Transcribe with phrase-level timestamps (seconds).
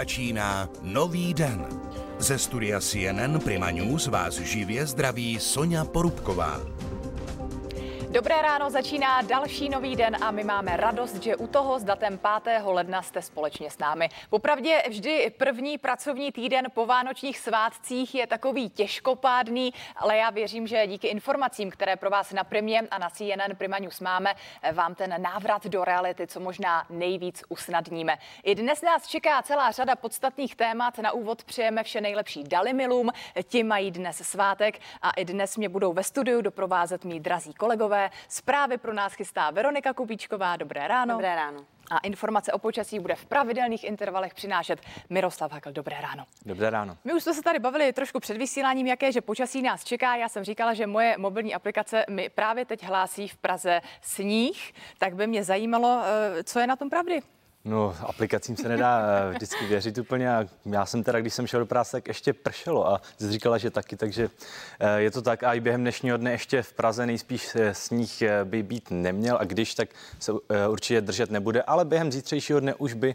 [0.00, 1.66] Začíná nový den.
[2.18, 6.60] Ze studia CNN Prima News vás živě zdraví Sonja Porubková.
[8.10, 12.20] Dobré ráno, začíná další nový den a my máme radost, že u toho s datem
[12.44, 12.62] 5.
[12.64, 14.08] ledna jste společně s námi.
[14.30, 20.86] Popravdě vždy první pracovní týden po vánočních svátcích je takový těžkopádný, ale já věřím, že
[20.86, 24.34] díky informacím, které pro vás na Primě a na CNN Prima News máme,
[24.72, 28.16] vám ten návrat do reality co možná nejvíc usnadníme.
[28.42, 30.98] I dnes nás čeká celá řada podstatných témat.
[30.98, 33.10] Na úvod přejeme vše nejlepší Dalimilům,
[33.42, 37.99] ti mají dnes svátek a i dnes mě budou ve studiu doprovázet mý drazí kolegové.
[38.28, 40.56] Zprávy pro nás chystá Veronika Kubíčková.
[40.56, 41.14] Dobré ráno.
[41.14, 41.64] Dobré ráno.
[41.90, 45.72] A informace o počasí bude v pravidelných intervalech přinášet Miroslav Hakl.
[45.72, 46.24] Dobré ráno.
[46.46, 46.96] Dobré ráno.
[47.04, 50.16] My už jsme se tady bavili trošku před vysíláním, jaké, že počasí nás čeká.
[50.16, 55.14] Já jsem říkala, že moje mobilní aplikace mi právě teď hlásí v Praze sníh, tak
[55.14, 56.02] by mě zajímalo,
[56.38, 57.22] eh, co je na tom pravdy.
[57.64, 60.34] No, aplikacím se nedá eh, vždycky věřit úplně.
[60.34, 63.58] A já jsem teda, když jsem šel do práce, tak ještě pršelo a jsi říkala,
[63.58, 64.30] že taky, takže
[64.80, 65.42] eh, je to tak.
[65.42, 69.36] A i během dnešního dne ještě v Praze nejspíš eh, sníh by být neměl.
[69.40, 69.88] A když, tak
[70.18, 70.32] se
[70.68, 73.14] určitě držet nebude, ale během zítřejšího dne už by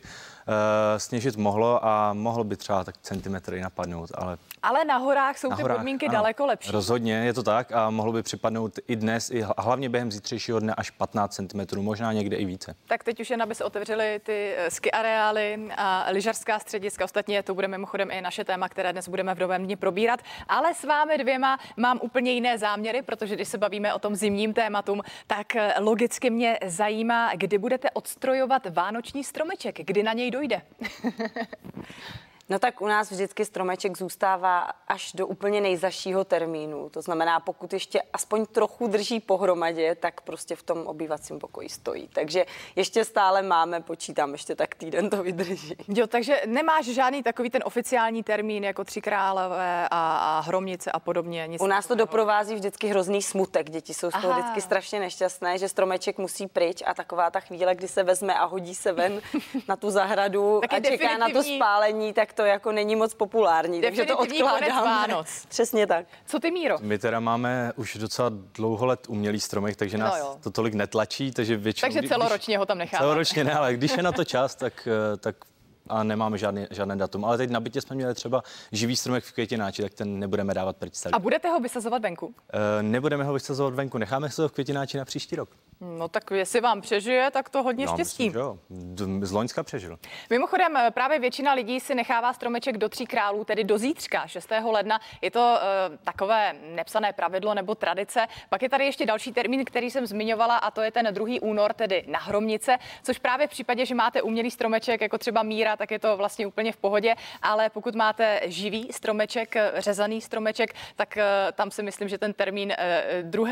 [0.98, 5.56] sněžit mohlo a mohlo by třeba tak centimetry napadnout, ale ale na horách jsou na
[5.56, 6.72] ty horách, podmínky ano, daleko lepší.
[6.72, 10.74] Rozhodně je to tak a mohlo by připadnout i dnes, i hlavně během zítřejšího dne
[10.78, 12.76] až 15 cm, možná někde i více.
[12.88, 17.06] Tak teď už jen, aby se otevřely ty eh, ski areály a lyžařská střediska.
[17.06, 20.20] Ostatně to bude mimochodem i naše téma, které dnes budeme v novém dni probírat.
[20.48, 24.54] Ale s vámi dvěma mám úplně jiné záměry, protože když se bavíme o tom zimním
[24.54, 30.62] tématům, tak eh, logicky mě zajímá, kdy budete odstrojovat vánoční stromeček, kdy na něj dojde.
[32.50, 36.90] No tak u nás vždycky stromeček zůstává až do úplně nejzašího termínu.
[36.90, 42.08] To znamená, pokud ještě aspoň trochu drží pohromadě, tak prostě v tom obývacím pokoji stojí.
[42.08, 45.76] Takže ještě stále máme, počítám, ještě tak týden to vydrží.
[45.88, 51.00] Jo, takže nemáš žádný takový ten oficiální termín jako Tři králové a, a Hromnice a
[51.00, 51.48] podobně?
[51.48, 53.70] Nic u nás to doprovází vždycky hrozný smutek.
[53.70, 54.40] Děti jsou z toho Aha.
[54.40, 58.46] vždycky strašně nešťastné, že stromeček musí pryč a taková ta chvíle, kdy se vezme a
[58.46, 59.22] hodí se ven
[59.68, 64.06] na tu zahradu a čeká na to spálení, tak to jako není moc populární, takže
[64.06, 65.14] to odkládáme.
[65.48, 66.06] Přesně tak.
[66.26, 66.78] Co ty, Míro?
[66.82, 71.32] My teda máme už docela dlouho let umělý stromek, takže nás no to tolik netlačí,
[71.32, 71.94] takže většinou...
[71.94, 73.04] Takže celoročně když, ho tam necháváme.
[73.04, 75.36] Celoročně ne, ale když je na to čas, tak, eh, tak
[75.90, 77.26] a nemáme žádný, žádné datum.
[77.26, 80.78] Ale teď na bytě jsme měli třeba živý stromek v květináči, tak ten nebudeme dávat
[80.78, 80.94] pryč.
[81.14, 82.36] A budete ho vysazovat venku?
[82.80, 85.50] E, nebudeme ho vysazovat venku, necháme se ho v květináči na příští rok.
[85.82, 88.24] No tak jestli vám přežije, tak to hodně no, štěstí.
[88.24, 88.58] Myslím, jo.
[89.22, 90.00] Z Loňska přežil.
[90.30, 94.72] Mimochodem, eh, právě většina lidí si nechává stromeček do tří králů, tedy do zítřka, 6.
[94.72, 95.00] ledna.
[95.22, 95.58] Je to
[95.90, 98.28] uh, takové nepsané pravidlo nebo tradice.
[98.50, 101.28] Pak je tady ještě další termín, který jsem zmiňovala, a to je ten 2.
[101.42, 105.75] únor, tedy na Hromnice, což právě v případě, že máte umělý stromeček, jako třeba míra,
[105.76, 107.16] tak je to vlastně úplně v pohodě.
[107.42, 112.34] Ale pokud máte živý stromeček, eh, řezaný stromeček, tak uh, tam si myslím, že ten
[112.34, 112.74] termín
[113.24, 113.48] uh, 2.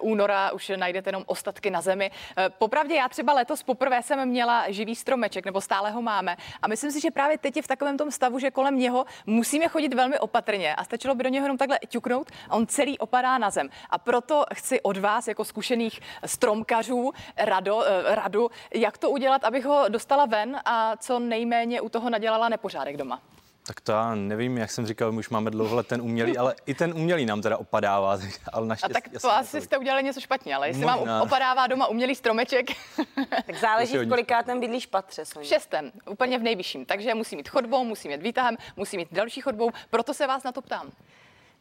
[0.00, 2.10] února už najdete jenom ostatky na zemi.
[2.36, 6.36] Eh, popravdě já třeba letos poprvé jsem měla živý stromeček, nebo stále ho máme.
[6.62, 9.68] A myslím si, že právě teď je v takovém tom stavu, že kolem něho musíme
[9.68, 13.38] chodit velmi opatrně a stačilo by do něho jenom takhle ťuknout a on celý opadá
[13.38, 13.68] na zem.
[13.90, 19.64] A proto chci od vás, jako zkušených stromkařů, rado, eh, radu, jak to udělat, abych
[19.64, 21.49] ho dostala ven a co nejméně
[21.80, 23.22] u toho nadělala nepořádek doma.
[23.66, 26.54] Tak to já nevím, jak jsem říkal, my už máme dlouho let ten umělý, ale
[26.66, 28.18] i ten umělý nám teda opadává.
[28.52, 30.96] Ale naštěstí, a tak to asi jste udělali něco špatně, ale jestli Možná.
[30.96, 32.66] vám opadává doma umělý stromeček.
[33.46, 35.24] tak záleží, v kolikátém bydlíš patře.
[35.24, 36.84] V šestém, úplně v nejvyšším.
[36.84, 39.70] Takže musí mít chodbou, musí mít výtahem, musí mít další chodbou.
[39.90, 40.90] Proto se vás na to ptám.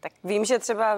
[0.02, 0.98] Tak vím, že třeba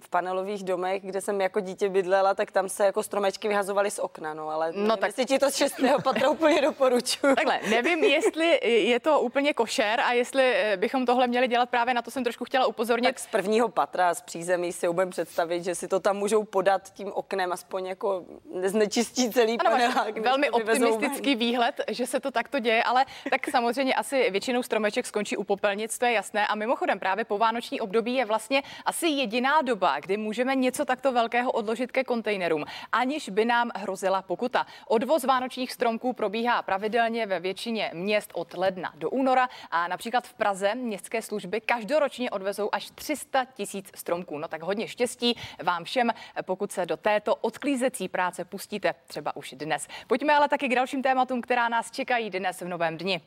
[0.00, 3.98] v panelových domech, kde jsem jako dítě bydlela, tak tam se jako stromečky vyhazovaly z
[3.98, 5.08] okna, no, ale no, nevím, tak...
[5.08, 7.34] jestli ti to z šestého patra úplně doporučuji.
[7.34, 11.94] Takhle, nevím, jestli je to úplně košer a jestli eh, bychom tohle měli dělat, právě
[11.94, 13.08] na to jsem trošku chtěla upozornit.
[13.08, 16.92] Tak z prvního patra, z přízemí si umím představit, že si to tam můžou podat
[16.92, 18.24] tím oknem, aspoň jako
[18.64, 20.18] znečistí celý ano, panelák.
[20.18, 25.36] Velmi optimistický výhled, že se to takto děje, ale tak samozřejmě asi většinou stromeček skončí
[25.36, 26.46] u popelnic, to je jasné.
[26.46, 30.84] A mimochodem právě po vánoční období je vlastně vlastně asi jediná doba, kdy můžeme něco
[30.84, 34.66] takto velkého odložit ke kontejnerům, aniž by nám hrozila pokuta.
[34.86, 40.34] Odvoz vánočních stromků probíhá pravidelně ve většině měst od ledna do února a například v
[40.34, 44.38] Praze městské služby každoročně odvezou až 300 tisíc stromků.
[44.38, 46.10] No tak hodně štěstí vám všem,
[46.42, 49.88] pokud se do této odklízecí práce pustíte třeba už dnes.
[50.06, 53.20] Pojďme ale taky k dalším tématům, která nás čekají dnes v novém dni.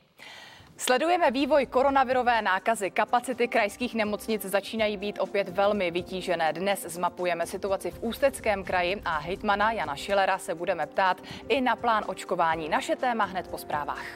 [0.78, 2.90] Sledujeme vývoj koronavirové nákazy.
[2.90, 6.52] Kapacity krajských nemocnic začínají být opět velmi vytížené.
[6.52, 11.76] Dnes zmapujeme situaci v Ústeckém kraji a hejtmana Jana Šilera se budeme ptát i na
[11.76, 12.68] plán očkování.
[12.68, 14.06] Naše téma hned po zprávách.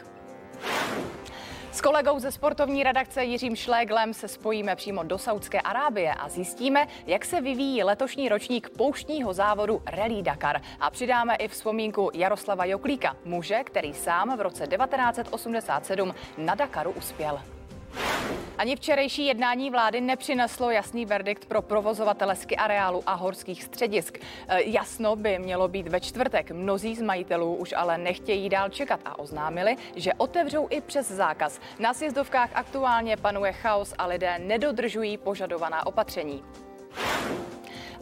[1.73, 6.87] S kolegou ze sportovní redakce Jiřím Šléglem se spojíme přímo do Saudské Arábie a zjistíme,
[7.07, 10.61] jak se vyvíjí letošní ročník pouštního závodu Rally Dakar.
[10.81, 17.41] A přidáme i vzpomínku Jaroslava Joklíka, muže, který sám v roce 1987 na Dakaru uspěl.
[18.59, 24.19] Ani včerejší jednání vlády nepřineslo jasný verdikt pro provozovatele ski areálu a horských středisk.
[24.49, 26.51] E, jasno by mělo být ve čtvrtek.
[26.51, 31.61] Mnozí z majitelů už ale nechtějí dál čekat a oznámili, že otevřou i přes zákaz.
[31.79, 36.43] Na sjezdovkách aktuálně panuje chaos a lidé nedodržují požadovaná opatření.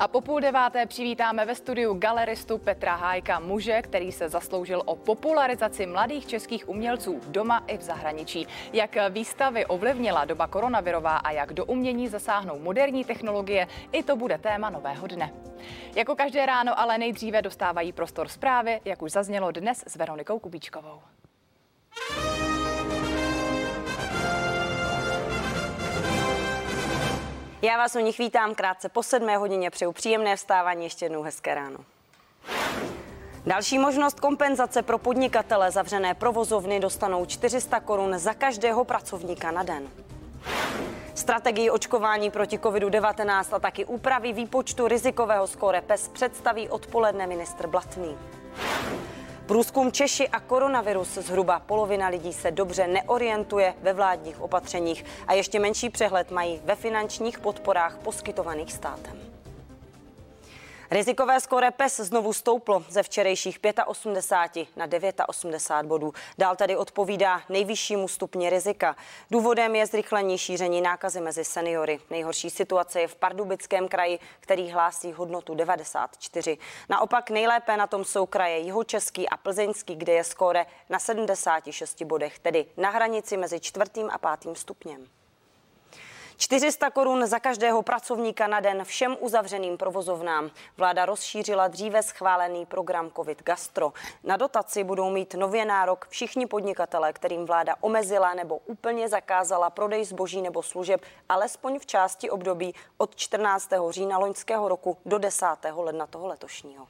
[0.00, 4.96] A po půl deváté přivítáme ve studiu galeristu Petra Hájka, muže, který se zasloužil o
[4.96, 8.46] popularizaci mladých českých umělců doma i v zahraničí.
[8.72, 14.38] Jak výstavy ovlivnila doba koronavirová a jak do umění zasáhnou moderní technologie, i to bude
[14.38, 15.32] téma nového dne.
[15.96, 21.00] Jako každé ráno ale nejdříve dostávají prostor zprávy, jak už zaznělo dnes s Veronikou Kubíčkovou.
[27.62, 31.54] Já vás u nich vítám krátce po sedmé hodině, přeju příjemné vstávání, ještě jednou hezké
[31.54, 31.78] ráno.
[33.46, 39.88] Další možnost kompenzace pro podnikatele zavřené provozovny dostanou 400 korun za každého pracovníka na den.
[41.14, 48.18] Strategii očkování proti COVID-19 a taky úpravy výpočtu rizikového skóre PES představí odpoledne ministr Blatný.
[49.48, 51.14] Průzkum Češi a koronavirus.
[51.14, 56.76] Zhruba polovina lidí se dobře neorientuje ve vládních opatřeních a ještě menší přehled mají ve
[56.76, 59.27] finančních podporách poskytovaných státem.
[60.90, 66.12] Rizikové skóre PES znovu stouplo ze včerejších 85 na 89 bodů.
[66.38, 68.96] Dál tedy odpovídá nejvyššímu stupni rizika.
[69.30, 72.00] Důvodem je zrychlení šíření nákazy mezi seniory.
[72.10, 76.58] Nejhorší situace je v Pardubickém kraji, který hlásí hodnotu 94.
[76.88, 82.38] Naopak nejlépe na tom jsou kraje Jihočeský a Plzeňský, kde je skóre na 76 bodech,
[82.38, 85.17] tedy na hranici mezi čtvrtým a pátým stupněm.
[86.38, 90.50] 400 korun za každého pracovníka na den všem uzavřeným provozovnám.
[90.76, 93.92] Vláda rozšířila dříve schválený program COVID Gastro.
[94.24, 100.04] Na dotaci budou mít nově nárok všichni podnikatele, kterým vláda omezila nebo úplně zakázala prodej
[100.04, 103.70] zboží nebo služeb, alespoň v části období od 14.
[103.90, 105.46] října loňského roku do 10.
[105.76, 106.86] ledna toho letošního.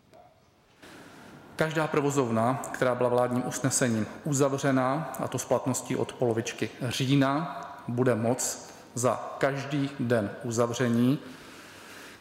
[1.56, 8.14] Každá provozovna, která byla vládním usnesením uzavřena, a to s platností od polovičky října, bude
[8.14, 11.18] moc za každý den uzavření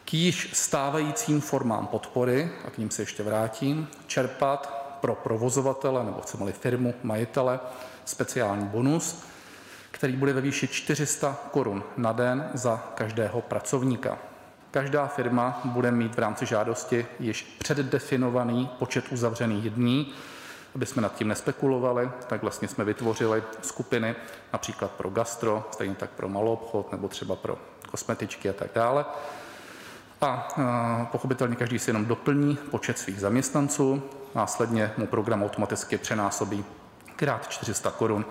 [0.04, 6.20] k již stávajícím formám podpory, a k ním se ještě vrátím, čerpat pro provozovatele nebo
[6.20, 7.60] chceme-li firmu, majitele,
[8.04, 9.22] speciální bonus,
[9.90, 14.18] který bude ve výši 400 korun na den za každého pracovníka.
[14.70, 20.12] Každá firma bude mít v rámci žádosti již předdefinovaný počet uzavřených dní,
[20.74, 24.16] aby jsme nad tím nespekulovali, tak vlastně jsme vytvořili skupiny
[24.52, 27.58] například pro gastro, stejně tak pro malou obchod nebo třeba pro
[27.90, 29.04] kosmetičky a tak dále.
[30.20, 30.48] A
[31.12, 34.02] pochopitelně každý si jenom doplní počet svých zaměstnanců,
[34.34, 36.64] následně mu program automaticky přenásobí
[37.16, 38.24] krát 400 korun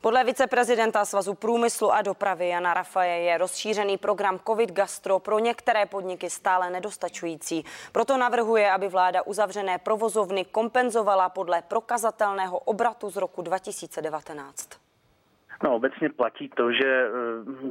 [0.00, 5.86] podle viceprezidenta Svazu průmyslu a dopravy Jana Rafaje je rozšířený program COVID Gastro pro některé
[5.86, 7.64] podniky stále nedostačující.
[7.92, 14.68] Proto navrhuje, aby vláda uzavřené provozovny kompenzovala podle prokazatelného obratu z roku 2019.
[15.64, 17.10] No, obecně platí to, že eh,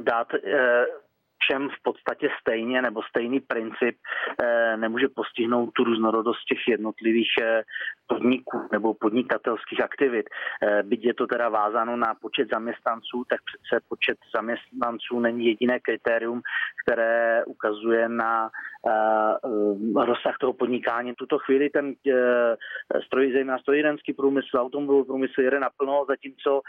[0.02, 0.84] dát eh,
[1.42, 3.96] všem v podstatě stejně nebo stejný princip
[4.42, 7.28] eh, nemůže postihnout tu různorodost těch jednotlivých
[8.06, 10.26] podniků nebo podnikatelských aktivit.
[10.62, 15.80] Eh, byť je to teda vázáno na počet zaměstnanců, tak přece počet zaměstnanců není jediné
[15.80, 16.40] kritérium,
[16.84, 18.50] které ukazuje na
[19.96, 21.14] rozsah toho podnikání.
[21.14, 21.94] Tuto chvíli ten
[23.06, 26.60] stroj, zejména strojírenský průmysl, automobilový průmysl jede naplno, zatímco,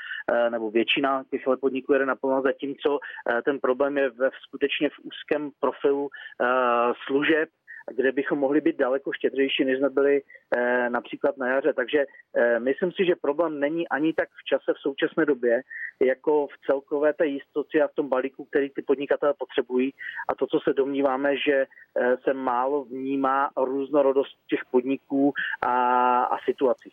[0.49, 2.99] nebo většina těch podniků jede naplno, zatímco
[3.45, 4.29] ten problém je ve,
[4.61, 6.09] skutečně v úzkém profilu
[7.05, 7.49] služeb,
[7.95, 11.73] kde bychom mohli být daleko štědřejší, než jsme byli eh, například na jaře.
[11.73, 15.61] Takže eh, myslím si, že problém není ani tak v čase v současné době,
[16.01, 19.93] jako v celkové té jistotě a v tom balíku, který ty podnikatelé potřebují.
[20.29, 25.73] A to, co se domníváme, že eh, se málo vnímá různorodost těch podniků a,
[26.23, 26.91] a situací.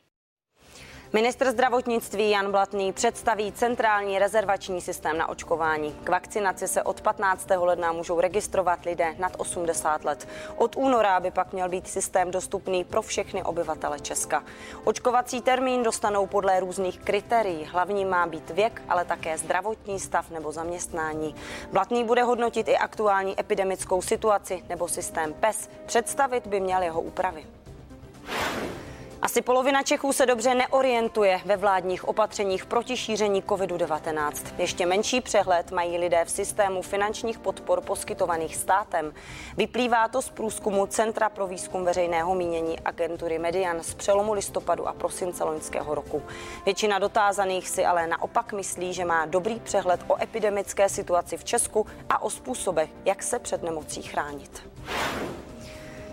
[1.12, 5.92] Ministr zdravotnictví Jan Blatný představí centrální rezervační systém na očkování.
[6.04, 7.48] K vakcinaci se od 15.
[7.56, 10.28] ledna můžou registrovat lidé nad 80 let.
[10.56, 14.44] Od února by pak měl být systém dostupný pro všechny obyvatele Česka.
[14.84, 17.64] Očkovací termín dostanou podle různých kritérií.
[17.64, 21.34] Hlavní má být věk, ale také zdravotní stav nebo zaměstnání.
[21.72, 25.70] Blatný bude hodnotit i aktuální epidemickou situaci nebo systém PES.
[25.86, 27.46] Představit by měl jeho úpravy.
[29.22, 34.32] Asi polovina Čechů se dobře neorientuje ve vládních opatřeních proti šíření COVID-19.
[34.58, 39.14] Ještě menší přehled mají lidé v systému finančních podpor poskytovaných státem.
[39.56, 44.92] Vyplývá to z průzkumu Centra pro výzkum veřejného mínění agentury Median z přelomu listopadu a
[44.92, 46.22] prosince loňského roku.
[46.64, 51.86] Většina dotázaných si ale naopak myslí, že má dobrý přehled o epidemické situaci v Česku
[52.08, 54.62] a o způsobech, jak se před nemocí chránit.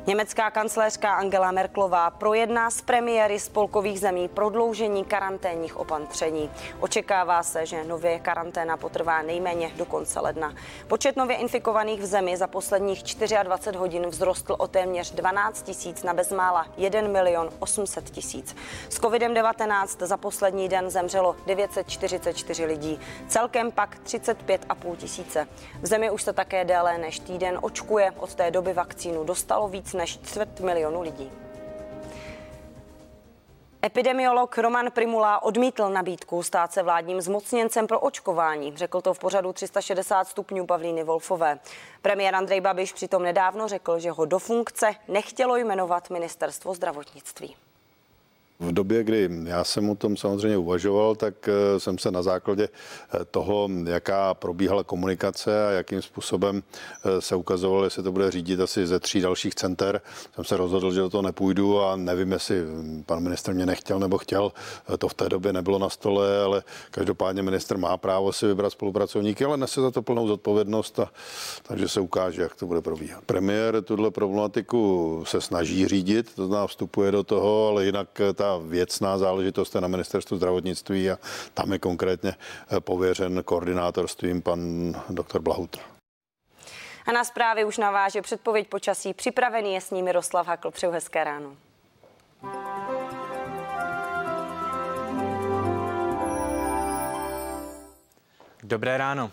[0.07, 6.51] Německá kancléřka Angela Merklová projedná s premiéry spolkových zemí prodloužení karanténních opatření.
[6.79, 10.53] Očekává se, že nově karanténa potrvá nejméně do konce ledna.
[10.87, 13.03] Počet nově infikovaných v zemi za posledních
[13.43, 18.55] 24 hodin vzrostl o téměř 12 tisíc na bezmála 1 milion 800 tisíc.
[18.89, 25.47] S covidem-19 za poslední den zemřelo 944 lidí, celkem pak 35,5 tisíce.
[25.81, 28.11] V zemi už se také déle než týden očkuje.
[28.17, 31.31] Od té doby vakcínu dostalo víc než čtvrt milionu lidí.
[33.85, 38.77] Epidemiolog Roman Primula odmítl nabídku stát se vládním zmocněncem pro očkování.
[38.77, 41.59] Řekl to v pořadu 360 stupňů Pavlíny Wolfové.
[42.01, 47.55] Premiér Andrej Babiš přitom nedávno řekl, že ho do funkce nechtělo jmenovat ministerstvo zdravotnictví.
[48.59, 52.69] V době, kdy já jsem o tom samozřejmě uvažoval, tak eh, jsem se na základě
[52.69, 56.63] eh, toho, jaká probíhala komunikace a jakým způsobem
[57.05, 60.01] eh, se ukazovalo, jestli to bude řídit asi ze tří dalších center,
[60.35, 62.55] jsem se rozhodl, že do toho nepůjdu a nevím, jestli
[63.05, 64.51] pan minister mě nechtěl nebo chtěl.
[64.97, 69.45] To v té době nebylo na stole, ale každopádně minister má právo si vybrat spolupracovníky,
[69.45, 71.11] ale nese za to plnou zodpovědnost, a,
[71.63, 73.23] takže se ukáže, jak to bude probíhat.
[73.25, 78.57] Premiér tuhle problematiku se snaží řídit, to znamená vstupuje do toho, ale jinak ta ta
[78.57, 81.17] věcná záležitost je na ministerstvu zdravotnictví a
[81.53, 82.35] tam je konkrétně
[82.71, 84.59] eh, pověřen koordinátorstvím pan
[85.09, 85.79] doktor Blahutr.
[87.05, 89.13] A na zprávy už naváže předpověď počasí.
[89.13, 90.71] Připravený je s ní Miroslav Hakl.
[90.71, 91.55] Přeju hezké ráno.
[98.63, 99.31] Dobré ráno.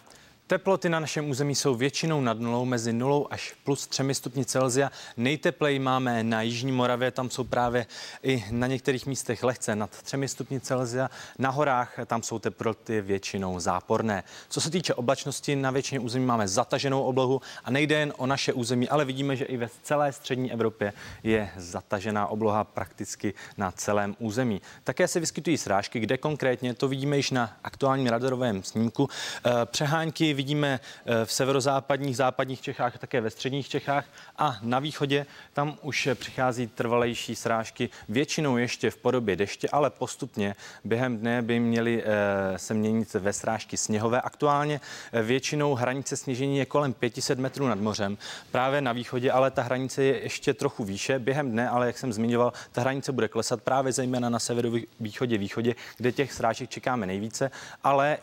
[0.53, 4.91] Teploty na našem území jsou většinou nad nulou, mezi nulou až plus 3 stupni Celzia.
[5.17, 7.87] Nejteplej máme na Jižní Moravě, tam jsou právě
[8.23, 11.11] i na některých místech lehce nad 3 stupni Celzia.
[11.39, 14.25] Na horách tam jsou teploty většinou záporné.
[14.49, 18.53] Co se týče oblačnosti, na většině území máme zataženou oblohu a nejde jen o naše
[18.53, 20.93] území, ale vidíme, že i ve celé střední Evropě
[21.23, 24.63] je zatažená obloha prakticky na celém území.
[24.85, 29.09] Také se vyskytují srážky, kde konkrétně to vidíme již na aktuálním radarovém snímku.
[29.47, 34.05] Eh, přehánky vidíme eh, v severozápadních, západních Čechách, také ve středních Čechách
[34.39, 40.55] a na východě tam už přichází trvalejší srážky, většinou ještě v podobě deště, ale postupně
[40.85, 44.21] během dne by měly eh, se měnit ve srážky sněhové.
[44.21, 44.81] Aktuálně
[45.13, 48.19] eh, většinou hranice sněžení je kolem 500 metrů nad mořem,
[48.51, 51.19] právě na východě, ale ta hranice je ještě trochu výše.
[51.19, 55.75] Během dne, ale jak jsem zmiňoval, ta hranice bude klesat právě zejména na severovýchodě, východě,
[55.97, 57.51] kde těch srážek čekáme nejvíce,
[57.85, 58.19] ale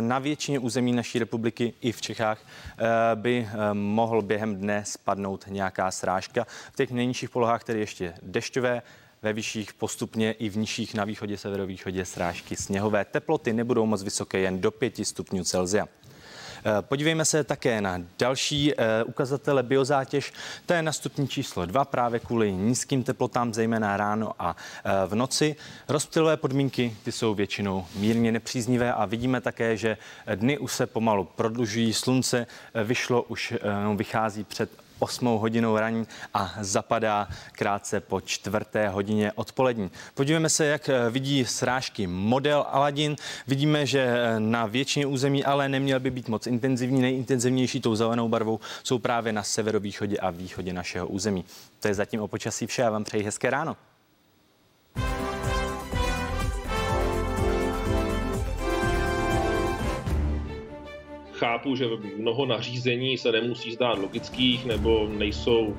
[0.00, 2.84] na většině území naší republiky i v Čechách eh,
[3.14, 6.46] by eh, mohl během dne spadnout nějaká srážka.
[6.72, 8.82] V těch nejnižších polohách tedy ještě dešťové,
[9.22, 13.04] ve vyšších postupně i v nižších na východě, severovýchodě srážky sněhové.
[13.04, 15.88] Teploty nebudou moc vysoké, jen do 5 stupňů Celsia.
[16.64, 20.32] Eh, podívejme se také na další eh, ukazatele biozátěž.
[20.66, 25.14] To je na stupní číslo 2 právě kvůli nízkým teplotám, zejména ráno a eh, v
[25.14, 25.56] noci.
[25.88, 29.96] Rozptylové podmínky ty jsou většinou mírně nepříznivé a vidíme také, že
[30.34, 31.92] dny už se pomalu prodlužují.
[31.92, 32.46] Slunce
[32.84, 33.54] vyšlo, už
[33.96, 39.90] vychází před 8 hodinou raní a zapadá krátce po čtvrté hodině odpolední.
[40.14, 43.16] Podívejme se, jak eh, vidí srážky model Aladin.
[43.46, 47.00] Vidíme, že eh, na většině území ale neměl by být moc intenzivní.
[47.00, 51.44] Nejintenzivnější tou zelenou barvou jsou právě na severovýchodě a východě našeho území.
[51.80, 52.82] To je zatím o počasí vše.
[52.82, 53.76] Já vám přeji hezké ráno.
[61.40, 61.84] Chápu, že
[62.18, 65.76] mnoho nařízení se nemusí zdát logických nebo nejsou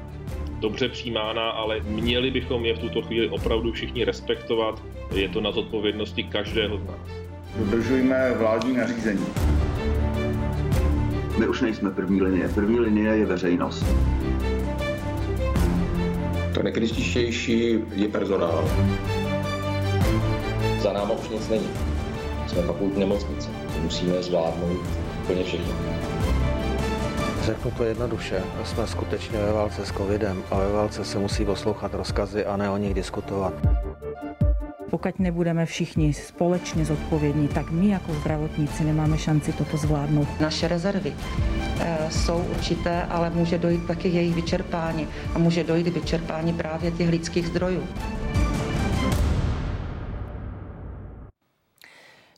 [0.59, 4.81] dobře přijímána, ale měli bychom je v tuto chvíli opravdu všichni respektovat.
[5.15, 7.07] Je to na zodpovědnosti každého z nás.
[7.55, 9.25] Dodržujme vládní nařízení.
[11.39, 12.49] My už nejsme první linie.
[12.49, 13.85] První linie je veřejnost.
[16.53, 18.69] To nejkritičtější je personál.
[20.79, 21.69] Za náma už nic není.
[22.47, 23.49] Jsme fakultní nemocnice.
[23.81, 25.73] Musíme zvládnout úplně všechno.
[27.41, 31.93] Řeknu to jednoduše, jsme skutečně ve válce s covidem a ve válce se musí poslouchat
[31.93, 33.53] rozkazy a ne o nich diskutovat.
[34.89, 40.27] Pokud nebudeme všichni společně zodpovědní, tak my jako zdravotníci nemáme šanci toto zvládnout.
[40.39, 41.13] Naše rezervy
[41.79, 47.09] e, jsou určité, ale může dojít taky jejich vyčerpání a může dojít vyčerpání právě těch
[47.09, 47.83] lidských zdrojů.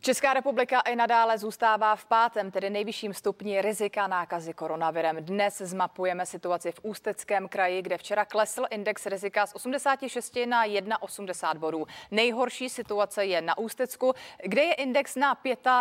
[0.05, 5.17] Česká republika i nadále zůstává v pátém, tedy nejvyšším stupni rizika nákazy koronavirem.
[5.19, 11.57] Dnes zmapujeme situaci v Ústeckém kraji, kde včera klesl index rizika z 86 na 1,80
[11.57, 11.85] bodů.
[12.11, 14.13] Nejhorší situace je na Ústecku,
[14.45, 15.37] kde je index na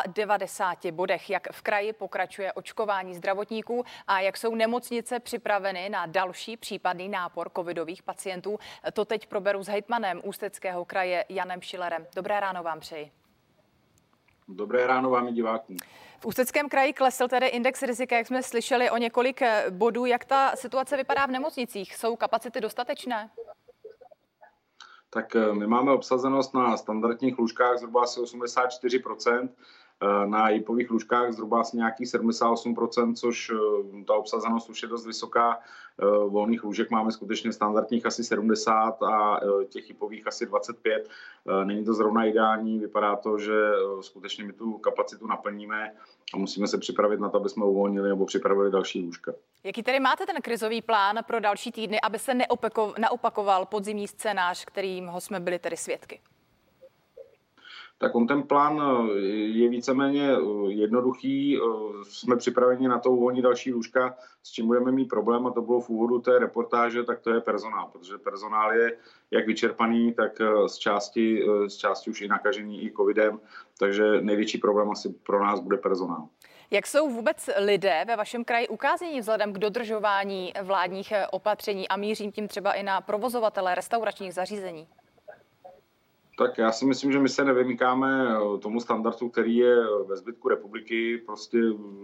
[0.06, 1.30] 95 bodech.
[1.30, 7.50] Jak v kraji pokračuje očkování zdravotníků a jak jsou nemocnice připraveny na další případný nápor
[7.56, 8.58] covidových pacientů,
[8.92, 12.06] to teď proberu s hejtmanem Ústeckého kraje Janem Šilerem.
[12.14, 13.21] Dobré ráno vám přeji.
[14.48, 15.76] Dobré ráno vám divákům.
[16.20, 20.04] V Ústeckém kraji klesl tedy index rizika, jak jsme slyšeli, o několik eh, bodů.
[20.04, 21.96] Jak ta situace vypadá v nemocnicích?
[21.96, 23.30] Jsou kapacity dostatečné?
[25.10, 29.48] Tak eh, my máme obsazenost na standardních lůžkách zhruba asi 84 Eh,
[30.26, 35.58] na jipových lůžkách zhruba asi nějakých 78%, což eh, ta obsazenost už je dost vysoká.
[35.58, 41.08] Eh, volných lůžek máme skutečně standardních asi 70 a těch jipových asi 25.
[41.64, 45.92] Není to zrovna ideální, vypadá to, že skutečně my tu kapacitu naplníme
[46.34, 49.32] a musíme se připravit na to, aby jsme uvolnili nebo připravili další lůžka.
[49.64, 52.34] Jaký tedy máte ten krizový plán pro další týdny, aby se
[52.98, 56.20] neopakoval podzimní scénář, kterým ho jsme byli tedy svědky?
[58.02, 59.18] Tak on ten plán eh,
[59.62, 61.56] je víceméně eh, jednoduchý.
[61.56, 61.60] Eh,
[62.02, 65.80] jsme připraveni na to uvolnit další lůžka, s čím budeme mít problém, a to bylo
[65.80, 68.96] v úvodu té reportáže, tak to je personál, protože personál je
[69.30, 70.32] jak vyčerpaný, tak
[70.66, 73.40] z části, z části už i nakažený i covidem,
[73.78, 76.28] takže největší problém asi pro nás bude personál.
[76.70, 82.32] Jak jsou vůbec lidé ve vašem kraji ukázení vzhledem k dodržování vládních opatření a mířím
[82.32, 84.88] tím třeba i na provozovatele restauračních zařízení?
[86.38, 90.48] Tak já si myslím, že my se nevymykáme eh, tomu standardu, který je ve zbytku
[90.48, 91.22] republiky.
[91.26, 91.58] Prostě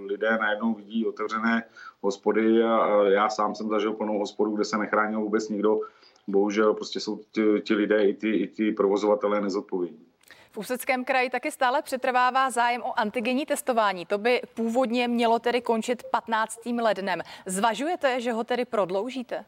[0.07, 1.65] lidé najednou vidí otevřené
[2.01, 5.81] hospody a já sám jsem zažil plnou hospodu, kde se nechránil vůbec nikdo.
[6.29, 10.09] Bohužel prostě jsou ti, ti lidé i ty, i ty provozovatelé nezodpovědní.
[10.53, 14.07] V Ústeckém kraji taky stále přetrvává zájem o antigenní testování.
[14.07, 16.59] To by původně mělo tedy končit 15.
[16.67, 17.23] lednem.
[17.47, 19.45] Zvažujete, že ho tedy prodloužíte?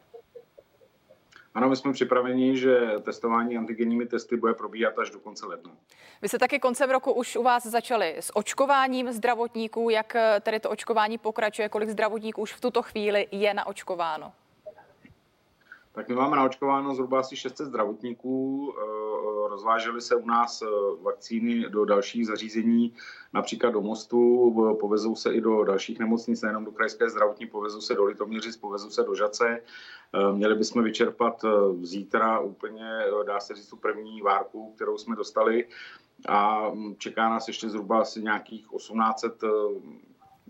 [1.53, 5.71] Ano, my jsme připraveni, že testování antigenními testy bude probíhat až do konce ledna.
[6.21, 9.89] Vy se taky koncem roku už u vás začali s očkováním zdravotníků.
[9.89, 11.69] Jak tedy to očkování pokračuje?
[11.69, 14.33] Kolik zdravotníků už v tuto chvíli je naočkováno?
[15.93, 18.73] Tak my máme naočkováno zhruba asi 600 zdravotníků.
[18.77, 20.65] Eh, rozvážely se u nás eh,
[21.01, 22.93] vakcíny do dalších zařízení,
[23.33, 27.93] například do Mostu, povezou se i do dalších nemocnic, nejenom do krajské zdravotní, povezou se
[27.93, 29.59] do Litoměřic, povezou se do Žace.
[30.13, 31.45] Eh, měli bychom vyčerpat
[31.81, 35.67] zítra úplně, dá se říct, tu první várku, kterou jsme dostali
[36.27, 39.43] a hm, čeká nás ještě zhruba asi nějakých 1800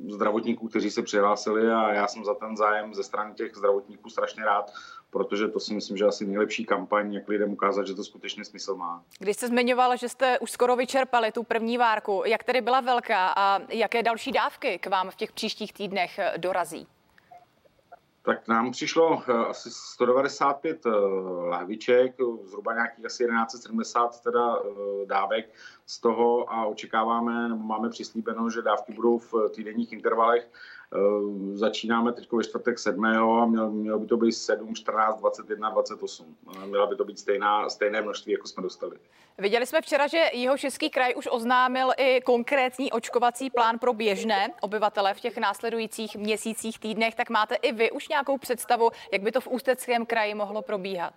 [0.09, 4.45] zdravotníků, kteří se přihlásili a já jsem za ten zájem ze strany těch zdravotníků strašně
[4.45, 4.71] rád,
[5.11, 8.75] protože to si myslím, že asi nejlepší kampaň, jak lidem ukázat, že to skutečně smysl
[8.75, 9.03] má.
[9.19, 13.33] Když jste zmiňoval, že jste už skoro vyčerpali tu první várku, jak tedy byla velká
[13.37, 16.87] a jaké další dávky k vám v těch příštích týdnech dorazí?
[18.23, 20.89] Tak nám přišlo eh, asi 195 eh,
[21.49, 25.49] lahviček, zhruba nějakých asi 1170 teda eh, dávek
[25.85, 30.49] z toho a očekáváme, nebo máme přislíbeno, že dávky budou v týdenních intervalech
[31.53, 33.05] začínáme teď ve čtvrtek 7.
[33.05, 36.35] a mělo, mělo by to být 7, 14, 21, 28.
[36.65, 38.97] Měla by to být stejná, stejné množství, jako jsme dostali.
[39.37, 44.49] Viděli jsme včera, že jeho český kraj už oznámil i konkrétní očkovací plán pro běžné
[44.61, 47.15] obyvatele v těch následujících měsících, týdnech.
[47.15, 51.13] Tak máte i vy už nějakou představu, jak by to v Ústeckém kraji mohlo probíhat?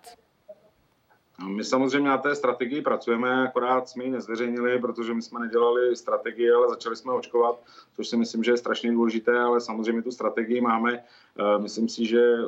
[1.43, 6.51] My samozřejmě na té strategii pracujeme, akorát jsme ji nezveřejnili, protože my jsme nedělali strategii,
[6.51, 7.63] ale začali jsme očkovat,
[7.95, 11.03] což si myslím, že je strašně důležité, ale samozřejmě tu strategii máme.
[11.39, 12.47] Eh, myslím si, že eh,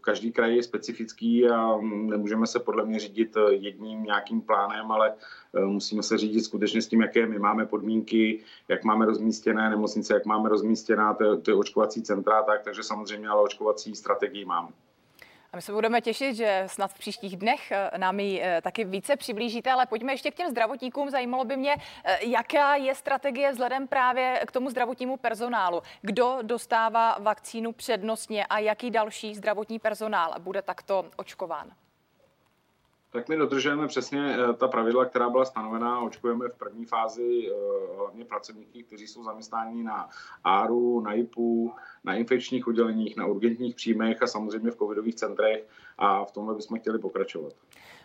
[0.00, 5.14] každý kraj je specifický a nemůžeme se podle mě řídit eh, jedním nějakým plánem, ale
[5.64, 10.26] musíme se řídit skutečně s tím, jaké my máme podmínky, jak máme rozmístěné nemocnice, jak
[10.26, 14.68] máme rozmístěná ty, ty očkovací centra, tak, takže samozřejmě ale očkovací strategii máme.
[15.54, 18.84] A my se budeme těšit, že snad v příštích dnech eh, nám ji eh, taky
[18.84, 21.10] více přiblížíte, ale pojďme ještě k těm zdravotníkům.
[21.10, 25.82] Zajímalo by mě, eh, jaká je strategie vzhledem právě k tomu zdravotnímu personálu.
[26.02, 31.70] Kdo dostává vakcínu přednostně a jaký další zdravotní personál bude takto očkován?
[33.14, 36.00] Tak my dodržujeme přesně eh, ta pravidla, která byla stanovená.
[36.00, 40.08] Očkujeme v první fázi eh, hlavně pracovníky, kteří jsou zaměstnáni na
[40.44, 41.72] ARU, na IPU,
[42.04, 46.78] na infekčních odděleních, na urgentních příjmech a samozřejmě v covidových centrech a v tomhle bychom
[46.78, 47.52] chtěli pokračovat.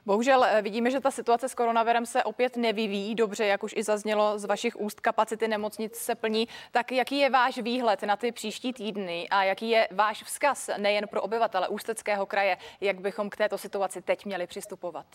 [0.06, 3.84] Bohužel eh, vidíme, že ta situace s koronavirem se opět nevyvíjí dobře, jak už i
[3.84, 6.48] zaznělo z vašich úst, kapacity nemocnic se plní.
[6.72, 11.08] Tak jaký je váš výhled na ty příští týdny a jaký je váš vzkaz nejen
[11.08, 15.06] pro obyvatele Ústeckého kraje, jak bychom k této situaci teď měli přistupovat?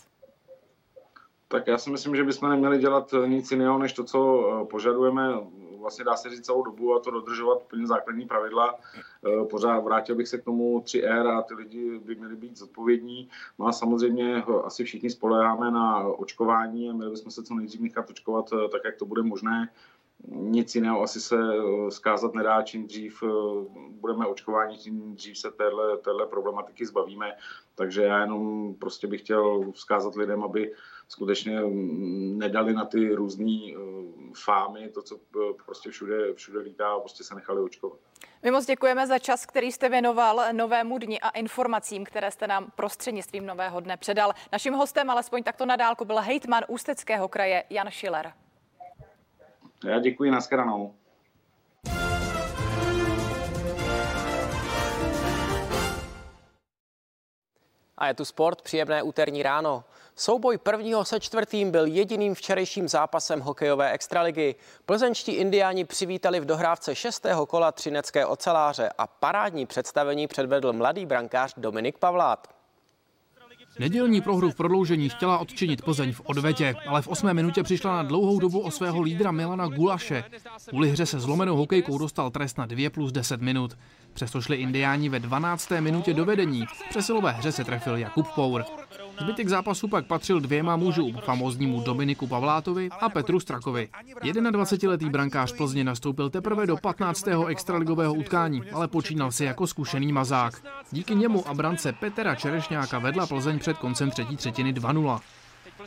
[1.47, 5.33] Tak já si myslím, že bychom neměli dělat nic jiného, než to, co požadujeme
[5.85, 8.75] vlastně dá se říct celou dobu a to dodržovat úplně základní pravidla.
[8.75, 13.29] Eh, pořád vrátil bych se k tomu 3R a ty lidi by měli být zodpovědní.
[13.59, 18.09] No a samozřejmě asi všichni spoleháme na očkování a měli bychom se co nejdřív nechat
[18.09, 19.69] očkovat eh, tak, jak to bude možné.
[20.27, 23.23] Nic jiného asi se eh, zkázat nedá, čím dřív
[23.89, 27.33] budeme očkováni, tím dřív se téhle, téhle problematiky zbavíme.
[27.75, 30.73] Takže já jenom prostě bych chtěl vzkázat lidem, aby
[31.07, 33.75] skutečně mm, nedali na ty různé eh,
[34.45, 37.99] fámy, to, co eh, prostě všude, všude lítá a prostě se nechali očkovat.
[38.43, 42.71] My moc děkujeme za čas, který jste věnoval novému dni a informacím, které jste nám
[42.75, 44.33] prostřednictvím nového dne předal.
[44.51, 48.33] Naším hostem, alespoň takto na dálku, byl hejtman Ústeckého kraje Jan Schiller.
[49.85, 50.95] Já děkuji, nashledanou.
[57.97, 59.83] A je tu sport, příjemné úterní ráno.
[60.15, 64.55] Souboj prvního se čtvrtým byl jediným včerejším zápasem hokejové extraligy.
[64.85, 71.53] Plzeňští indiáni přivítali v dohrávce šestého kola třinecké oceláře a parádní představení předvedl mladý brankář
[71.57, 72.54] Dominik Pavlát.
[73.79, 78.03] Nedělní prohru v prodloužení chtěla odčinit Plzeň v odvetě, ale v osmé minutě přišla na
[78.03, 80.23] dlouhou dobu o svého lídra Milana Gulaše.
[80.67, 83.77] Kvůli hře se zlomenou hokejkou dostal trest na 2 plus 10 minut.
[84.13, 85.71] Přesto šli indiáni ve 12.
[85.79, 86.65] minutě do vedení.
[86.65, 88.65] V přesilové hře se trefil Jakub Pour.
[89.19, 93.89] Zbytek zápasu pak patřil dvěma mužům, famóznímu Dominiku Pavlátovi a Petru Strakovi.
[94.23, 97.27] 21-letý brankář Plzně nastoupil teprve do 15.
[97.47, 100.61] extraligového utkání, ale počínal si jako zkušený mazák.
[100.91, 105.19] Díky němu a brance Petra Čerešňáka vedla Plzeň před koncem třetí třetiny 2-0.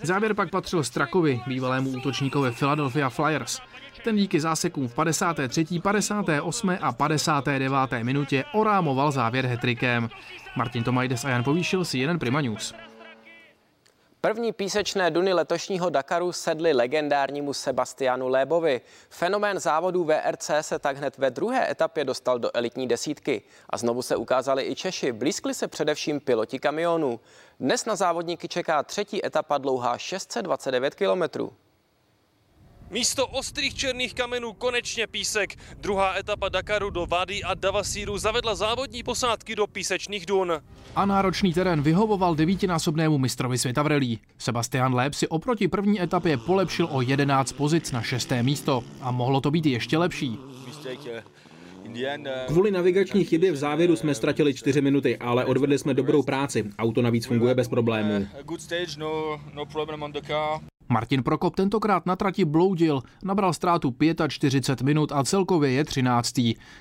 [0.02, 3.60] Závěr pak patřil Strakovi, bývalému útočníkovi Philadelphia Flyers.
[4.04, 6.76] Ten díky zásekům v 53., 58.
[6.80, 7.72] a 59.
[8.02, 10.08] minutě orámoval závěr hetrikem.
[10.56, 12.74] Martin Tomajdes a Jan Povýšil si jeden Prima News.
[14.20, 18.80] První písečné duny letošního Dakaru sedly legendárnímu Sebastianu Lébovi.
[19.10, 23.42] Fenomén závodů VRC se tak hned ve druhé etapě dostal do elitní desítky.
[23.70, 27.20] A znovu se ukázali i Češi, blízkli se především piloti kamionů.
[27.60, 31.52] Dnes na závodníky čeká třetí etapa dlouhá 629 kilometrů.
[32.90, 35.54] Místo ostrých černých kamenů konečně písek.
[35.80, 40.52] Druhá etapa Dakaru do Vady a Davasíru zavedla závodní posádky do písečných dun.
[40.96, 44.20] A náročný terén vyhovoval devítinásobnému mistrovi světa v relí.
[44.38, 48.84] Sebastian Léb si oproti první etapě polepšil o 11 pozic na šesté místo.
[49.00, 50.38] A mohlo to být ještě lepší.
[52.46, 56.64] Kvůli navigační chybě v závěru jsme ztratili 4 minuty, ale odvedli jsme dobrou práci.
[56.78, 58.26] Auto navíc funguje bez problémů.
[60.88, 63.94] Martin Prokop tentokrát na trati bloudil, nabral ztrátu
[64.28, 66.34] 45 minut a celkově je 13.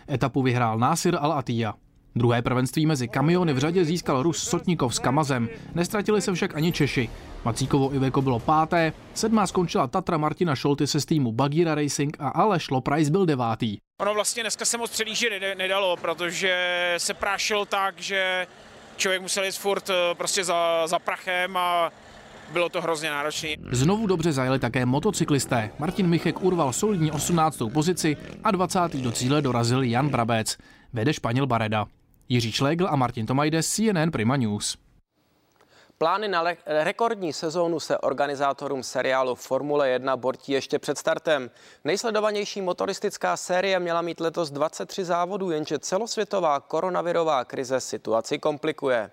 [0.10, 1.74] Etapu vyhrál Násir Al-Atiyah.
[2.16, 5.50] Druhé prvenství mezi kamiony v řadě získal Rus Sotníkov s Kamazem.
[5.76, 7.10] Nestratili se však ani Češi.
[7.46, 12.30] Macíkovo Iveko bylo páté, sedmá skončila Tatra Martina Šolty se z týmu Bagira Racing a
[12.30, 13.78] Aleš Loprajs byl devátý.
[14.02, 18.48] Ono vlastně dneska se moc předjíždět nedalo, protože se prášilo tak, že
[18.96, 21.92] člověk musel jít furt eh, prostě za, za prachem a
[22.52, 23.50] bylo to hrozně náročné.
[23.72, 25.72] Znovu dobře zajeli také motocyklisté.
[25.80, 27.62] Martin Michek urval solidní 18.
[27.74, 28.80] pozici a 20.
[28.94, 30.58] do cíle dorazil Jan Brabec.
[30.94, 31.86] Vede Španěl Bareda.
[32.30, 34.78] Jiří Šlegl a Martin Tomajdes, CNN Prima News.
[35.98, 41.50] Plány na rekordní sezónu se organizátorům seriálu Formule 1 bortí ještě před startem.
[41.84, 49.12] Nejsledovanější motoristická série měla mít letos 23 závodů, jenže celosvětová koronavirová krize situaci komplikuje.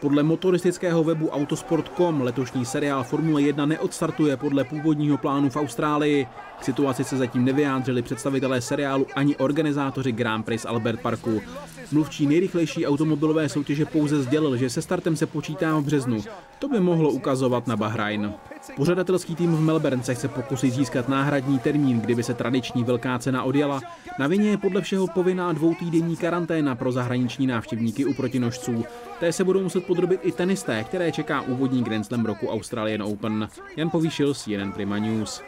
[0.00, 6.26] Podle motoristického webu Autosport.com letošní seriál Formule 1 neodstartuje podle původního plánu v Austrálii.
[6.60, 11.42] K situaci se zatím nevyjádřili představitelé seriálu ani organizátoři Grand Prix Albert Parku.
[11.92, 16.22] Mluvčí nejrychlejší automobilové soutěže pouze sdělil, že se startem se počítá v březnu.
[16.58, 18.34] To by mohlo ukazovat na Bahrajn.
[18.76, 23.42] Pořadatelský tým v Melbourne se chce pokusit získat náhradní termín, kdyby se tradiční velká cena
[23.42, 23.80] odjela.
[24.18, 28.84] Na vině je podle všeho povinná dvoutýdenní karanténa pro zahraniční návštěvníky u protinožců.
[29.20, 33.48] Té se budou muset podrobit i tenisté, které čeká úvodní Grand Slam roku Australian Open.
[33.76, 35.42] Jan Povýšil, CNN Prima News.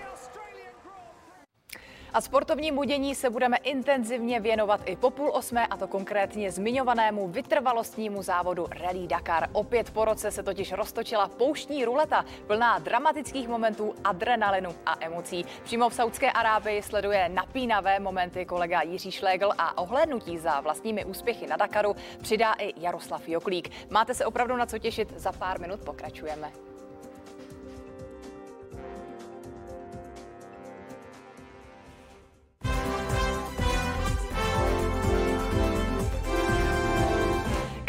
[2.12, 7.28] A sportovnímu dění se budeme intenzivně věnovat i po půl osmé, a to konkrétně zmiňovanému
[7.28, 9.48] vytrvalostnímu závodu Rally Dakar.
[9.52, 15.44] Opět po roce se totiž roztočila pouštní ruleta, plná dramatických momentů, adrenalinu a emocí.
[15.62, 21.46] Přímo v Saudské Arábii sleduje napínavé momenty kolega Jiří Šlégl a ohlédnutí za vlastními úspěchy
[21.46, 23.70] na Dakaru přidá i Jaroslav Joklík.
[23.90, 26.67] Máte se opravdu na co těšit, za pár minut pokračujeme.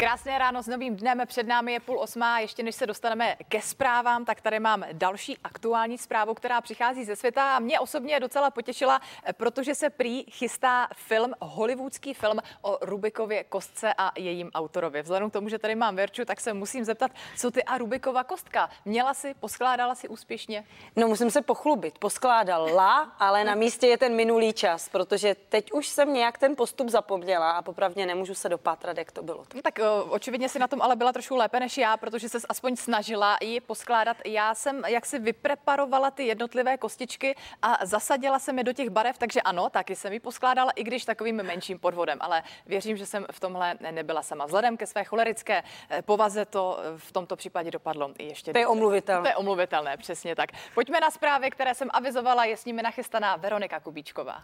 [0.00, 1.22] Krásné ráno s novým dnem.
[1.26, 2.40] Před námi je půl osmá.
[2.40, 7.16] Ještě než se dostaneme ke zprávám, tak tady mám další aktuální zprávu, která přichází ze
[7.16, 9.00] světa a mě osobně docela potěšila,
[9.32, 15.02] protože se prý chystá film, hollywoodský film o Rubikově kostce a jejím autorovi.
[15.02, 18.24] Vzhledem k tomu, že tady mám Verču, tak se musím zeptat, co ty a Rubikova
[18.24, 18.70] kostka?
[18.84, 20.64] Měla si, poskládala si úspěšně?
[20.96, 21.98] No musím se pochlubit.
[21.98, 26.88] Poskládala, ale na místě je ten minulý čas, protože teď už jsem nějak ten postup
[26.88, 29.44] zapomněla a popravdě nemůžu se dopátrat, jak to bylo.
[29.62, 33.38] Tak očividně si na tom ale byla trošku lépe než já, protože se aspoň snažila
[33.42, 34.16] ji poskládat.
[34.24, 39.18] Já jsem jak si vypreparovala ty jednotlivé kostičky a zasadila jsem je do těch barev,
[39.18, 43.26] takže ano, taky jsem ji poskládala, i když takovým menším podvodem, ale věřím, že jsem
[43.32, 44.46] v tomhle nebyla sama.
[44.46, 48.52] Vzhledem ke své cholerické eh, povaze to eh, v tomto případě dopadlo ještě.
[48.52, 49.22] To je omluvitelné.
[49.22, 50.50] To je omluvitelné, přesně tak.
[50.74, 54.42] Pojďme na zprávy, které jsem avizovala, je s nimi nachystaná Veronika Kubíčková.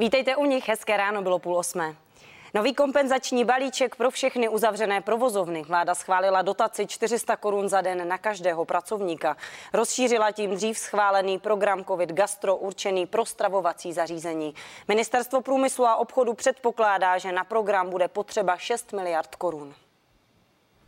[0.00, 1.96] Vítejte u nich, hezké ráno, bylo půl osmé.
[2.54, 5.62] Nový kompenzační balíček pro všechny uzavřené provozovny.
[5.62, 9.36] Vláda schválila dotaci 400 korun za den na každého pracovníka.
[9.72, 14.54] Rozšířila tím dřív schválený program COVID Gastro určený pro stravovací zařízení.
[14.88, 19.74] Ministerstvo průmyslu a obchodu předpokládá, že na program bude potřeba 6 miliard korun.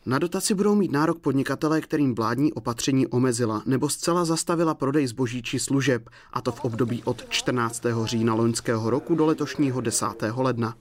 [0.07, 5.43] Na dotaci budou mít nárok podnikatelé, kterým vládní opatření omezila nebo zcela zastavila prodej zboží
[5.43, 7.83] či služeb, a to v období od 14.
[8.05, 10.07] října loňského roku do letošního 10.
[10.37, 10.75] ledna.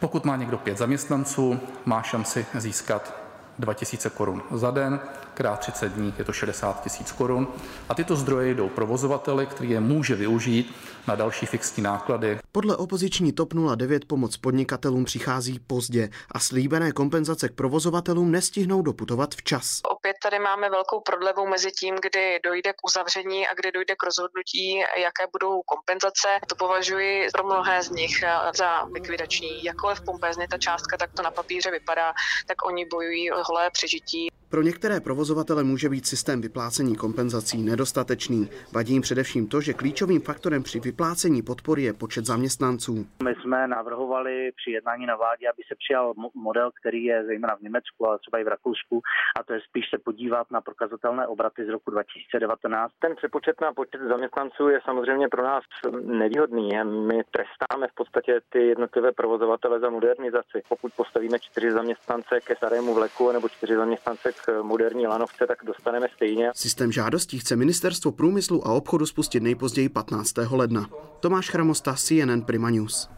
[0.00, 3.14] Pokud má někdo pět zaměstnanců, má šanci získat
[3.58, 5.00] 2000 korun za den,
[5.36, 7.48] krát 30 dní je to 60 tisíc korun.
[7.88, 10.76] A tyto zdroje jdou provozovateli, který je může využít
[11.08, 12.38] na další fixní náklady.
[12.52, 19.34] Podle opoziční TOP 09 pomoc podnikatelům přichází pozdě a slíbené kompenzace k provozovatelům nestihnou doputovat
[19.34, 19.80] včas.
[19.88, 24.04] Opět tady máme velkou prodlevu mezi tím, kdy dojde k uzavření a kdy dojde k
[24.04, 26.28] rozhodnutí, jaké budou kompenzace.
[26.46, 28.24] To považuji pro mnohé z nich
[28.56, 29.64] za likvidační.
[29.64, 32.12] Jakkoliv pompézně ta částka takto na papíře vypadá,
[32.46, 34.28] tak oni bojují o holé přežití.
[34.48, 35.25] Pro některé provozovatele
[35.62, 38.48] může být systém vyplácení kompenzací nedostatečný.
[38.72, 43.06] Vadí jim především to, že klíčovým faktorem při vyplácení podpory je počet zaměstnanců.
[43.22, 47.62] My jsme navrhovali při jednání na vládě, aby se přijal model, který je zejména v
[47.62, 49.02] Německu, ale třeba i v Rakousku,
[49.40, 52.92] a to je spíš se podívat na prokazatelné obraty z roku 2019.
[52.98, 55.64] Ten přepočet na počet zaměstnanců je samozřejmě pro nás
[56.02, 56.70] nevýhodný.
[56.84, 60.62] My trestáme v podstatě ty jednotlivé provozovatele za modernizaci.
[60.68, 66.06] Pokud postavíme čtyři zaměstnance ke starému vleku nebo čtyři zaměstnance k moderní lanovce, tak dostaneme
[66.16, 66.50] stejně.
[66.54, 70.34] Systém žádostí chce Ministerstvo průmyslu a obchodu spustit nejpozději 15.
[70.50, 70.86] ledna.
[71.20, 73.08] Tomáš Chramosta, CNN Prima News.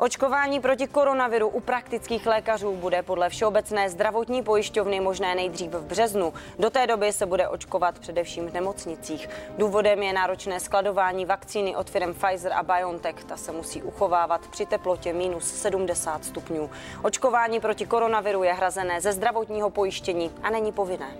[0.00, 6.32] Očkování proti koronaviru u praktických lékařů bude podle Všeobecné zdravotní pojišťovny možné nejdřív v březnu.
[6.58, 9.28] Do té doby se bude očkovat především v nemocnicích.
[9.58, 13.24] Důvodem je náročné skladování vakcíny od firm Pfizer a BioNTech.
[13.24, 16.70] Ta se musí uchovávat při teplotě minus 70 stupňů.
[17.02, 21.10] Očkování proti koronaviru je hrazené ze zdravotního pojištění a není povinné.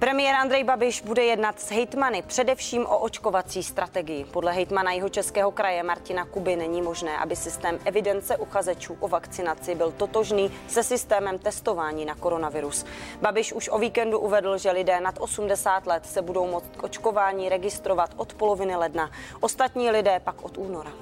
[0.00, 4.24] Premiér Andrej Babiš bude jednat s hejtmany především o očkovací strategii.
[4.24, 9.74] Podle hejtmana jeho českého kraje Martina Kuby není možné, aby systém evidence uchazečů o vakcinaci
[9.74, 12.86] byl totožný se systémem testování na koronavirus.
[13.20, 17.48] Babiš už o víkendu uvedl, že lidé nad 80 let se budou moct k očkování
[17.48, 19.10] registrovat od poloviny ledna,
[19.40, 20.92] ostatní lidé pak od února.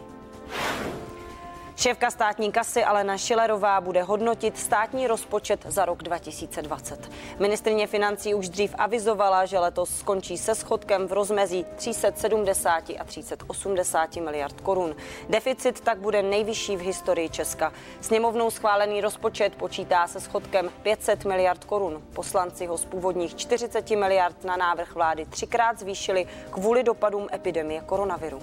[1.78, 7.10] Šéfka státní kasy Alena Šilerová bude hodnotit státní rozpočet za rok 2020.
[7.38, 14.16] Ministrině financí už dřív avizovala, že letos skončí se schodkem v rozmezí 370 a 380
[14.16, 14.96] miliard korun.
[15.28, 17.72] Deficit tak bude nejvyšší v historii Česka.
[18.00, 22.02] Sněmovnou schválený rozpočet počítá se schodkem 500 miliard korun.
[22.12, 28.42] Poslanci ho z původních 40 miliard na návrh vlády třikrát zvýšili kvůli dopadům epidemie koronaviru.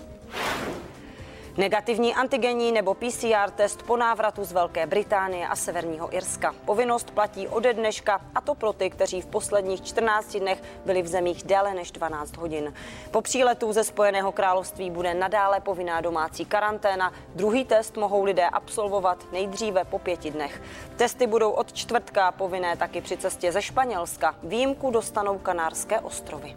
[1.57, 6.55] Negativní antigenní nebo PCR test po návratu z Velké Británie a Severního Irska.
[6.65, 11.07] Povinnost platí ode dneška a to pro ty, kteří v posledních 14 dnech byli v
[11.07, 12.73] zemích déle než 12 hodin.
[13.11, 17.13] Po příletu ze Spojeného království bude nadále povinná domácí karanténa.
[17.35, 20.61] Druhý test mohou lidé absolvovat nejdříve po pěti dnech.
[20.95, 24.35] Testy budou od čtvrtka povinné taky při cestě ze Španělska.
[24.43, 26.55] Výjimku dostanou Kanárské ostrovy.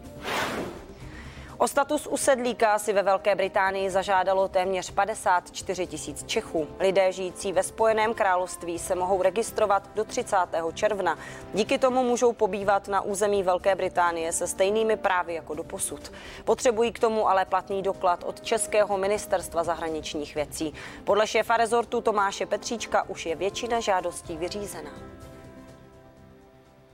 [1.61, 6.67] O status usedlíka si ve Velké Británii zažádalo téměř 54 tisíc Čechů.
[6.79, 10.37] Lidé žijící ve Spojeném království se mohou registrovat do 30.
[10.73, 11.19] června.
[11.53, 16.11] Díky tomu můžou pobývat na území Velké Británie se stejnými právy jako do posud.
[16.45, 20.73] Potřebují k tomu ale platný doklad od Českého ministerstva zahraničních věcí.
[21.03, 24.91] Podle šéfa rezortu Tomáše Petříčka už je většina žádostí vyřízena.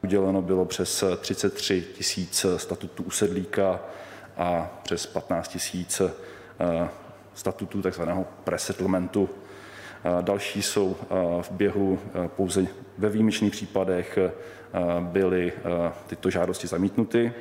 [0.03, 3.79] Uděleno bylo přes 33 tisíc statutů usedlíka
[4.37, 6.01] a přes 15 tisíc
[7.33, 9.29] statutů takzvaného presettlementu.
[10.21, 10.95] Další jsou
[11.41, 12.65] v běhu pouze
[12.97, 14.17] ve výjimečných případech
[14.99, 15.53] byly
[16.07, 17.33] tyto žádosti zamítnuty.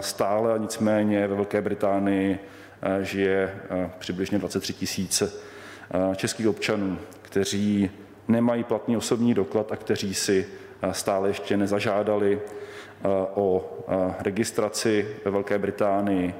[0.00, 2.38] Stále nicméně ve Velké Británii
[3.02, 3.60] žije
[3.98, 5.22] přibližně 23 tisíc
[6.16, 7.90] českých občanů, kteří
[8.28, 10.46] nemají platný osobní doklad a kteří si
[10.92, 12.40] stále ještě nezažádali
[13.34, 13.70] o
[14.18, 16.34] registraci ve Velké Británii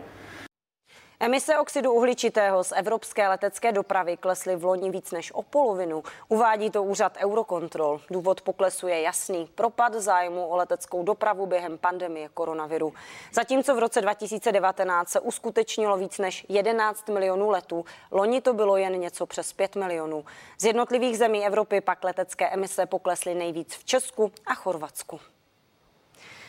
[1.25, 6.03] Emise oxidu uhličitého z evropské letecké dopravy klesly v loni víc než o polovinu.
[6.29, 8.01] Uvádí to úřad Eurocontrol.
[8.11, 9.49] Důvod poklesu je jasný.
[9.55, 12.93] Propad zájmu o leteckou dopravu během pandemie koronaviru.
[13.33, 19.01] Zatímco v roce 2019 se uskutečnilo víc než 11 milionů letů, loni to bylo jen
[19.01, 20.25] něco přes 5 milionů.
[20.59, 25.21] Z jednotlivých zemí Evropy pak letecké emise poklesly nejvíc v Česku a Chorvatsku.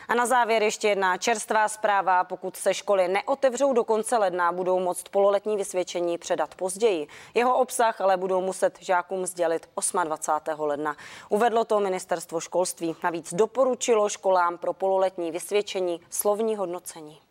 [0.08, 2.24] A na závěr ještě jedna čerstvá zpráva.
[2.24, 7.08] Pokud se školy neotevřou do konce ledna, budou moct pololetní vysvědčení předat později.
[7.34, 9.70] Jeho obsah ale budou muset žákům sdělit
[10.04, 10.62] 28.
[10.62, 10.96] ledna.
[11.30, 12.96] Uvedlo to ministerstvo školství.
[13.04, 17.22] Navíc doporučilo školám pro pololetní vysvědčení slovní hodnocení.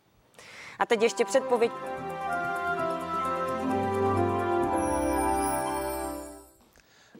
[0.79, 1.71] A teď ještě předpověď.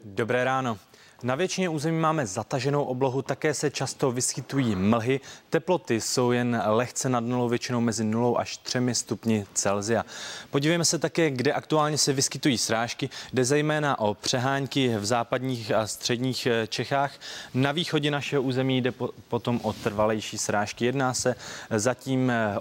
[0.04, 0.78] Dobré ráno.
[1.22, 5.20] Na většině území máme zataženou oblohu, také se často vyskytují mlhy.
[5.50, 10.04] Teploty jsou jen lehce nad nulou, většinou mezi 0 až 3 stupni Celzia.
[10.50, 13.08] Podívejme se také, kde aktuálně se vyskytují srážky.
[13.32, 17.12] Jde zejména o přehánky v západních a středních eh, Čechách.
[17.54, 18.92] Na východě našeho území jde
[19.28, 20.84] potom o trvalejší srážky.
[20.84, 21.34] Jedná se
[21.70, 22.56] zatím eh,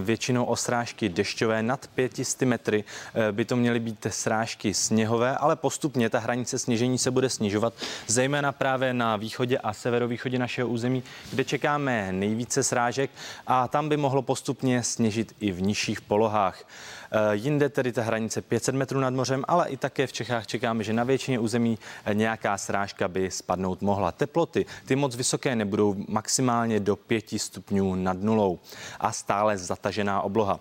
[0.00, 2.84] většinou o srážky dešťové nad 500 metry.
[3.14, 7.83] Eh, by to měly být srážky sněhové, ale postupně ta hranice sněžení se bude snižovat
[8.06, 13.10] zejména právě na východě a severovýchodě našeho území, kde čekáme nejvíce srážek
[13.46, 16.64] a tam by mohlo postupně sněžit i v nižších polohách.
[17.10, 20.84] E, jinde tedy ta hranice 500 metrů nad mořem, ale i také v Čechách čekáme,
[20.84, 21.78] že na většině území
[22.12, 24.12] nějaká srážka by spadnout mohla.
[24.12, 28.58] Teploty, ty moc vysoké nebudou, maximálně do 5 stupňů nad nulou
[29.00, 30.60] a stále zatažená obloha.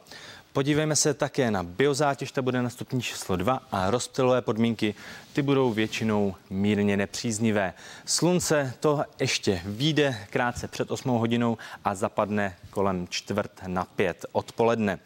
[0.53, 4.95] Podívejme se také na biozátěž, ta bude na stupní číslo 2 a rozptylové podmínky,
[5.33, 7.73] ty budou většinou mírně nepříznivé.
[8.05, 14.99] Slunce to ještě vyjde krátce před 8 hodinou a zapadne kolem čtvrt na pět odpoledne.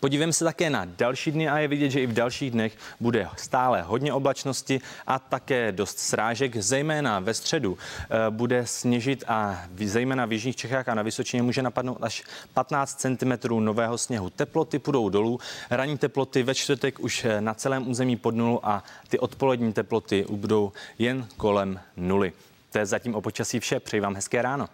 [0.00, 3.28] Podívejme se také na další dny a je vidět, že i v dalších dnech bude
[3.36, 10.26] stále hodně oblačnosti a také dost srážek, zejména ve středu eh, bude sněžit a zejména
[10.26, 14.30] v jižních Čechách a na Vysočině může napadnout až 15 cm nového sněhu.
[14.30, 18.84] Teploty půjdou dolů, ranní teploty ve čtvrtek už eh, na celém území pod nulu a
[19.08, 22.32] ty odpolední teploty budou jen kolem nuly.
[22.72, 23.80] To je zatím o počasí vše.
[23.80, 24.68] Přeji vám hezké ráno.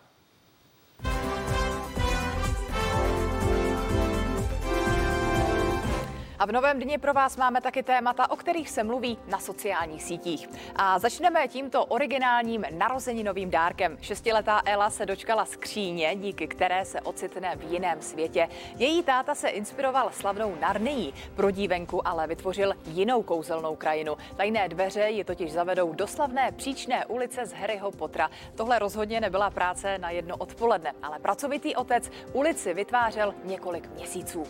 [6.41, 10.03] A v novém dni pro vás máme taky témata, o kterých se mluví na sociálních
[10.03, 10.49] sítích.
[10.77, 13.99] A začneme tímto originálním narozeninovým dárkem.
[14.01, 18.49] Šestiletá Ela se dočkala skříně, díky které se ocitne v jiném světě.
[18.77, 21.15] Její táta se inspiroval slavnou Narnií.
[21.37, 24.17] Pro dívenku ale vytvořil jinou kouzelnou krajinu.
[24.37, 28.31] Tajné dveře ji totiž zavedou do slavné příčné ulice z Harryho Pottera.
[28.55, 34.47] Tohle rozhodně nebyla práce na jedno odpoledne, ale pracovitý otec ulici vytvářel několik měsíců.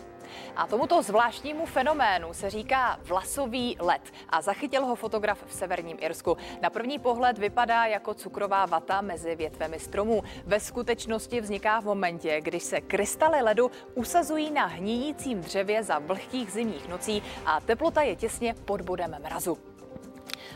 [0.55, 6.37] A tomuto zvláštnímu fenoménu se říká vlasový let a zachytil ho fotograf v severním Irsku.
[6.61, 10.23] Na první pohled vypadá jako cukrová vata mezi větvemi stromů.
[10.45, 16.51] Ve skutečnosti vzniká v momentě, když se krystaly ledu usazují na hníjícím dřevě za vlhkých
[16.51, 19.70] zimních nocí a teplota je těsně pod bodem mrazu.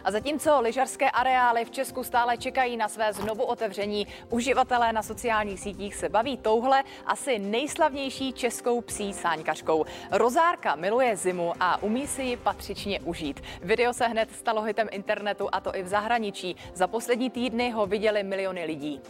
[0.06, 5.60] A zatímco lyžařské areály v Česku stále čekají na své znovu otevření, uživatelé na sociálních
[5.60, 9.86] sítích se baví touhle asi nejslavnější českou psí sáňkařkou.
[10.12, 13.42] Rozárka miluje zimu a umí si ji patřičně užít.
[13.62, 16.56] Video se hned stalo hitem internetu a to i v zahraničí.
[16.74, 19.02] Za poslední týdny ho viděli miliony lidí.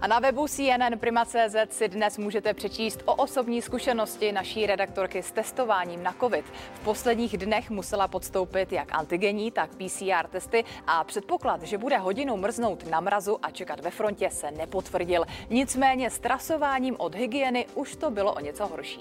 [0.00, 5.32] A na webu CNN Prima.cz si dnes můžete přečíst o osobní zkušenosti naší redaktorky s
[5.32, 6.44] testováním na COVID.
[6.74, 12.36] V posledních dnech musela podstoupit jak antigenní, tak PCR testy a předpoklad, že bude hodinu
[12.36, 15.24] mrznout na mrazu a čekat ve frontě, se nepotvrdil.
[15.50, 19.00] Nicméně s trasováním od hygieny už to bylo o něco horší.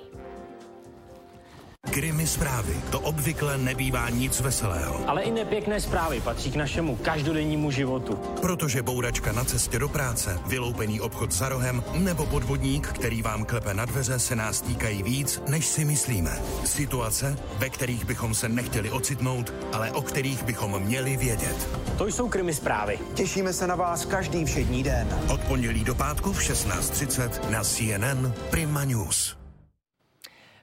[1.92, 2.74] Krimi zprávy.
[2.92, 5.10] To obvykle nebývá nic veselého.
[5.10, 8.20] Ale i nepěkné zprávy patří k našemu každodennímu životu.
[8.42, 13.74] Protože bouračka na cestě do práce, vyloupený obchod za rohem nebo podvodník, který vám klepe
[13.74, 16.40] na dveře, se nás týkají víc, než si myslíme.
[16.66, 21.70] Situace, ve kterých bychom se nechtěli ocitnout, ale o kterých bychom měli vědět.
[21.98, 23.00] To jsou krimi zprávy.
[23.14, 25.08] Těšíme se na vás každý všední den.
[25.34, 29.45] Od pondělí do pátku v 16.30 na CNN Prima News.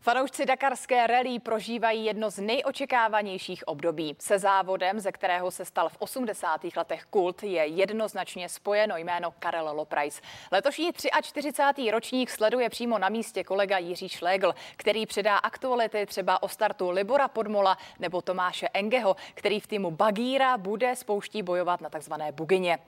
[0.04, 4.16] Fanoušci dakarské rally prožívají jedno z nejočekávanějších období.
[4.18, 6.60] Se závodem, ze kterého se stal v 80.
[6.76, 10.20] letech kult, je jednoznačně spojeno jméno Karel Loprajs.
[10.52, 10.90] Letošní
[11.22, 11.90] 43.
[11.90, 17.28] ročník sleduje přímo na místě kolega Jiří Šlégl, který předá aktuality třeba o startu Libora
[17.28, 22.78] Podmola nebo Tomáše Engeho, který v týmu Bagíra bude spouští bojovat na takzvané Bugině.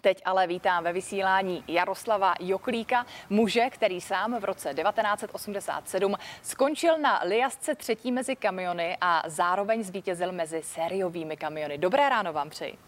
[0.00, 7.20] Teď ale vítám ve vysílání Jaroslava Joklíka, muže, který sám v roce 1987 skončil na
[7.24, 11.78] Liasce třetí mezi kamiony a zároveň zvítězil mezi sériovými kamiony.
[11.78, 12.78] Dobré ráno vám přeji.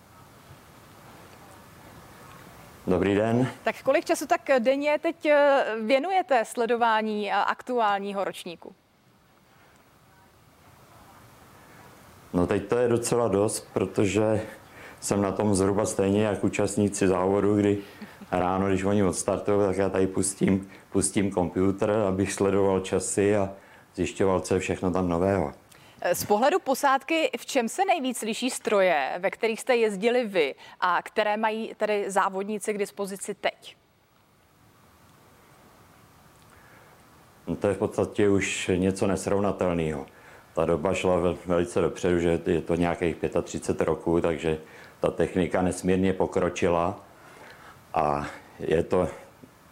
[2.86, 3.50] Dobrý den.
[3.62, 8.74] Tak kolik času tak denně teď eh, věnujete sledování aktuálního ročníku?
[12.32, 14.46] No teď to je docela dost, protože
[15.00, 17.78] jsem na tom zhruba stejně jak účastníci závodu, kdy
[18.32, 23.52] ráno, když oni odstartují, tak já tady pustím, pustím počítač, abych sledoval časy a
[23.94, 25.52] zjišťoval, co je všechno tam nového.
[26.12, 31.02] Z pohledu posádky, v čem se nejvíc liší stroje, ve kterých jste jezdili vy a
[31.02, 33.76] které mají tedy závodníci k dispozici teď?
[37.46, 40.06] No to je v podstatě už něco nesrovnatelného.
[40.54, 44.58] Ta doba šla velice dopředu, že je to nějakých 35 roků, takže
[45.00, 47.00] ta technika nesmírně pokročila
[47.94, 48.26] a
[48.58, 49.08] je to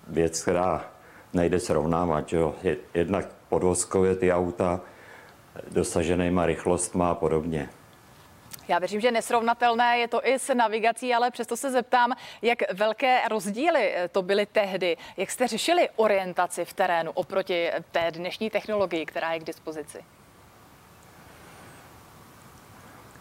[0.09, 0.91] věc, která
[1.33, 2.33] nejde srovnávat.
[2.33, 2.55] Jo.
[2.95, 4.81] Jednak podvozkově ty auta,
[5.71, 7.69] dosaženýma rychlostma a podobně.
[8.69, 12.13] Já věřím, že nesrovnatelné je to i s navigací, ale přesto se zeptám,
[12.43, 14.97] jak velké rozdíly to byly tehdy.
[15.17, 20.05] Jak jste řešili orientaci v terénu oproti té dnešní technologii, která je k dispozici?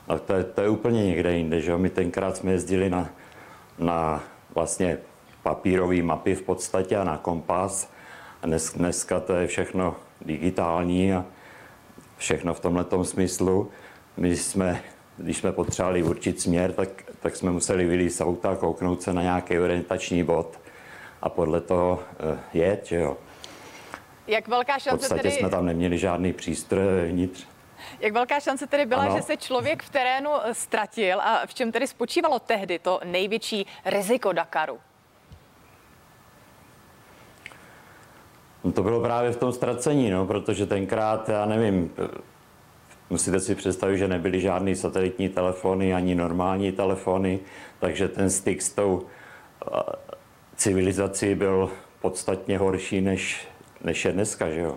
[0.10, 3.10] No to je, to je úplně někde jinde, že My tenkrát jsme jezdili na,
[3.80, 4.24] na
[4.56, 4.98] vlastně
[5.44, 7.92] papírové mapy v podstatě a na kompas.
[8.42, 11.26] A dnes, dneska to je všechno digitální a
[12.18, 13.72] všechno v tomhle smyslu.
[14.18, 14.82] My jsme,
[15.18, 16.90] když jsme potřebovali určit směr, tak,
[17.20, 20.60] tak jsme museli vylít z auta, kouknout se na nějaký orientační bod
[21.22, 22.00] a podle toho
[22.34, 23.18] uh, jet, že jo.
[24.28, 25.36] Jak velká šance V podstatě tedy...
[25.36, 27.48] jsme tam neměli žádný přístroj vnitř.
[28.00, 29.16] Jak velká šance tedy byla, ano.
[29.16, 33.66] že se člověk v terénu eh, ztratil a v čem tedy spočívalo tehdy to největší
[33.86, 34.80] riziko Dakaru?
[38.64, 41.94] No to bylo právě v tom ztracení, no, protože tenkrát, já nevím,
[43.10, 47.40] musíte si představit, že nebyly žádný satelitní telefony ani normální telefony,
[47.80, 49.06] takže ten styk s tou
[50.56, 51.72] civilizací byl
[52.02, 53.48] podstatně horší, než,
[53.84, 54.76] než je dneska, že jo.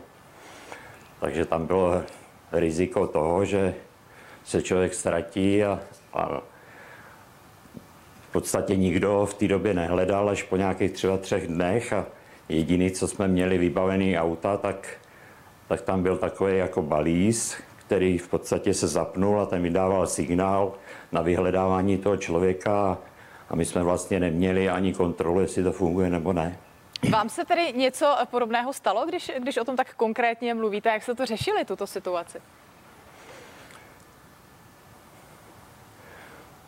[1.20, 2.02] Takže tam bylo
[2.52, 3.74] riziko toho, že
[4.44, 5.80] se člověk ztratí a,
[6.14, 6.40] a
[8.20, 12.06] v podstatě nikdo v té době nehledal až po nějakých třeba třech dnech a
[12.48, 14.88] jediný, co jsme měli vybavený auta, tak,
[15.68, 20.06] tak tam byl takový jako balíz, který v podstatě se zapnul a ten mi dával
[20.06, 20.72] signál
[21.12, 22.98] na vyhledávání toho člověka
[23.48, 26.58] a my jsme vlastně neměli ani kontrolu, jestli to funguje nebo ne.
[27.08, 30.88] Vám se tedy něco podobného stalo, když, když o tom tak konkrétně mluvíte?
[30.88, 32.38] Jak se to řešili, tuto situaci?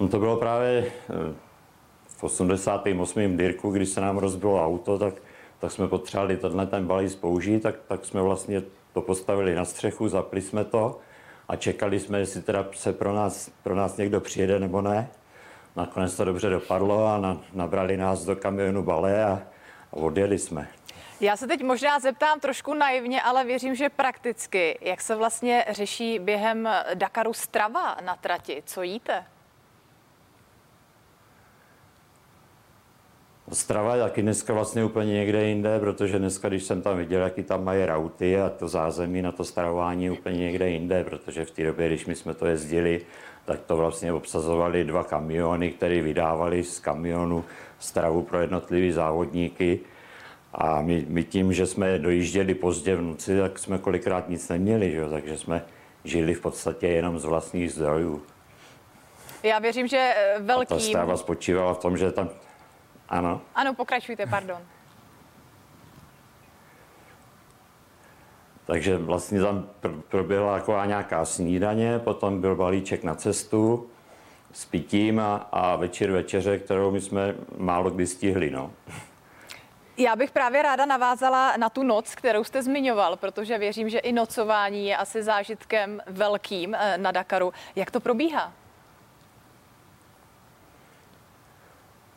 [0.01, 1.35] No to bylo právě eh,
[2.07, 3.37] v 88.
[3.37, 5.15] Dirku, když se nám rozbilo auto, tak,
[5.59, 8.63] tak jsme potřebovali tenhle ten balíz použít, tak, tak jsme vlastně
[8.93, 10.99] to postavili na střechu, zapli jsme to
[11.49, 15.09] a čekali jsme, jestli teda se pro nás, pro nás někdo přijede nebo ne.
[15.77, 19.43] Nakonec to dobře dopadlo a na, nabrali nás do kamionu balé a
[19.93, 20.69] odjeli jsme.
[21.21, 24.79] Já se teď možná zeptám trošku naivně, ale věřím, že prakticky.
[24.81, 28.63] Jak se vlastně řeší během Dakaru strava na trati?
[28.67, 29.25] Co jíte?
[33.53, 37.43] Strava je taky dneska vlastně úplně někde jinde, protože dneska, když jsem tam viděl, jaký
[37.43, 41.51] tam mají rauty a to zázemí na to stravování je úplně někde jinde, protože v
[41.51, 43.01] té době, když my jsme to jezdili,
[43.45, 47.45] tak to vlastně obsazovali dva kamiony, které vydávali z kamionu
[47.83, 49.81] stravu pro jednotlivé závodníky.
[50.55, 54.93] A my, my tím, že jsme dojížděli pozdě v noci, tak jsme kolikrát nic neměli,
[54.93, 55.09] že?
[55.09, 55.65] takže jsme
[56.05, 58.23] žili v podstatě jenom z vlastních zdrojů.
[59.43, 60.75] Já věřím, že velký...
[60.75, 62.29] A ta strava spočívala v tom, že tam
[63.09, 63.41] ano.
[63.55, 64.59] Ano, pokračujte, pardon.
[68.65, 69.69] Takže vlastně tam
[70.09, 73.91] proběhla taková nějaká snídaně, potom byl balíček na cestu
[74.53, 78.51] s pitím a, a večer večeře, kterou my jsme málo kdy stihli.
[78.51, 78.71] No.
[79.97, 84.13] Já bych právě ráda navázala na tu noc, kterou jste zmiňoval, protože věřím, že i
[84.13, 87.53] nocování je asi zážitkem velkým eh, na Dakaru.
[87.77, 88.53] Jak to probíhá?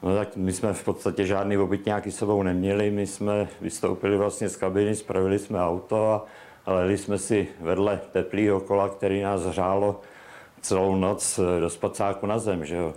[0.04, 4.56] No tak my jsme v podstatě žádný obytňáky sebou neměli, my jsme vystoupili vlastně z
[4.56, 6.26] kabiny, spravili jsme auto a,
[6.66, 10.02] a leli jsme si vedle teplého kola, který nás hřálo
[10.66, 12.94] celou noc eh, do spacáku na zem, že jo.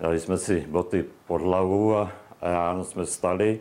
[0.00, 3.60] Dali jsme si boty pod hlavu a, a ráno jsme stali,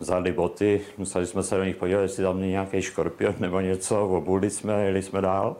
[0.00, 4.08] vzali boty, museli jsme se do nich podívat, jestli tam není nějaký škorpion nebo něco,
[4.08, 5.56] obuli jsme a jeli jsme dál.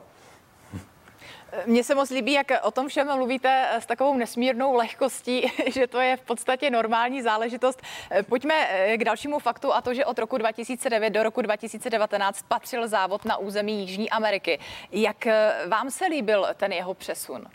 [1.66, 6.00] Mně se moc líbí, jak o tom všem mluvíte s takovou nesmírnou lehkostí, že to
[6.00, 7.82] je v podstatě normální záležitost.
[8.28, 8.54] Pojďme
[8.96, 13.36] k dalšímu faktu a to, že od roku 2009 do roku 2019 patřil závod na
[13.36, 14.59] území Jižní Ameriky.
[14.92, 15.26] Jak
[15.68, 17.46] vám se líbil ten jeho přesun?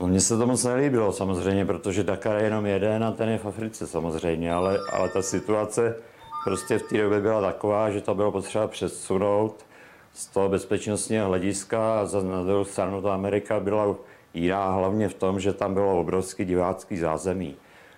[0.00, 3.38] No, mně se to moc nelíbilo samozřejmě, protože Dakar je jenom jeden a ten je
[3.38, 5.96] v Africe samozřejmě, ale, ale ta situace
[6.44, 9.64] prostě v té době byla taková, že to bylo potřeba přesunout
[10.14, 13.96] z toho bezpečnostního hlediska a za, na druhou stranu ta Amerika byla
[14.34, 17.56] jiná hlavně v tom, že tam bylo obrovský divácký zázemí.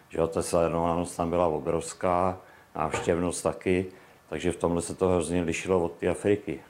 [0.09, 2.39] Že ta sledovanost tam byla obrovská,
[2.77, 3.87] návštěvnost taky,
[4.29, 6.61] takže v tomhle se to hrozně lišilo od té Afriky.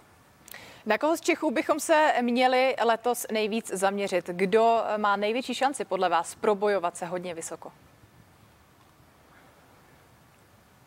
[0.86, 4.26] Na koho z Čechů bychom se měli letos nejvíc zaměřit?
[4.26, 7.72] Kdo má největší šanci podle vás probojovat se hodně vysoko?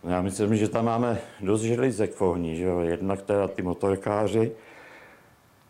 [0.08, 2.80] Já myslím, že tam máme dost želízek v ohni, že jo?
[2.80, 4.52] Jednak teda ty motorkáři,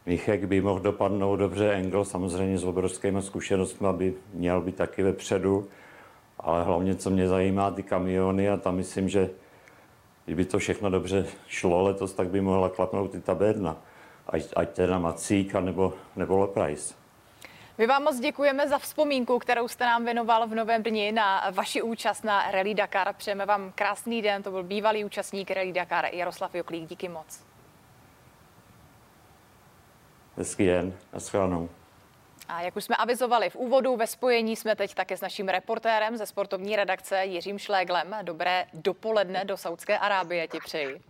[0.06, 5.68] Michek by mohl dopadnout dobře, Engel samozřejmě s obrovskými zkušenostmi by měl být taky vepředu,
[6.40, 9.30] ale hlavně, co mě zajímá, ty kamiony a tam myslím, že
[10.26, 13.78] kdyby to všechno dobře šlo letos, tak by mohla klapnout i ta bedna
[14.28, 17.07] ať, ať teda Macík nebo, nebo Leprice.
[17.78, 21.82] My vám moc děkujeme za vzpomínku, kterou jste nám věnoval v novém dni na vaši
[21.82, 23.14] účast na Rally Dakar.
[23.14, 26.90] Přejeme vám krásný den, to byl bývalý účastník Rally Dakar Jaroslav Joklík.
[26.90, 27.46] Díky moc.
[30.38, 31.70] Hezký den, naschledanou.
[32.48, 36.18] A jak už jsme avizovali v úvodu, ve spojení jsme teď také s naším reportérem
[36.18, 38.16] ze sportovní redakce Jiřím Šléglem.
[38.22, 41.02] Dobré dopoledne do Saudské Arábie ti přeji.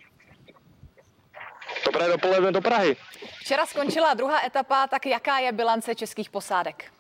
[1.86, 2.96] Dobré dopoledne do Prahy.
[3.40, 6.92] Včera skončila druhá etapa, tak jaká je bilance českých posádek?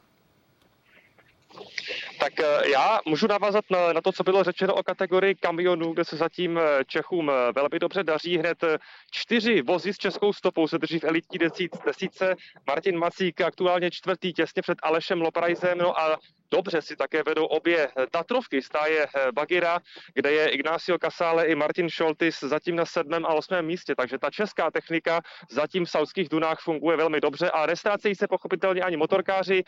[2.20, 6.06] Tak eh, já můžu navázat na, na to, co bylo řečeno o kategorii kamionů, kde
[6.06, 8.38] se zatím eh, Čechům eh, velmi dobře daří.
[8.38, 8.64] Hned
[9.12, 11.40] čtyři vozy s českou stopou se drží v elitní
[11.86, 12.36] desítce.
[12.68, 15.78] Martin Macík aktuálně čtvrtý těsně před Alešem Loprajzem.
[15.78, 16.18] No a
[16.52, 18.62] dobře si také vedou obě Tatrovky.
[18.62, 19.80] Stáje Bagira,
[20.14, 23.96] kde je Ignacio Casale i Martin Šoltis zatím na sedmém a osmém místě.
[23.96, 28.82] Takže ta česká technika zatím v saudských dunách funguje velmi dobře a nestrácejí se pochopitelně
[28.82, 29.64] ani motorkáři.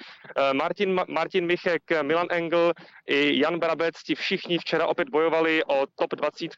[0.53, 2.73] Martin, Martin Michek, Milan Engel
[3.07, 6.51] i Jan Brabec, ti všichni včera opět bojovali o top 20.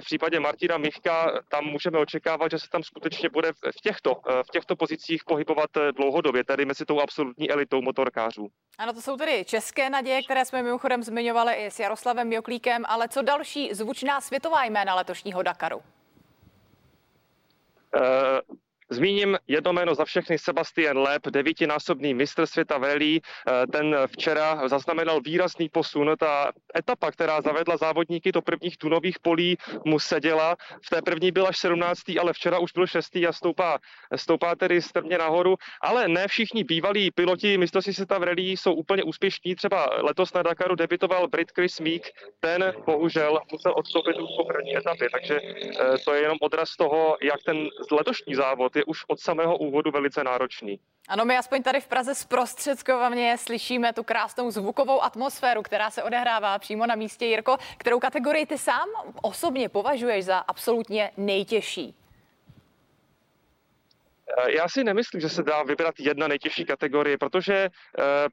[0.00, 4.14] V případě Martina Michka tam můžeme očekávat, že se tam skutečně bude v těchto,
[4.48, 8.48] v těchto pozicích pohybovat dlouhodobě, tedy mezi tou absolutní elitou motorkářů.
[8.78, 13.08] Ano, to jsou tedy české naděje, které jsme mimochodem zmiňovali i s Jaroslavem Joklíkem, ale
[13.08, 15.76] co další zvučná světová jména letošního Dakaru?
[15.76, 15.82] Uh,
[18.92, 23.20] Zmíním jedno jméno za všechny, Sebastian Leb, devítinásobný mistr světa velí.
[23.22, 26.12] Eh, ten včera zaznamenal výrazný posun.
[26.18, 30.56] Ta etapa, která zavedla závodníky do prvních tunových polí, mu seděla.
[30.86, 32.18] V té první byl až 17.
[32.18, 33.26] ale včera už byl 6.
[33.28, 33.78] a stoupá,
[34.16, 35.56] stoupá tedy strmě nahoru.
[35.80, 39.54] Ale ne všichni bývalí piloti mistrovství světa v rally jsou úplně úspěšní.
[39.54, 42.10] Třeba letos na Dakaru debitoval Brit Chris Meek.
[42.40, 45.08] Ten bohužel musel odstoupit už po první etapě.
[45.10, 49.56] Takže eh, to je jenom odraz toho, jak ten letošní závod je už od samého
[49.56, 50.80] úvodu velice náročný.
[51.08, 56.58] Ano, my aspoň tady v Praze zprostředkovaně slyšíme tu krásnou zvukovou atmosféru, která se odehrává
[56.58, 57.26] přímo na místě.
[57.26, 58.88] Jirko, kterou kategorii ty sám
[59.22, 61.94] osobně považuješ za absolutně nejtěžší?
[64.38, 67.70] Eh, já si nemyslím, že se dá vybrat jedna nejtěžší kategorie, protože eh,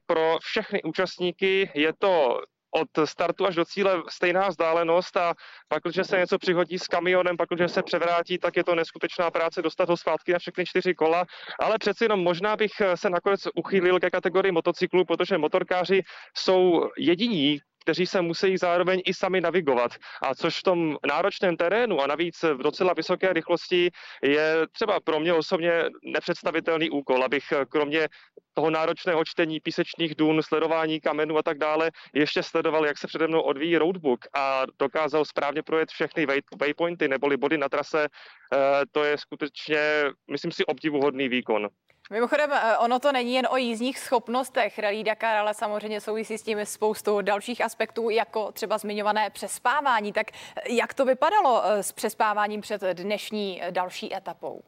[0.06, 2.40] pro všechny účastníky je to
[2.70, 5.34] od startu až do cíle stejná vzdálenost a
[5.68, 9.30] pak, když se něco přihodí s kamionem, pak, když se převrátí, tak je to neskutečná
[9.30, 11.24] práce dostat ho zpátky na všechny čtyři kola,
[11.60, 16.02] ale přeci jenom možná bych se nakonec uchýlil ke kategorii motocyklu, protože motorkáři
[16.36, 19.92] jsou jediní, kteří se musí zároveň i sami navigovat.
[20.22, 23.90] A což v tom náročném terénu a navíc v docela vysoké rychlosti
[24.22, 25.72] je třeba pro mě osobně
[26.04, 28.08] nepředstavitelný úkol, abych kromě
[28.54, 33.28] toho náročného čtení písečných dun, sledování kamenů a tak dále, ještě sledoval, jak se přede
[33.28, 36.26] mnou odvíjí roadbook a dokázal správně projet všechny
[36.60, 38.06] waypointy neboli body na trase.
[38.06, 38.58] Eh,
[38.92, 41.68] to je skutečně, myslím si, obdivuhodný výkon.
[42.10, 46.42] Mimochodem, eh, ono to není jen o jízdních schopnostech Rally Dakar, ale samozřejmě souvisí s
[46.42, 50.12] tím spoustu dalších aspektů, jako třeba zmiňované přespávání.
[50.12, 54.62] Tak eh, jak to vypadalo s přespáváním před dnešní další etapou?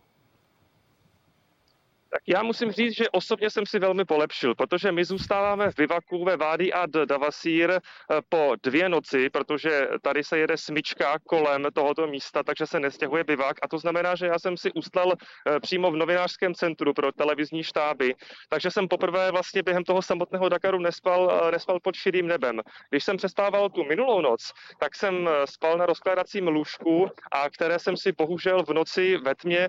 [2.12, 6.24] Tak já musím říct, že osobně jsem si velmi polepšil, protože my zůstáváme v bivaku
[6.24, 7.80] ve Vádi ad Davasír eh,
[8.28, 13.56] po dvě noci, protože tady se jede smyčka kolem tohoto místa, takže se nestěhuje bivak
[13.62, 17.62] a to znamená, že já jsem si ustal eh, přímo v novinářském centru pro televizní
[17.62, 18.14] štáby,
[18.48, 22.60] takže jsem poprvé vlastně během toho samotného Dakaru nespal, eh, nespal pod širým nebem.
[22.90, 27.96] Když jsem přespával tu minulou noc, tak jsem spal na rozkládacím lůžku a které jsem
[27.96, 29.68] si bohužel v noci ve tmě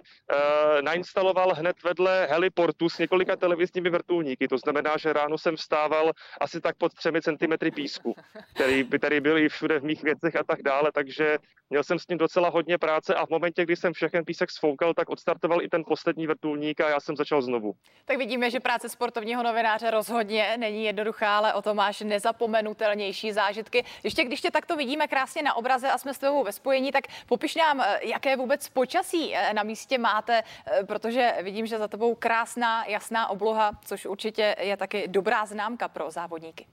[0.81, 4.47] nainstaloval hned vedle heliportu s několika televizními vrtulníky.
[4.47, 6.11] To znamená, že ráno jsem vstával
[6.41, 8.15] asi tak pod třemi centimetry písku,
[8.53, 11.37] který by tady byl i všude v mých věcech a tak dále, takže
[11.69, 14.93] měl jsem s ním docela hodně práce a v momentě, kdy jsem všechen písek sfoukal,
[14.93, 17.73] tak odstartoval i ten poslední vrtulník a já jsem začal znovu.
[18.05, 23.85] Tak vidíme, že práce sportovního novináře rozhodně není jednoduchá, ale o to máš nezapomenutelnější zážitky.
[24.03, 27.03] Ještě když tě takto vidíme krásně na obraze a jsme s tebou ve spojení, tak
[27.27, 32.15] popiš nám, jaké vůbec počasí eh, na místě máte, eh, protože vidím, že za tebou
[32.23, 36.65] krásná, jasná obloha, což určitě je taky dobrá známka pro závodníky.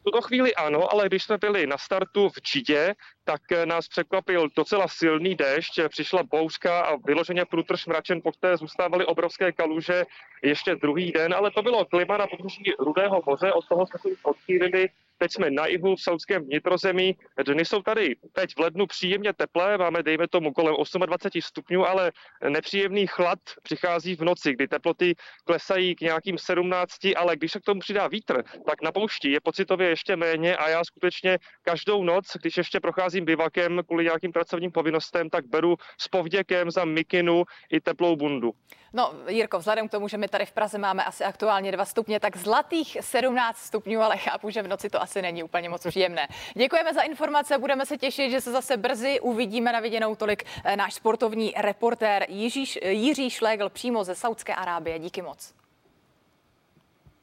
[0.00, 2.94] V tuto chvíli ano, ale když jsme byli na startu v Čidě,
[3.24, 9.06] tak nás překvapil docela silný déšť, přišla bouřka a vyloženě průtrž mračen, po které zůstávaly
[9.06, 10.04] obrovské kaluže
[10.42, 14.08] ještě druhý den, ale to bylo klima na pobřeží Rudého moře, od toho jsme se
[14.22, 14.88] odchýlili
[15.24, 17.16] Teď jsme na jihu v saudském vnitrozemí.
[17.46, 20.74] Dny jsou tady teď v lednu příjemně teplé, máme dejme tomu kolem
[21.06, 22.12] 28 stupňů, ale
[22.48, 25.14] nepříjemný chlad přichází v noci, kdy teploty
[25.44, 29.40] klesají k nějakým 17, ale když se k tomu přidá vítr, tak na poušti je
[29.40, 34.72] pocitově ještě méně a já skutečně každou noc, když ještě procházím bivakem kvůli nějakým pracovním
[34.72, 38.52] povinnostem, tak beru s povděkem za mikinu i teplou bundu.
[38.96, 42.20] No, Jirko, vzhledem k tomu, že my tady v Praze máme asi aktuálně 2 stupně,
[42.20, 46.28] tak zlatých 17 stupňů, ale chápu, že v noci to asi není úplně moc příjemné.
[46.54, 50.76] Děkujeme za informace, budeme se těšit, že se zase brzy uvidíme na viděnou tolik eh,
[50.76, 54.98] náš sportovní reportér Jiří, Jiří Šlegl přímo ze Saudské Arábie.
[54.98, 55.54] Díky moc.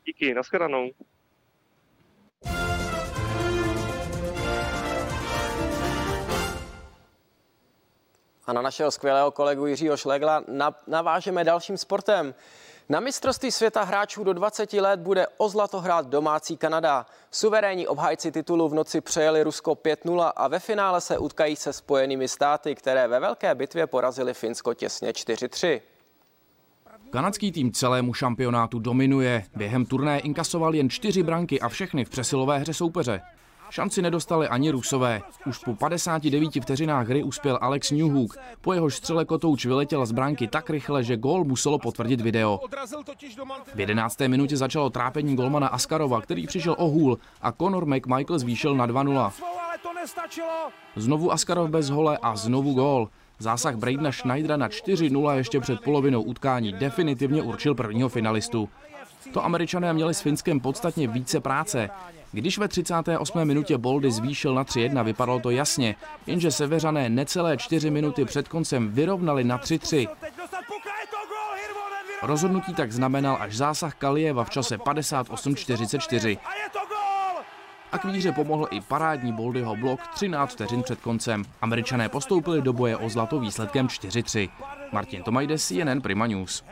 [0.05, 0.89] Díky, nashledanou.
[8.45, 10.43] A na našeho skvělého kolegu Jiřího Šlegla
[10.87, 12.33] navážeme dalším sportem.
[12.91, 17.05] Na mistrovství světa hráčů do 20 let bude o zlato hrát domácí Kanada.
[17.31, 22.27] Suverénní obhájci titulu v noci přejeli Rusko 5-0 a ve finále se utkají se spojenými
[22.27, 25.81] státy, které ve velké bitvě porazili Finsko těsně 4-3.
[27.09, 29.43] Kanadský tým celému šampionátu dominuje.
[29.55, 33.21] Během turné inkasoval jen čtyři branky a všechny v přesilové hře soupeře.
[33.71, 35.21] Šanci nedostali ani Rusové.
[35.45, 38.37] Už po 59 vteřinách hry uspěl Alex Newhook.
[38.61, 42.59] Po jeho střele kotouč vyletěl z branky tak rychle, že gól muselo potvrdit video.
[43.75, 44.19] V 11.
[44.27, 49.31] minutě začalo trápení golmana Askarova, který přišel o hůl a Conor McMichael zvýšil na 2-0.
[50.95, 53.09] Znovu Askarov bez hole a znovu gól.
[53.39, 58.69] Zásah Bradena Schneidera na 4-0 ještě před polovinou utkání definitivně určil prvního finalistu.
[59.33, 61.89] To američané měli s Finskem podstatně více práce.
[62.31, 63.45] Když ve 38.
[63.45, 65.95] minutě Boldy zvýšil na 3-1, vypadalo to jasně,
[66.27, 70.07] jenže seveřané necelé 4 minuty před koncem vyrovnali na 3-3.
[72.23, 76.37] Rozhodnutí tak znamenal až zásah Kalieva v čase 58-44.
[77.91, 81.43] A k víře pomohl i parádní Boldyho blok 13 vteřin před koncem.
[81.61, 84.49] Američané postoupili do boje o zlato výsledkem 4-3.
[84.91, 86.63] Martin Tomajdes, CNN Prima News.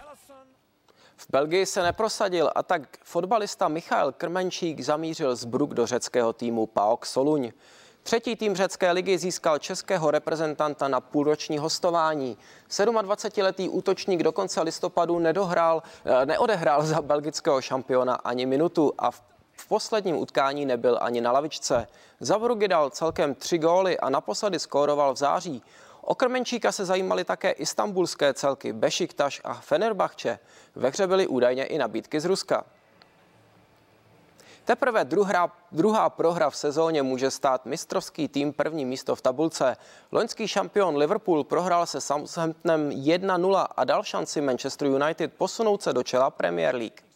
[1.19, 6.67] V Belgii se neprosadil a tak fotbalista Michal Krmenčík zamířil z Bruk do řeckého týmu
[6.67, 7.51] PAOK Soluň.
[8.03, 12.37] Třetí tým řecké ligy získal českého reprezentanta na půlroční hostování.
[12.69, 19.21] 27-letý útočník do konce listopadu nedohrál, eh, neodehrál za belgického šampiona ani minutu a v
[19.59, 21.87] v posledním utkání nebyl ani na lavičce.
[22.19, 25.63] Za Brugy dal celkem tři góly a naposledy skóroval v září.
[26.01, 30.39] O Krmenčíka se zajímaly také istambulské celky Bešiktaš a Fenerbahče.
[30.75, 32.65] Ve hře byly údajně i nabídky z Ruska.
[34.65, 39.77] Teprve druhá, druhá prohra v sezóně může stát mistrovský tým první místo v tabulce.
[40.11, 46.03] Loňský šampion Liverpool prohrál se Southamptonem 1-0 a dal šanci Manchester United posunout se do
[46.03, 47.08] čela Premier League.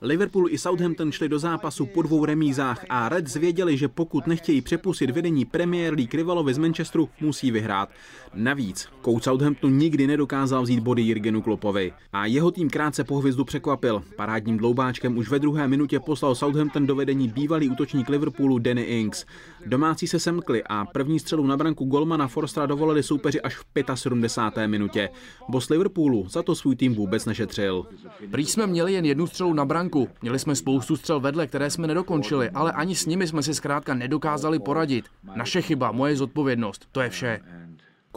[0.00, 4.60] Liverpool i Southampton šli do zápasu po dvou remízách a Reds věděli, že pokud nechtějí
[4.60, 7.88] přepustit vedení Premier League rivalovi z Manchesteru, musí vyhrát.
[8.34, 13.44] Navíc, coach Southamptonu nikdy nedokázal vzít body Jirgenu Klopovi a jeho tým krátce po hvězdu
[13.44, 14.02] překvapil.
[14.16, 19.26] Parádním dloubáčkem už ve druhé minutě poslal Southampton do vedení bývalý útočník Liverpoolu Danny Ings.
[19.68, 23.64] Domácí se semkli a první střelu na branku golmana Forstra dovolili soupeři až v
[23.94, 24.68] 75.
[24.68, 25.08] minutě.
[25.48, 27.86] Boss Liverpoolu za to svůj tým vůbec nešetřil.
[28.30, 30.08] Prý jsme měli jen jednu střelu na branku.
[30.22, 33.94] Měli jsme spoustu střel vedle, které jsme nedokončili, ale ani s nimi jsme si zkrátka
[33.94, 35.04] nedokázali poradit.
[35.36, 37.40] Naše chyba, moje zodpovědnost, to je vše.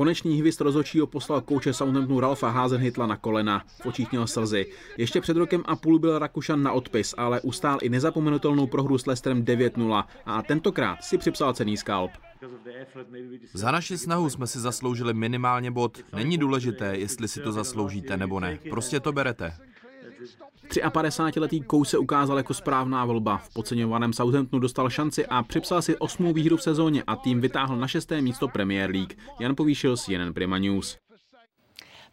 [0.02, 3.64] Konečný hvist rozhodčího poslal kouče Southamptonu Ralfa Hazenhitla na kolena.
[3.82, 4.66] V očích měl slzy.
[4.98, 9.06] Ještě před rokem a půl byl Rakušan na odpis, ale ustál i nezapomenutelnou prohru s
[9.06, 12.12] Lesterem 9-0 a tentokrát si připsal cený skalp.
[13.54, 16.00] Za naši snahu jsme si zasloužili minimálně bod.
[16.16, 18.60] Není důležité, jestli si to zasloužíte nebo ne.
[18.70, 19.54] Prostě to berete.
[20.80, 23.38] 53-letý Kou se ukázal jako správná volba.
[23.38, 27.78] V podceňovaném Southamptonu dostal šanci a připsal si osmou výhru v sezóně a tým vytáhl
[27.78, 29.14] na šesté místo Premier League.
[29.40, 30.98] Jan Povýšil CNN Prima News.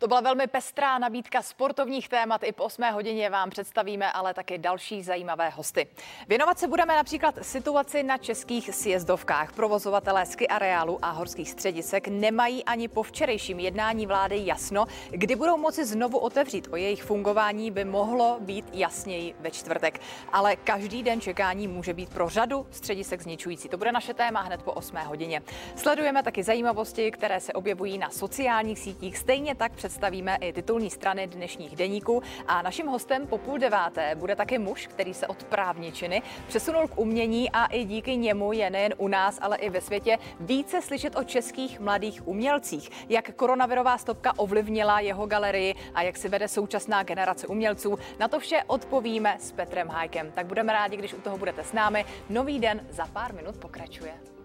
[0.00, 2.42] To byla velmi pestrá nabídka sportovních témat.
[2.44, 5.86] I po 8 hodině vám představíme ale taky další zajímavé hosty.
[6.28, 9.52] Věnovat se budeme například situaci na českých sjezdovkách.
[9.52, 15.56] Provozovatelé ski areálu a horských středisek nemají ani po včerejším jednání vlády jasno, kdy budou
[15.56, 16.68] moci znovu otevřít.
[16.72, 20.00] O jejich fungování by mohlo být jasněji ve čtvrtek.
[20.32, 23.68] Ale každý den čekání může být pro řadu středisek zničující.
[23.68, 25.42] To bude naše téma hned po 8 hodině.
[25.76, 29.18] Sledujeme taky zajímavosti, které se objevují na sociálních sítích.
[29.18, 34.14] Stejně tak před představíme i titulní strany dnešních deníků a naším hostem po půl deváté
[34.14, 38.70] bude také muž, který se od právničiny přesunul k umění a i díky němu je
[38.70, 42.90] nejen u nás, ale i ve světě více slyšet o českých mladých umělcích.
[43.08, 48.40] Jak koronavirová stopka ovlivnila jeho galerii a jak si vede současná generace umělců, na to
[48.40, 50.32] vše odpovíme s Petrem Hajkem.
[50.32, 52.04] Tak budeme rádi, když u toho budete s námi.
[52.30, 54.37] Nový den za pár minut pokračuje.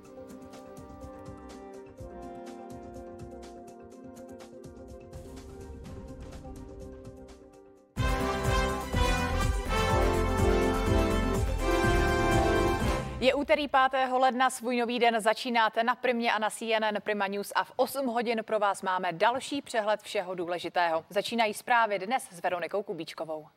[13.24, 14.10] Je úterý 5.
[14.12, 18.08] ledna, svůj nový den začínáte na Primě a na CNN Prima News a v 8
[18.08, 21.06] hodin pro vás máme další přehled všeho důležitého.
[21.10, 23.48] Začínají zprávy dnes s Veronikou Kubíčkovou.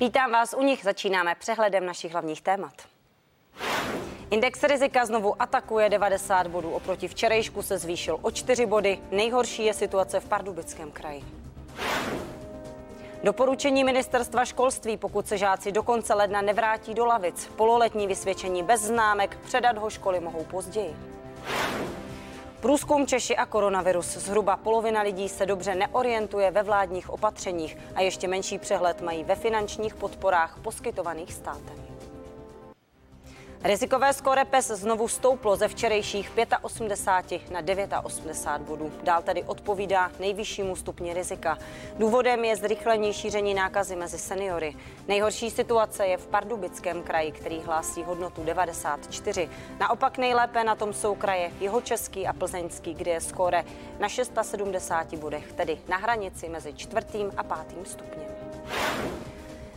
[0.00, 2.74] Vítám vás u nich, začínáme přehledem našich hlavních témat.
[4.30, 8.98] Index rizika znovu atakuje 90 bodů, oproti včerejšku se zvýšil o 4 body.
[9.10, 11.43] Nejhorší je situace v Pardubickém kraji.
[13.24, 18.82] Doporučení ministerstva školství, pokud se žáci do konce ledna nevrátí do lavic, pololetní vysvědčení bez
[18.82, 20.96] známek, předat ho školy mohou později.
[22.60, 24.06] Průzkum Češi a koronavirus.
[24.06, 29.34] Zhruba polovina lidí se dobře neorientuje ve vládních opatřeních a ještě menší přehled mají ve
[29.34, 31.83] finančních podporách poskytovaných státem.
[33.64, 36.30] Rizikové skóre PES znovu stouplo ze včerejších
[36.62, 38.92] 85 na 89 bodů.
[39.02, 41.58] Dál tedy odpovídá nejvyššímu stupni rizika.
[41.98, 44.76] Důvodem je zrychlení šíření nákazy mezi seniory.
[45.08, 49.50] Nejhorší situace je v Pardubickém kraji, který hlásí hodnotu 94.
[49.80, 53.64] Naopak nejlépe na tom jsou kraje Jihočeský a Plzeňský, kde je skóre
[53.98, 58.28] na 670 bodech, tedy na hranici mezi čtvrtým a pátým stupněm.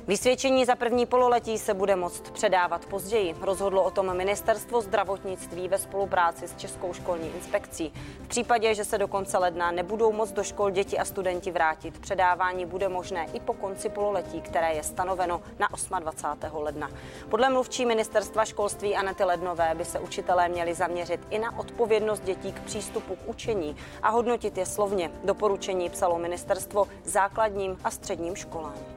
[0.08, 3.36] Vysvědčení za první pololetí se bude moct předávat později.
[3.42, 7.94] Rozhodlo o tom ministerstvo zdravotnictví ve spolupráci s Českou školní inspekcí.
[8.22, 12.00] V případě, že se do konce ledna nebudou moct do škol děti a studenti vrátit,
[12.00, 15.68] předávání bude možné i po konci pololetí, které je stanoveno na
[16.00, 16.58] 28.
[16.58, 16.90] ledna.
[17.30, 22.52] Podle mluvčí ministerstva školství Anety Lednové by se učitelé měli zaměřit i na odpovědnost dětí
[22.52, 25.12] k přístupu k učení a hodnotit je slovně.
[25.24, 28.97] Doporučení psalo ministerstvo základním a středním školám.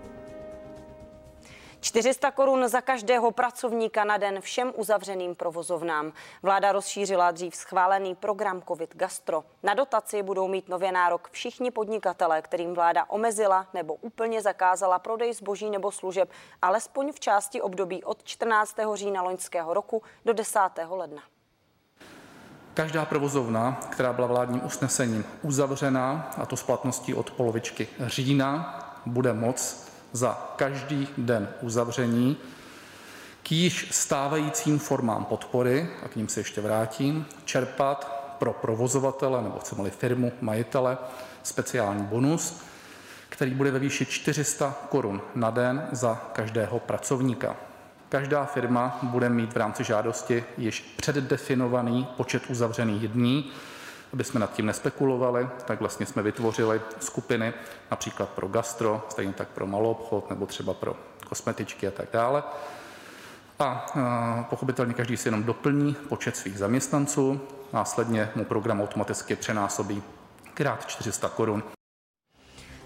[1.80, 6.12] 400 korun za každého pracovníka na den všem uzavřeným provozovnám.
[6.42, 9.44] Vláda rozšířila dřív schválený program COVID Gastro.
[9.62, 15.34] Na dotaci budou mít nově nárok všichni podnikatelé, kterým vláda omezila nebo úplně zakázala prodej
[15.34, 16.30] zboží nebo služeb,
[16.62, 18.76] alespoň v části období od 14.
[18.94, 20.60] října loňského roku do 10.
[20.88, 21.22] ledna.
[22.74, 29.32] Každá provozovna, která byla vládním usnesením uzavřená, a to s platností od polovičky října, bude
[29.32, 32.36] moc za každý den uzavření
[33.42, 39.58] k již stávajícím formám podpory, a k ním se ještě vrátím, čerpat pro provozovatele nebo
[39.58, 40.98] chceme-li firmu, majitele,
[41.42, 42.60] speciální bonus,
[43.28, 47.56] který bude ve výši 400 korun na den za každého pracovníka.
[48.08, 53.50] Každá firma bude mít v rámci žádosti již předdefinovaný počet uzavřených dní
[54.12, 57.52] Aby jsme nad tím nespekulovali, tak vlastně jsme vytvořili skupiny
[57.90, 60.96] například pro gastro, stejně tak pro malou obchod nebo třeba pro
[61.28, 62.42] kosmetičky a tak dále.
[63.58, 67.40] A pochopitelně každý si jenom doplní počet svých zaměstnanců,
[67.72, 70.02] následně mu program automaticky přenásobí
[70.54, 71.62] krát 400 korun.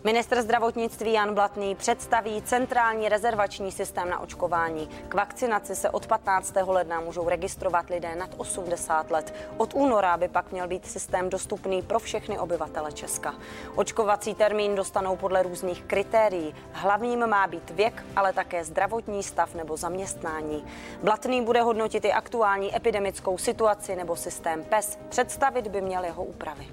[0.07, 4.89] Ministr zdravotnictví Jan Blatný představí centrální rezervační systém na očkování.
[5.09, 6.55] K vakcinaci se od 15.
[6.67, 9.35] ledna můžou registrovat lidé nad 80 let.
[9.57, 13.35] Od února by pak měl být systém dostupný pro všechny obyvatele Česka.
[13.75, 16.55] Očkovací termín dostanou podle různých kritérií.
[16.73, 20.65] Hlavním má být věk, ale také zdravotní stav nebo zaměstnání.
[21.03, 24.99] Blatný bude hodnotit i aktuální epidemickou situaci nebo systém PES.
[25.09, 26.67] Představit by měl jeho úpravy.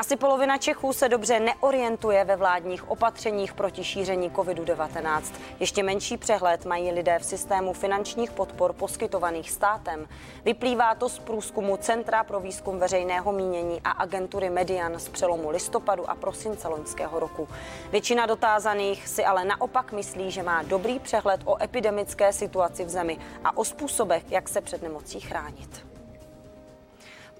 [0.00, 5.22] Asi polovina Čechů se dobře neorientuje ve vládních opatřeních proti šíření COVID-19.
[5.60, 10.08] Ještě menší přehled mají lidé v systému finančních podpor poskytovaných státem.
[10.44, 16.10] Vyplývá to z průzkumu Centra pro výzkum veřejného mínění a agentury Median z přelomu listopadu
[16.10, 17.48] a prosince loňského roku.
[17.90, 23.18] Většina dotázaných si ale naopak myslí, že má dobrý přehled o epidemické situaci v zemi
[23.44, 25.89] a o způsobech, jak se před nemocí chránit.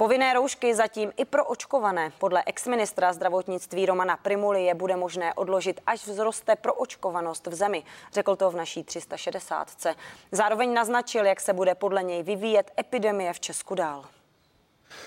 [0.01, 2.13] Povinné roušky zatím i pro očkované.
[2.19, 7.83] Podle exministra zdravotnictví Romana Primuly je bude možné odložit, až vzroste proočkovanost v zemi.
[8.13, 9.69] Řekl to v naší 360.
[10.33, 14.05] Zároveň naznačil, jak se bude podle něj vyvíjet epidemie v Česku dál.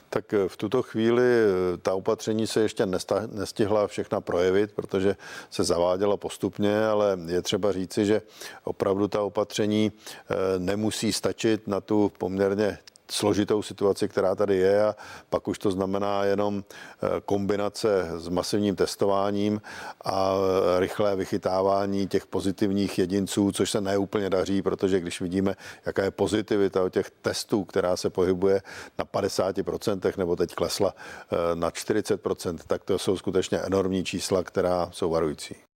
[0.10, 2.86] Tak v tuto chvíli eh, ta opatření se ještě
[3.32, 5.16] nestihla všechna projevit, protože
[5.50, 8.22] se zaváděla postupně, ale je třeba říci, že
[8.64, 12.78] opravdu ta opatření eh, nemusí stačit na tu poměrně
[13.14, 14.96] složitou situaci, která tady je a
[15.30, 19.62] pak už to znamená jenom eh, kombinace s masivním testováním
[20.06, 20.34] a
[20.80, 25.56] rychlé vychytávání těch pozitivních jedinců, což se neúplně daří, protože když vidíme,
[25.86, 28.62] jaká je pozitivita o těch testů, která se pohybuje
[28.98, 34.90] na 50% nebo teď klesla eh, na 40%, tak to jsou skutečně enormní čísla, která
[34.92, 35.73] jsou varující.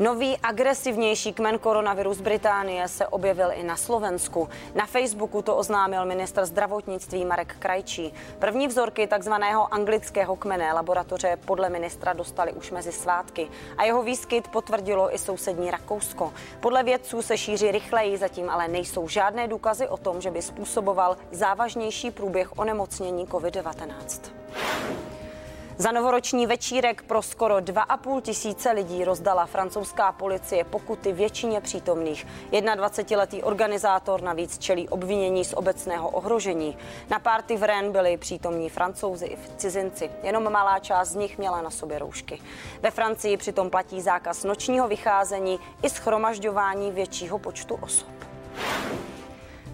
[0.00, 4.48] Nový agresivnější kmen koronaviru z Británie se objevil i na Slovensku.
[4.74, 8.14] Na Facebooku to oznámil ministr zdravotnictví Marek Krajčí.
[8.38, 14.48] První vzorky takzvaného anglického kmene laboratoře podle ministra dostali už mezi svátky a jeho výskyt
[14.48, 16.32] potvrdilo i sousední Rakousko.
[16.60, 21.16] Podle vědců se šíří rychleji, zatím ale nejsou žádné důkazy o tom, že by způsoboval
[21.32, 24.32] závažnější průběh onemocnění COVID-19.
[25.80, 32.26] Za novoroční večírek pro skoro 2,5 tisíce lidí rozdala francouzská policie pokuty většině přítomných.
[32.52, 36.78] 21-letý organizátor navíc čelí obvinění z obecného ohrožení.
[37.10, 40.10] Na párty v Rennes byli přítomní francouzi i cizinci.
[40.22, 42.40] Jenom malá část z nich měla na sobě roušky.
[42.80, 48.08] Ve Francii přitom platí zákaz nočního vycházení i schromažďování většího počtu osob.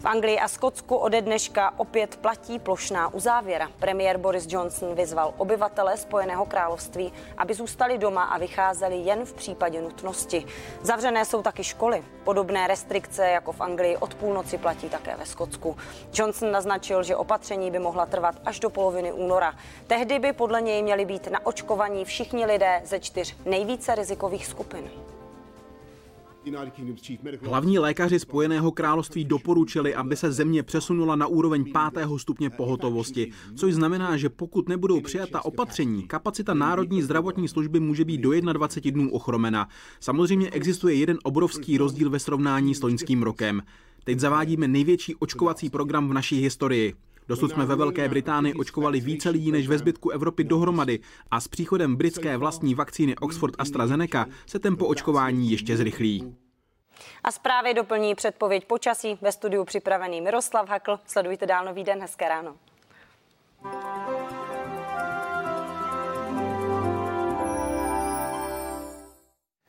[0.04, 3.70] V Anglii a Skotsku ode dneška opět platí plošná uzávěra.
[3.78, 9.82] Premiér Boris Johnson vyzval obyvatele Spojeného království, aby zůstali doma a vycházeli jen v případě
[9.82, 10.46] nutnosti.
[10.82, 12.04] Zavřené jsou taky školy.
[12.24, 15.76] Podobné restrikce jako v Anglii od půlnoci platí také ve Skotsku.
[16.14, 19.54] Johnson naznačil, že opatření by mohla trvat až do poloviny února.
[19.86, 24.90] Tehdy by podle něj měli být na očkovaní všichni lidé ze čtyř nejvíce rizikových skupin.
[27.42, 33.74] Hlavní lékaři Spojeného království doporučili, aby se země přesunula na úroveň pátého stupně pohotovosti, což
[33.74, 39.12] znamená, že pokud nebudou přijata opatření, kapacita Národní zdravotní služby může být do 21 dnů
[39.12, 39.68] ochromena.
[40.00, 43.62] Samozřejmě existuje jeden obrovský rozdíl ve srovnání s loňským rokem.
[44.04, 46.94] Teď zavádíme největší očkovací program v naší historii.
[47.28, 51.00] Dosud jsme ve Velké Británii očkovali více lidí než ve zbytku Evropy dohromady
[51.30, 56.36] a s příchodem britské vlastní vakcíny Oxford AstraZeneca se tempo očkování ještě zrychlí.
[57.24, 60.98] A zprávy doplní předpověď počasí ve studiu připravený Miroslav Hakl.
[61.06, 62.56] Sledujte dál nový den, hezké ráno.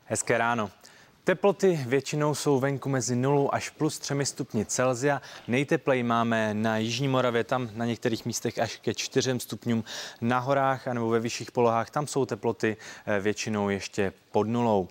[0.06, 0.70] Hezké ráno.
[1.26, 5.22] Teploty většinou jsou venku mezi 0 až plus 3 stupni Celzia.
[5.48, 9.84] Nejteplej máme na Jižní Moravě, tam na některých místech až ke 4 stupňům.
[10.22, 14.88] Na horách nebo ve vyšších polohách tam jsou teploty eh, většinou ještě pod nulou.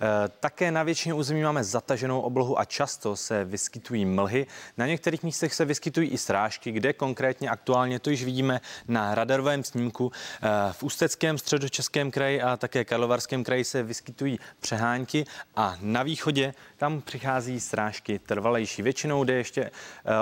[0.00, 4.46] Eh, také na většině území máme zataženou oblohu a často se vyskytují mlhy.
[4.76, 9.64] Na některých místech se vyskytují i srážky, kde konkrétně aktuálně to již vidíme na radarovém
[9.64, 10.12] snímku.
[10.42, 15.24] Eh, v Ústeckém, středočeském kraji a také Karlovarském kraji se vyskytují přehánky
[15.56, 18.82] a na východě tam přichází srážky trvalejší.
[18.82, 19.70] Většinou jde ještě eh,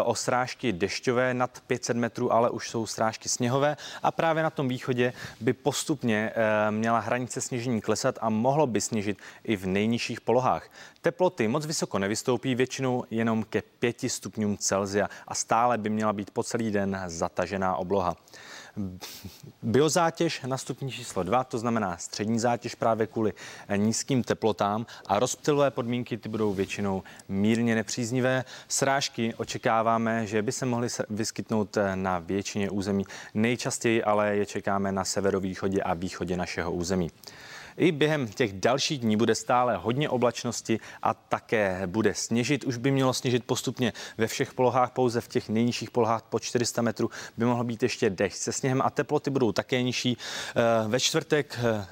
[0.05, 4.69] o srážky dešťové nad 500 metrů, ale už jsou srážky sněhové a právě na tom
[4.69, 6.33] východě by postupně
[6.71, 10.71] měla hranice sněžení klesat a mohlo by snížit i v nejnižších polohách.
[11.01, 16.31] Teploty moc vysoko nevystoupí, většinou jenom ke 5 stupňům Celzia a stále by měla být
[16.31, 18.17] po celý den zatažená obloha.
[19.63, 23.33] Biozátěž na stupni číslo 2, to znamená střední zátěž právě kvůli
[23.77, 28.45] nízkým teplotám a rozptylové podmínky ty budou většinou mírně nepříznivé.
[28.69, 33.05] Srážky očekáváme, že by se mohly vyskytnout na většině území.
[33.35, 37.11] Nejčastěji ale je čekáme na severovýchodě a východě našeho území.
[37.77, 42.65] I během těch dalších dní bude stále hodně oblačnosti a také bude sněžit.
[42.65, 46.83] Už by mělo sněžit postupně ve všech polohách, pouze v těch nejnižších polohách po 400
[46.83, 50.17] metrů by mohl být ještě dešť se sněhem a teploty budou také nižší.
[50.57, 51.87] Eh, ve čtvrtek eh,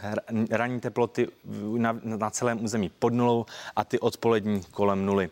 [0.51, 1.29] ranní teploty
[1.77, 5.31] na, na celém území pod nulou a ty odpolední kolem nuly.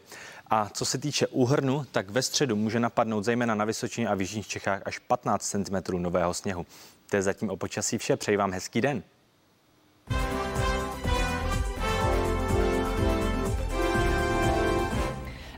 [0.50, 4.20] A co se týče úhrnu, tak ve středu může napadnout zejména na Vysočině a v
[4.20, 6.66] Jižních Čechách až 15 cm nového sněhu.
[7.10, 8.16] To je zatím o počasí vše.
[8.16, 9.02] Přeji vám hezký den.
[10.08, 10.51] Thank you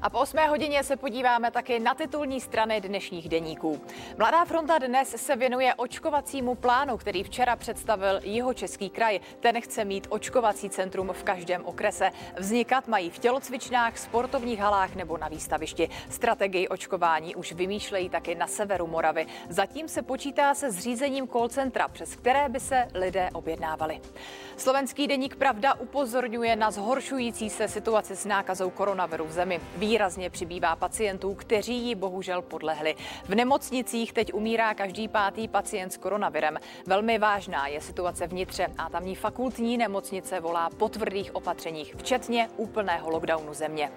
[0.05, 3.81] A po 8 hodině se podíváme taky na titulní strany dnešních deníků.
[4.19, 9.21] Mladá fronta dnes se věnuje očkovacímu plánu, který včera představil jeho český kraj.
[9.41, 12.11] Ten chce mít očkovací centrum v každém okrese.
[12.37, 15.89] Vznikat mají v tělocvičnách, sportovních halách nebo na výstavišti.
[16.11, 19.27] Strategii očkování už vymýšlejí taky na severu Moravy.
[19.49, 24.01] Zatím se počítá se zřízením call centra, přes které by se lidé objednávali.
[24.57, 29.61] Slovenský deník Pravda upozorňuje na zhoršující se situaci s nákazou koronaviru v zemi.
[29.95, 32.95] Výrazně přibývá pacientů, kteří ji bohužel podlehli.
[33.25, 36.59] V nemocnicích teď umírá každý pátý pacient s koronavirem.
[36.87, 43.11] Velmi vážná je situace vnitře a tamní fakultní nemocnice volá po tvrdých opatřeních, včetně úplného
[43.11, 43.91] lockdownu země.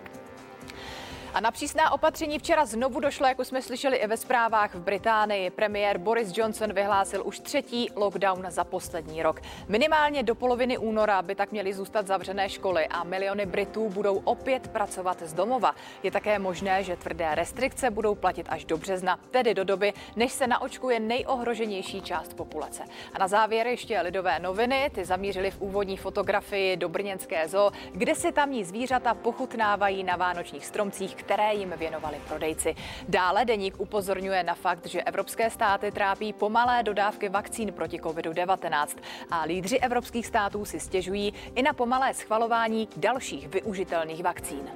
[1.37, 4.79] A na přísná opatření včera znovu došlo, jak už jsme slyšeli i ve zprávách v
[4.79, 5.49] Británii.
[5.49, 9.41] Premiér Boris Johnson vyhlásil už třetí lockdown za poslední rok.
[9.67, 14.67] Minimálně do poloviny února by tak měly zůstat zavřené školy a miliony Britů budou opět
[14.67, 15.75] pracovat z domova.
[16.03, 20.31] Je také možné, že tvrdé restrikce budou platit až do března, tedy do doby, než
[20.31, 22.83] se naočkuje nejohroženější část populace.
[23.13, 24.91] A na závěr ještě lidové noviny.
[24.93, 30.65] Ty zamířily v úvodní fotografii do Brněnské zoo, kde si tamní zvířata pochutnávají na vánočních
[30.65, 32.75] stromcích, které jim věnovali prodejci.
[33.07, 38.87] Dále deník upozorňuje na fakt, že evropské státy trápí pomalé dodávky vakcín proti COVID-19
[39.31, 44.71] a lídři evropských států si stěžují i na pomalé schvalování dalších využitelných vakcín.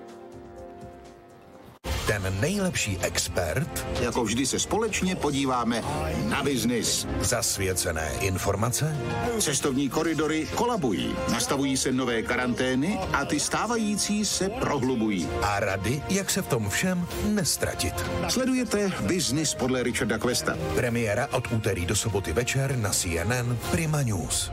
[2.11, 3.87] Ten nejlepší expert.
[4.01, 5.83] Jako vždy se společně podíváme
[6.29, 7.07] na biznis.
[7.19, 8.97] Zasvěcené informace.
[9.39, 11.15] Cestovní koridory kolabují.
[11.31, 15.27] Nastavují se nové karantény a ty stávající se prohlubují.
[15.41, 17.93] A rady, jak se v tom všem nestratit.
[18.29, 20.57] Sledujete biznis podle Richarda Questa.
[20.75, 24.51] Premiéra od úterý do soboty večer na CNN Prima News.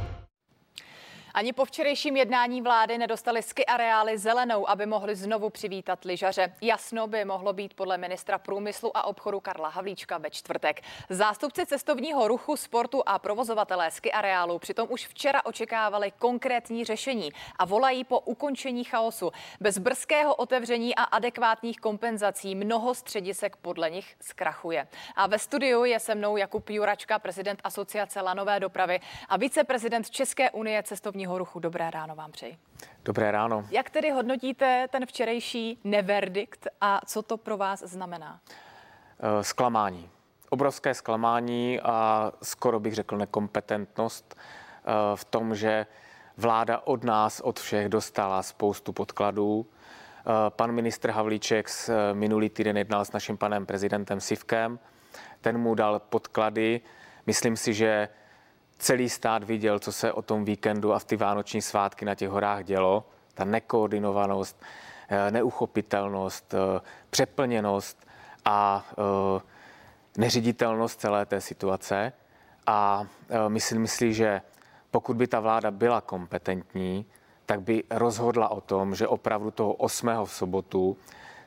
[1.34, 6.52] Ani po včerejším jednání vlády nedostali ski areály zelenou, aby mohli znovu přivítat lyžaře.
[6.60, 10.80] Jasno by mohlo být podle ministra průmyslu a obchodu Karla Havlíčka ve čtvrtek.
[11.08, 17.64] Zástupci cestovního ruchu, sportu a provozovatelé ski areálu přitom už včera očekávali konkrétní řešení a
[17.64, 19.32] volají po ukončení chaosu.
[19.60, 24.88] Bez brzkého otevření a adekvátních kompenzací mnoho středisek podle nich zkrachuje.
[25.16, 30.50] A ve studiu je se mnou Jakub Juračka, prezident Asociace lanové dopravy a viceprezident České
[30.50, 31.60] unie cestovního cestovního ruchu.
[31.60, 32.58] Dobré ráno vám přeji.
[33.04, 33.66] Dobré ráno.
[33.70, 38.40] Jak tedy hodnotíte ten včerejší neverdikt a co to pro vás znamená?
[39.20, 40.10] Eh, zklamání.
[40.50, 45.86] Obrovské zklamání a skoro bych řekl nekompetentnost eh, v tom, že
[46.36, 49.66] vláda od nás, od všech dostala spoustu podkladů.
[49.66, 51.68] Eh, pan ministr Havlíček
[52.12, 54.78] minulý týden jednal s naším panem prezidentem Sivkem.
[55.40, 56.80] Ten mu dal podklady.
[57.26, 58.08] Myslím si, že
[58.78, 62.28] celý stát viděl, co se o tom víkendu a v ty vánoční svátky na těch
[62.28, 63.04] horách dělo.
[63.34, 64.62] Ta nekoordinovanost,
[65.08, 68.06] eh, neuchopitelnost, eh, přeplněnost
[68.44, 69.40] a eh,
[70.16, 72.12] neřiditelnost celé té situace.
[72.66, 73.06] A
[73.48, 74.42] myslím si, že
[74.90, 77.06] pokud by ta vláda byla kompetentní,
[77.46, 80.26] tak by rozhodla o tom, že opravdu toho 8.
[80.26, 80.96] v sobotu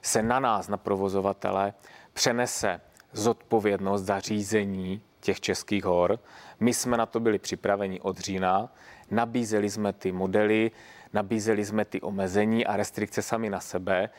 [0.02, 1.74] se na nás, na provozovatele,
[2.14, 2.82] přenese
[3.14, 6.20] zodpovědnost za řízení těch českých hor.
[6.60, 8.74] My jsme na to byli připraveni od října,
[9.12, 10.72] nabízeli jsme ty modely,
[11.14, 14.10] nabízeli jsme ty omezení a restrikce sami na sebe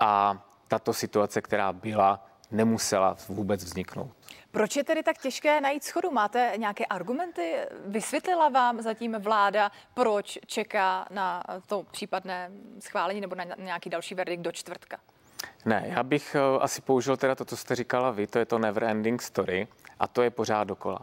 [0.00, 4.10] a tato situace, která byla, nemusela vůbec vzniknout.
[4.50, 6.10] Proč je tedy tak těžké najít schodu?
[6.10, 7.56] Máte nějaké argumenty?
[7.86, 12.50] Vysvětlila vám zatím vláda, proč čeká na to případné
[12.80, 14.98] schválení nebo na nějaký další verdikt do čtvrtka?
[15.64, 18.58] Ne, já bych eh, asi použil teda to, co jste říkala vy, to je to
[18.58, 20.98] never ending story a to je pořád dokola.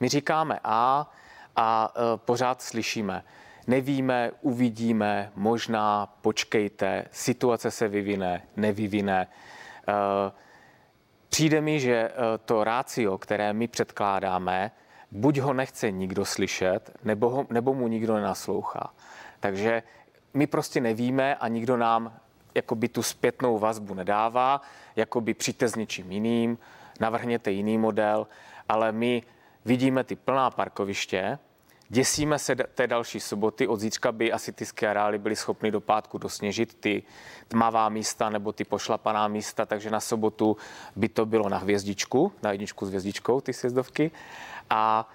[0.00, 1.10] My říkáme A
[1.56, 3.24] a e, pořád slyšíme,
[3.66, 9.28] nevíme, uvidíme, možná, počkejte, situace se vyvine, nevyvine.
[9.88, 10.32] Eh,
[11.28, 12.12] přijde mi, že eh,
[12.44, 14.70] to rácio, které my předkládáme,
[15.10, 18.94] buď ho nechce nikdo slyšet, nebo, ho, nebo mu nikdo nenaslouchá.
[19.40, 19.82] Takže
[20.34, 22.20] my prostě nevíme a nikdo nám
[22.54, 24.60] jakoby tu zpětnou vazbu nedává,
[24.96, 26.58] jakoby přijďte s něčím jiným,
[27.00, 28.26] navrhněte jiný model,
[28.68, 29.22] ale my
[29.64, 31.38] vidíme ty plná parkoviště,
[31.92, 33.68] Děsíme se té další soboty.
[33.68, 37.02] Od zítřka by asi ty skiareály byly schopny do pátku dosněžit ty
[37.48, 40.56] tmavá místa nebo ty pošlapaná místa, takže na sobotu
[40.96, 44.10] by to bylo na hvězdičku, na jedničku s hvězdičkou, ty sjezdovky.
[44.70, 45.08] A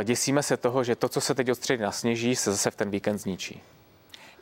[0.00, 2.76] e, děsíme se toho, že to, co se teď od středy nasněží, se zase v
[2.76, 3.62] ten víkend zničí.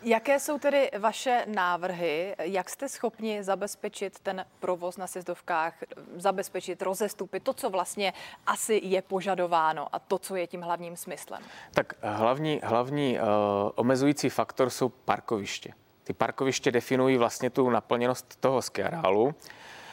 [0.04, 2.34] Jaké jsou tedy vaše návrhy?
[2.38, 5.74] Jak jste schopni zabezpečit ten provoz na sjezdovkách,
[6.16, 8.12] zabezpečit rozestupy, to, co vlastně
[8.46, 11.42] asi je požadováno a to, co je tím hlavním smyslem?
[11.74, 13.26] Tak hlavní, hlavní uh,
[13.74, 15.72] omezující faktor jsou parkoviště.
[16.04, 19.34] Ty parkoviště definují vlastně tu naplněnost toho skiareálu.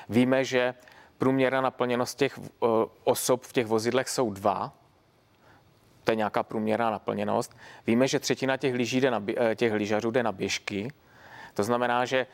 [0.09, 0.73] Víme, že
[1.17, 2.69] průměrná naplněnost těch uh,
[3.03, 4.78] osob v těch vozidlech jsou dva,
[6.09, 7.57] to je nějaká průměrná naplněnost.
[7.87, 10.91] Víme, že třetina těch, lyží jde na, eh, těch lyžařů jde na běžky.
[11.53, 12.27] To znamená, že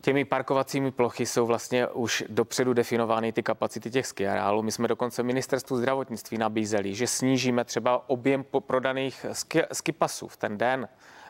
[0.00, 4.62] těmi parkovacími plochy jsou vlastně už dopředu definovány ty kapacity těch skiareálů.
[4.62, 10.58] My jsme dokonce ministerstvu zdravotnictví nabízeli, že snížíme třeba objem prodaných ski, skipasů v ten
[10.58, 10.88] den,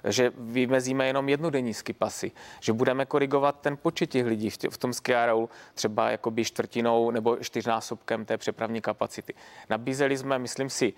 [0.08, 4.78] že vymezíme jenom jednodenní skipasy, že budeme korigovat ten počet těch lidí v, tě, v
[4.78, 9.34] tom skiareálu třeba jakoby čtvrtinou nebo čtyřnásobkem té přepravní kapacity.
[9.70, 10.92] Nabízeli jsme, myslím si,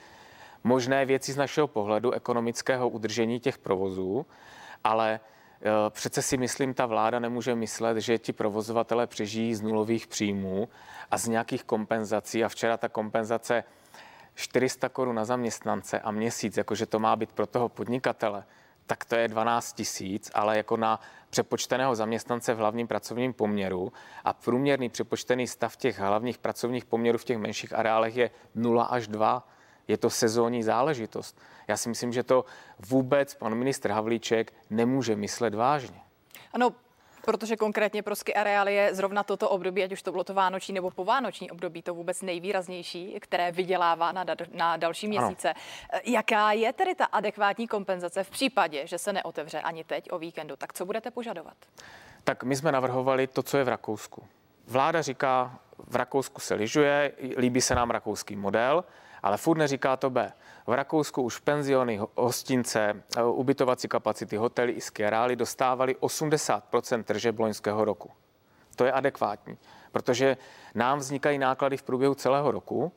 [0.65, 4.27] možné věci z našeho pohledu ekonomického udržení těch provozů,
[4.85, 5.21] ale e,
[5.91, 10.69] Přece si myslím, ta vláda nemůže myslet, že ti provozovatele přežijí z nulových příjmů
[11.11, 12.45] a z nějakých kompenzací.
[12.45, 13.65] A včera ta kompenzace
[14.35, 18.45] 400 korun na zaměstnance a měsíc, jakože to má být pro toho podnikatele,
[18.87, 21.01] tak to je 12 tisíc, ale jako na
[21.31, 23.93] přepočteného zaměstnance v hlavním pracovním poměru
[24.25, 29.09] a průměrný přepočtený stav těch hlavních pracovních poměrů v těch menších areálech je 0 až
[29.09, 29.49] 2
[29.89, 31.41] je to sezónní záležitost.
[31.69, 32.45] Já si myslím, že to
[32.89, 36.01] vůbec pan ministr Havlíček nemůže myslet vážně.
[36.53, 36.73] Ano,
[37.25, 40.75] Protože konkrétně pro ski areály je zrovna toto období, ať už to bylo to vánoční
[40.75, 45.53] nebo povánoční období, to vůbec nejvýraznější, které vydělává na, da- na další měsíce.
[45.53, 46.01] Ano.
[46.05, 50.57] Jaká je tedy ta adekvátní kompenzace v případě, že se neotevře ani teď o víkendu?
[50.57, 51.57] Tak co budete požadovat?
[52.25, 54.25] Tak my jsme navrhovali to, co je v Rakousku.
[54.67, 58.85] Vláda říká, v Rakousku se lyžuje, líbí se nám rakouský model,
[59.25, 60.33] ale furt neříká to B.
[60.67, 67.85] V Rakousku už penziony, hostince, eh, ubytovací kapacity, hotely i skiarály dostávali 80% tržeb loňského
[67.85, 68.11] roku.
[68.77, 69.59] To je adekvátní,
[69.93, 70.37] protože
[70.75, 72.93] nám vznikají náklady v průběhu celého roku,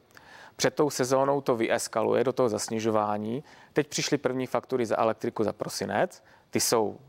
[0.55, 3.43] před tou sezónou to vyeskaluje do toho zasnižování.
[3.73, 6.99] Teď přišly první faktury za elektriku za prosinec, ty jsou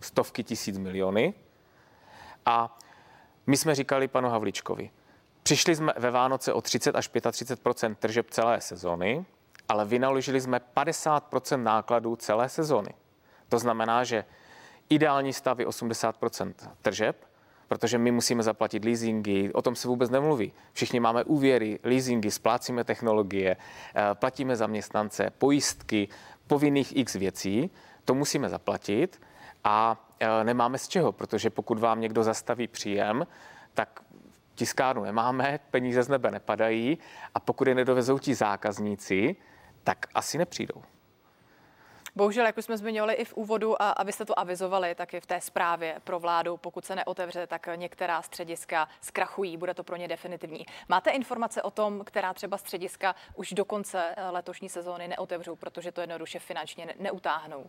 [0.00, 1.34] stovky tisíc miliony.
[2.46, 2.78] A
[3.46, 4.90] my jsme říkali panu Havličkovi,
[5.44, 9.24] Přišli jsme ve Vánoce o 30 až 35 tržeb celé sezóny,
[9.68, 12.94] ale vynaložili jsme 50% nákladů celé sezóny.
[13.48, 14.24] To znamená, že
[14.88, 17.16] ideální stav je 80% tržeb,
[17.68, 20.52] protože my musíme zaplatit leasingy, o tom se vůbec nemluví.
[20.72, 26.08] Všichni máme úvěry, leasingy, splácíme technologie, eh, platíme zaměstnance, pojistky,
[26.46, 27.70] povinných x věcí,
[28.04, 29.20] to musíme zaplatit
[29.64, 33.26] a eh, nemáme z čeho, protože pokud vám někdo zastaví příjem,
[33.74, 34.03] tak
[34.54, 36.98] tiskárnu nemáme, peníze z nebe nepadají
[37.34, 39.36] a pokud je nedovezou ti zákazníci,
[39.84, 40.82] tak asi nepřijdou.
[42.16, 45.26] Bohužel, jak už jsme zmiňovali i v úvodu, a abyste to avizovali, tak i v
[45.26, 50.08] té zprávě pro vládu, pokud se neotevře, tak některá střediska zkrachují, bude to pro ně
[50.08, 50.66] definitivní.
[50.88, 56.00] Máte informace o tom, která třeba střediska už do konce letošní sezóny neotevřou, protože to
[56.00, 57.60] jednoduše finančně neutáhnou?
[57.60, 57.66] Uh,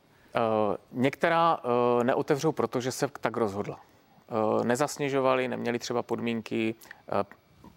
[0.92, 3.80] některá uh, neotevřou, protože se tak rozhodla.
[4.30, 6.76] Eh, nezasněžovali, neměli třeba podmínky.
[7.12, 7.24] Eh,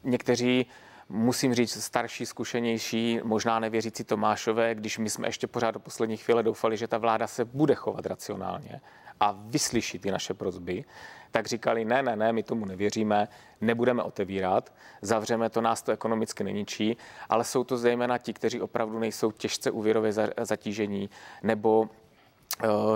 [0.04, 0.66] někteří,
[1.08, 6.42] musím říct, starší, zkušenější, možná nevěřící Tomášové, když my jsme ještě pořád do poslední chvíle
[6.42, 8.80] doufali, že ta vláda se bude chovat racionálně
[9.20, 10.84] a vyslyší ty naše prozby,
[11.30, 13.28] tak říkali, ne, ne, ne, my tomu nevěříme,
[13.60, 14.72] nebudeme otevírat,
[15.02, 16.96] zavřeme to, nás to ekonomicky neničí,
[17.28, 20.12] ale jsou to zejména ti, kteří opravdu nejsou těžce úvěrově
[20.42, 21.10] zatížení
[21.42, 21.88] nebo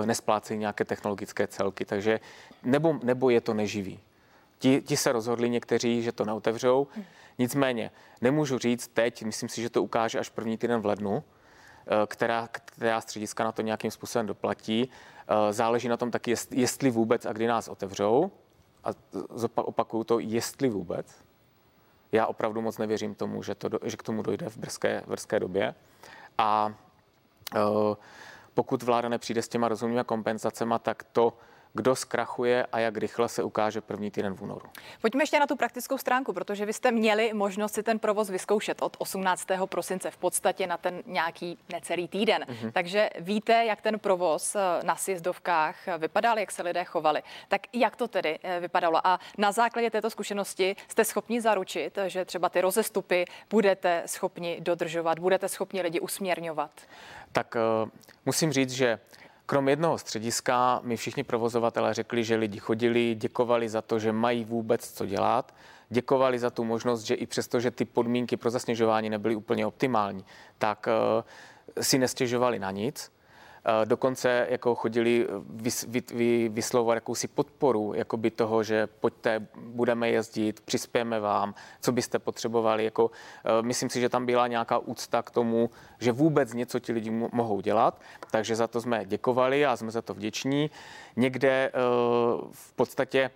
[0.05, 2.19] nesplácejí nějaké technologické celky, takže
[2.63, 3.99] nebo, nebo je to neživý.
[4.59, 6.87] Ti, ti se rozhodli někteří, že to neotevřou.
[7.39, 7.91] Nicméně
[8.21, 12.47] nemůžu říct teď, myslím si, že to ukáže až první týden v lednu, eh, která,
[12.47, 14.89] která střediska na to nějakým způsobem doplatí.
[15.27, 18.31] Eh, záleží na tom taky, jestli vůbec a kdy nás otevřou.
[18.83, 18.89] A
[19.55, 21.23] opakuju to, jestli vůbec.
[22.11, 25.39] Já opravdu moc nevěřím tomu, že, to, že k tomu dojde v brzké, v brzké
[25.39, 25.75] době.
[26.37, 26.73] A
[27.55, 27.95] uh,
[28.53, 31.37] pokud vláda nepřijde s těma rozumnými kompenzacemi, tak to
[31.73, 34.65] kdo zkrachuje a jak rychle se ukáže první týden v únoru.
[35.01, 38.81] Pojďme ještě na tu praktickou stránku, protože vy jste měli možnost si ten provoz vyzkoušet
[38.81, 39.47] od 18.
[39.65, 42.45] prosince v podstatě na ten nějaký necelý týden.
[42.47, 42.71] Mm-hmm.
[42.71, 47.23] Takže víte, jak ten provoz eh, na sjezdovkách vypadal, jak se lidé chovali.
[47.47, 49.07] Tak jak to tedy eh, vypadalo?
[49.07, 55.19] A na základě této zkušenosti jste schopni zaručit, že třeba ty rozestupy budete schopni dodržovat,
[55.19, 56.71] budete schopni lidi usměrňovat?
[57.31, 57.89] Tak uh,
[58.25, 58.99] musím říct, že
[59.45, 64.45] Krom jednoho střediska mi všichni provozovatelé řekli, že lidi chodili, děkovali za to, že mají
[64.45, 65.55] vůbec co dělat,
[65.89, 70.25] děkovali za tu možnost, že i přesto, že ty podmínky pro zasněžování nebyly úplně optimální,
[70.57, 73.11] tak uh, si nestěžovali na nic.
[73.11, 73.22] Eh,
[73.85, 80.59] dokonce jako chodili vys, vy, vy, vyslovovat jakousi podporu jakoby toho, že pojďte, budeme jezdit,
[80.59, 82.83] přispějeme vám, co byste potřebovali.
[82.83, 83.11] Jako,
[83.45, 85.69] eh, myslím si, že tam byla nějaká úcta k tomu,
[85.99, 90.01] že vůbec něco ti lidi mohou dělat, takže za to jsme děkovali a jsme za
[90.01, 90.71] to vděční.
[91.15, 91.71] Někde eh,
[92.51, 93.31] v podstatě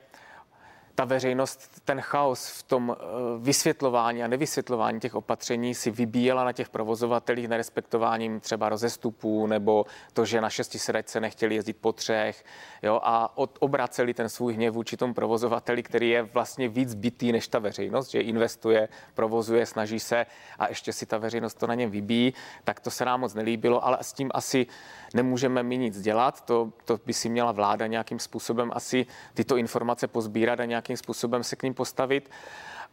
[0.97, 3.03] ta veřejnost ten chaos v tom eh,
[3.39, 10.25] vysvětlování a nevysvětlování těch opatření si vybíjela na těch provozovatelích nerespektováním třeba rozestupů nebo to,
[10.25, 12.45] že na šesti sedačce nechtěli jezdit po třech
[12.83, 17.31] jo, a od, obraceli ten svůj hněv vůči tomu provozovateli, který je vlastně víc bytý
[17.31, 20.25] než ta veřejnost, že investuje, provozuje, snaží se
[20.59, 22.33] a ještě si ta veřejnost to na něm vybíjí,
[22.63, 24.67] tak to se nám moc nelíbilo, ale s tím asi
[25.13, 30.07] nemůžeme my nic dělat, to, to by si měla vláda nějakým způsobem asi tyto informace
[30.07, 32.31] pozbírat a nějakým způsobem se k ním postavit,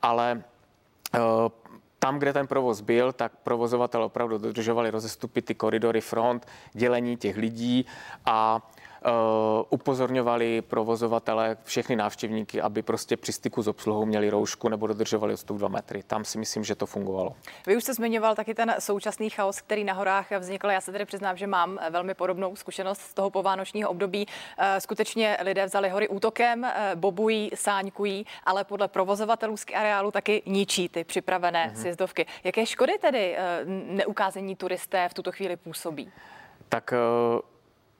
[0.03, 0.43] ale
[1.15, 1.21] uh,
[1.99, 7.37] tam, kde ten provoz byl, tak provozovatel opravdu dodržovali rozestupy, ty koridory front, dělení těch
[7.37, 7.87] lidí
[8.27, 8.84] a Eh,
[9.71, 15.57] upozorňovali provozovatele, všechny návštěvníky, aby prostě při styku s obsluhou měli roušku nebo dodržovali odstup
[15.57, 16.03] 2 metry.
[16.03, 17.35] Tam si myslím, že to fungovalo.
[17.67, 20.71] Vy už jste zmiňoval taky ten současný chaos, který na horách vznikl.
[20.71, 24.27] Já se tedy přiznám, že mám velmi podobnou zkušenost z toho povánočního období.
[24.59, 30.43] Eh, skutečně lidé vzali hory útokem, eh, bobují, sáňkují, ale podle provozovatelů z areálu taky
[30.47, 31.81] ničí ty připravené mm-hmm.
[31.81, 32.27] sjezdovky.
[32.45, 33.37] Jaké škody tedy
[33.87, 36.13] neukázení turisté v tuto chvíli působí?
[36.69, 36.95] Tak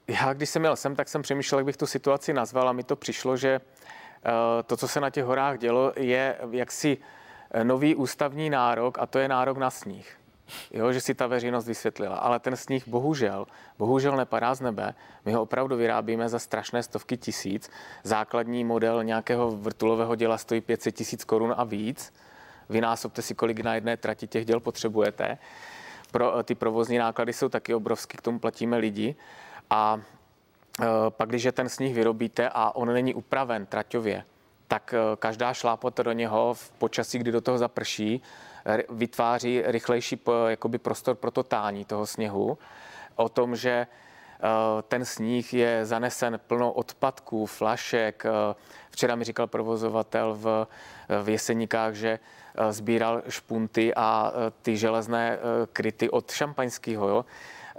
[0.07, 2.83] já, když jsem měl sem, tak jsem přemýšlel, jak bych tu situaci nazval a mi
[2.83, 3.61] to přišlo, že
[4.25, 6.97] eh, to, co se na těch horách dělo, je jaksi
[7.51, 10.17] eh, nový ústavní nárok a to je nárok na sníh.
[10.71, 12.15] Jo, že si ta veřejnost vysvětlila.
[12.15, 13.45] Ale ten sníh bohužel,
[13.77, 14.93] bohužel nepadá z nebe.
[15.25, 17.69] My ho opravdu vyrábíme za strašné stovky tisíc.
[18.03, 22.13] Základní model nějakého vrtulového děla stojí 500 tisíc korun a víc.
[22.69, 25.37] Vynásobte si, kolik na jedné trati těch děl potřebujete.
[26.11, 29.15] Pro, eh, ty provozní náklady jsou taky obrovský, k tomu platíme lidi.
[29.69, 29.99] A
[30.81, 34.23] e, pak, když ten sníh vyrobíte a on není upraven traťově,
[34.67, 38.21] tak e, každá šlápota do něho v počasí, kdy do toho zaprší,
[38.89, 42.57] vytváří rychlejší jakoby prostor pro to tání toho sněhu.
[43.15, 43.87] O tom, že
[44.87, 48.23] ten sníh je zanesen plno odpadků, flašek.
[48.89, 50.67] Včera mi říkal provozovatel v,
[51.23, 52.19] v Jeseníkách, že
[52.69, 55.37] sbíral špunty a ty železné
[55.73, 57.07] kryty od šampaňského.
[57.07, 57.25] Jo?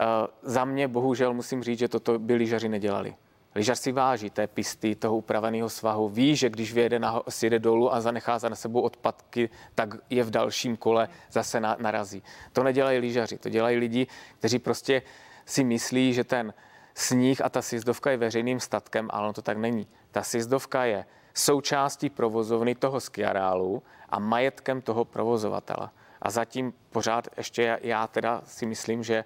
[0.00, 3.14] Eh, za mě bohužel musím říct, že toto by lyžaři nedělali.
[3.54, 6.08] Lyžař si váží té pisty, toho upraveného svahu.
[6.08, 10.30] Ví, že když vyjede na, sjede dolů a zanechá za sebou odpadky, tak je v
[10.30, 12.22] dalším kole zase na, narazí.
[12.52, 14.06] To nedělají lyžaři, to dělají lidi,
[14.38, 15.02] kteří prostě
[15.46, 16.54] si myslí, že ten
[16.94, 19.86] sníh a ta sjezdovka je veřejným statkem, ale on to tak není.
[20.10, 21.04] Ta sjezdovka je
[21.34, 25.88] součástí provozovny toho skiareálu a majetkem toho provozovatele.
[26.26, 29.24] A zatím pořád ještě já teda si myslím, že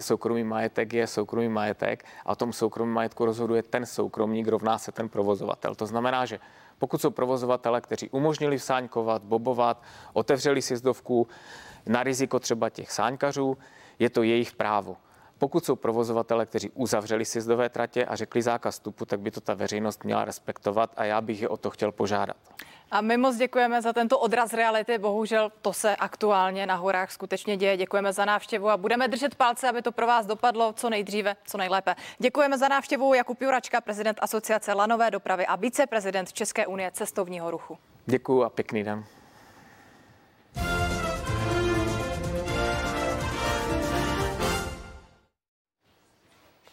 [0.00, 4.92] soukromý majetek je soukromý majetek a o tom soukromý majetku rozhoduje ten soukromník, rovná se
[4.92, 5.74] ten provozovatel.
[5.74, 6.40] To znamená, že
[6.78, 9.82] pokud jsou provozovatele, kteří umožnili vsáňkovat, bobovat,
[10.12, 11.28] otevřeli sjezdovku
[11.86, 13.58] na riziko třeba těch sáňkařů,
[13.98, 14.96] je to jejich právo.
[15.40, 19.54] Pokud jsou provozovatele, kteří uzavřeli sjezdové tratě a řekli zákaz vstupu, tak by to ta
[19.54, 22.36] veřejnost měla respektovat a já bych je o to chtěl požádat.
[22.90, 24.98] A my moc děkujeme za tento odraz reality.
[24.98, 27.76] Bohužel to se aktuálně na horách skutečně děje.
[27.76, 31.58] Děkujeme za návštěvu a budeme držet palce, aby to pro vás dopadlo co nejdříve, co
[31.58, 31.94] nejlépe.
[32.18, 37.78] Děkujeme za návštěvu Jakub Juračka, prezident Asociace lanové dopravy a viceprezident České unie cestovního ruchu.
[38.06, 39.04] Děkuji a pěkný den.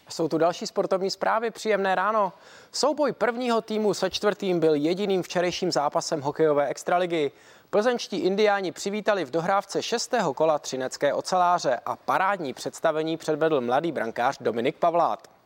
[0.08, 2.32] Jsou tu další sportovní zprávy, příjemné ráno.
[2.72, 7.30] Souboj prvního týmu se čtvrtým byl jediným včerejším zápasem hokejové extraligy.
[7.70, 14.38] Plzeňští indiáni přivítali v dohrávce šestého kola třinecké oceláře a parádní představení předvedl mladý brankář
[14.40, 15.37] Dominik Pavlát.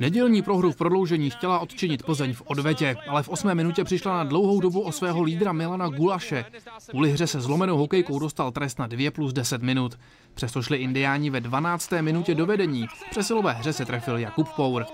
[0.00, 4.24] Nedělní prohru v prodloužení chtěla odčinit Plzeň v odvetě, ale v osmé minutě přišla na
[4.24, 6.44] dlouhou dobu o svého lídra Milana Gulaše.
[6.90, 9.98] Kvůli hře se zlomenou hokejkou dostal trest na 2 plus 10 minut.
[10.34, 11.90] Přesto šli indiáni ve 12.
[12.00, 12.86] minutě do vedení.
[12.86, 14.86] V přesilové hře se trefil Jakub Pour.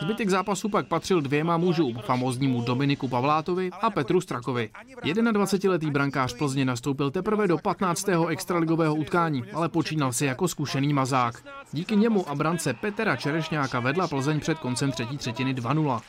[0.00, 4.70] Zbytek zápasu pak patřil dvěma mužům, famóznímu Dominiku Pavlátovi a Petru Strakovi.
[5.04, 8.08] 21-letý brankář Plzně nastoupil teprve do 15.
[8.28, 11.44] extraligového utkání, ale počínal si jako zkušený mazák.
[11.72, 16.00] Díky němu a brance Petra Čerešňáka vedla Plzeň před koncem třetí třetiny 2-0.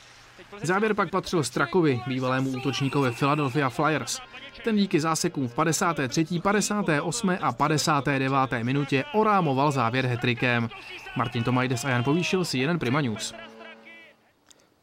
[0.62, 4.20] Závěr pak patřil Strakovi, bývalému útočníkovi Philadelphia Flyers.
[4.64, 7.36] Ten díky zásekům v 53., 58.
[7.40, 8.32] a 59.
[8.62, 10.68] minutě orámoval závěr hetrikem.
[11.16, 13.34] Martin Tomajdes a Jan Povýšil si jeden Prima News.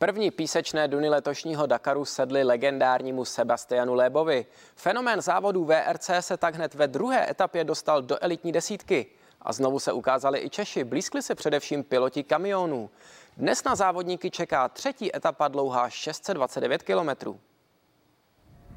[0.01, 4.45] První písečné duny letošního Dakaru sedly legendárnímu Sebastianu Lébovi.
[4.75, 9.05] Fenomén závodů VRC se tak hned ve druhé etapě dostal do elitní desítky.
[9.41, 12.89] A znovu se ukázali i Češi, blízkli se především piloti kamionů.
[13.37, 17.39] Dnes na závodníky čeká třetí etapa dlouhá 629 kilometrů.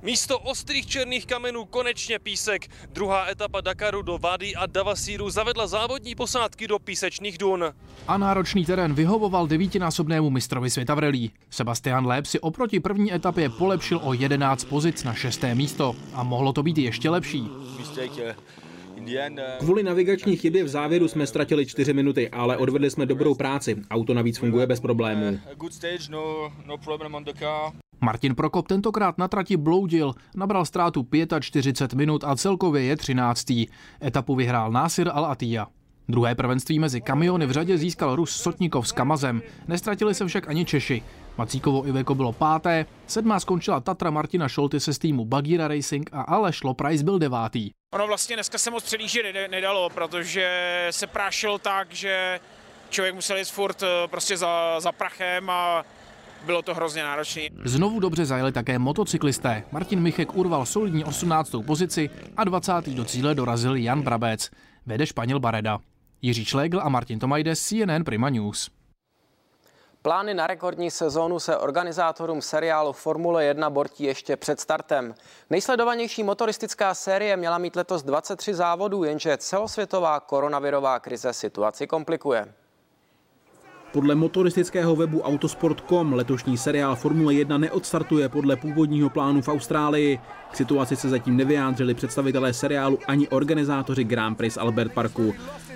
[0.02, 2.66] Místo ostrých černých kamenů konečně písek.
[2.92, 7.64] Druhá etapa Dakaru do Vady a Davasíru zavedla závodní posádky do písečných dun.
[8.08, 11.30] A náročný terén vyhovoval devítinásobnému mistrovi světa v rally.
[11.50, 15.96] Sebastian Léb si oproti první etapě polepšil o 11 pozic na šesté místo.
[16.14, 17.48] A mohlo to být ještě lepší.
[19.58, 23.76] Kvůli navigační chybě v závěru jsme ztratili 4 minuty, ale odvedli jsme dobrou práci.
[23.90, 25.38] Auto navíc funguje bez problémů.
[28.02, 31.06] Martin Prokop tentokrát na trati bloudil, nabral ztrátu
[31.40, 33.46] 45 minut a celkově je 13.
[34.02, 35.66] Etapu vyhrál Násir Al-Atiyah.
[36.08, 39.42] Druhé prvenství mezi kamiony v řadě získal Rus Sotníkov s Kamazem.
[39.68, 41.02] Nestratili se však ani Češi.
[41.38, 46.22] Macíkovo Iveko bylo páté, sedmá skončila Tatra Martina Šolty se z týmu Bagira Racing a
[46.22, 47.70] Aleš Loprajs byl devátý.
[47.94, 52.40] Ono vlastně dneska se moc předjíždět nedalo, protože se prášilo tak, že
[52.90, 55.84] člověk musel jít furt eh, prostě za, za prachem a
[56.44, 57.42] bylo to hrozně náročné.
[57.64, 59.64] Znovu dobře zajeli také motocyklisté.
[59.72, 61.50] Martin Michek urval solidní 18.
[61.66, 62.72] pozici a 20.
[62.86, 64.50] do cíle dorazil Jan Brabec.
[64.86, 65.78] Vede Španěl Bareda.
[66.22, 68.70] Jiří Šlegl a Martin Tomajdes, CNN Prima News.
[70.02, 75.14] Plány na rekordní sezónu se organizátorům seriálu Formule 1 bortí ještě před startem.
[75.50, 82.54] Nejsledovanější motoristická série měla mít letos 23 závodů, jenže celosvětová koronavirová krize situaci komplikuje.
[83.92, 90.18] Podle motoristického webu Autosport.com letošní seriál Formule 1 neodstartuje podle původního plánu v Austrálii.
[90.50, 95.34] K situaci se zatím nevyjádřili představitelé seriálu ani organizátoři Grand Prix Albert Parku.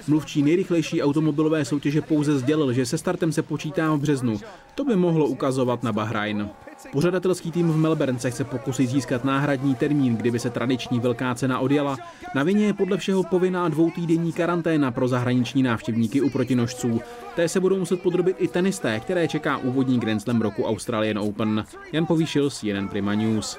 [0.08, 4.40] Mluvčí nejrychlejší automobilové soutěže pouze sdělil, že se startem se počítá v březnu.
[4.74, 6.50] To by mohlo ukazovat na Bahrajn.
[6.92, 11.58] Pořadatelský tým v Melbourne se chce pokusit získat náhradní termín, kdyby se tradiční velká cena
[11.58, 11.96] odjela.
[12.34, 17.00] Na vině je podle všeho povinná dvoutýdenní karanténa pro zahraniční návštěvníky u protinožců.
[17.36, 21.64] Té se budou muset podrobit i tenisté, které čeká úvodní Grand Slam roku Australian Open.
[21.92, 23.58] Jan Povýšil, CNN Prima News.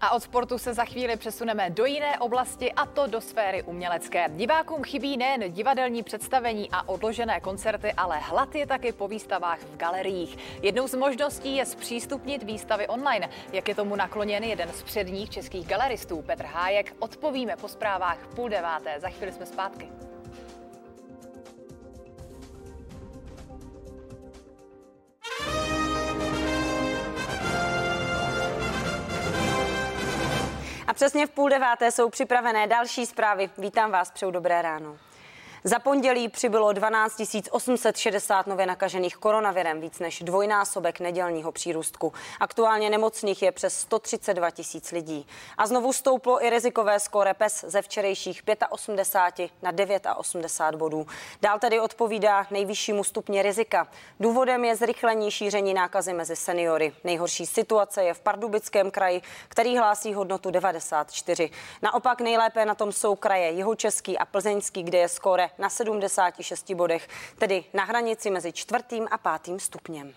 [0.00, 4.26] A od sportu se za chvíli přesuneme do jiné oblasti, a to do sféry umělecké.
[4.28, 9.76] Divákům chybí nejen divadelní představení a odložené koncerty, ale hlad je taky po výstavách v
[9.76, 10.62] galeriích.
[10.62, 13.30] Jednou z možností je zpřístupnit výstavy online.
[13.52, 18.48] Jak je tomu nakloněn jeden z předních českých galeristů, Petr Hájek, odpovíme po zprávách půl
[18.48, 19.00] deváté.
[19.00, 19.88] Za chvíli jsme zpátky.
[30.86, 33.50] A přesně v půl deváté jsou připravené další zprávy.
[33.58, 34.96] Vítám vás, přeju dobré ráno.
[35.68, 42.12] Za pondělí přibylo 12 860 nově nakažených koronavirem, víc než dvojnásobek nedělního přírůstku.
[42.40, 45.26] Aktuálně nemocných je přes 132 tisíc lidí.
[45.58, 51.06] A znovu stouplo i rizikové skóre PES ze včerejších 85 na 89 bodů.
[51.42, 53.88] Dál tedy odpovídá nejvyššímu stupni rizika.
[54.20, 56.92] Důvodem je zrychlení šíření nákazy mezi seniory.
[57.04, 61.50] Nejhorší situace je v Pardubickém kraji, který hlásí hodnotu 94.
[61.82, 67.08] Naopak nejlépe na tom jsou kraje Jihočeský a Plzeňský, kde je skóre na 76 bodech,
[67.38, 70.14] tedy na hranici mezi čtvrtým a pátým stupněm.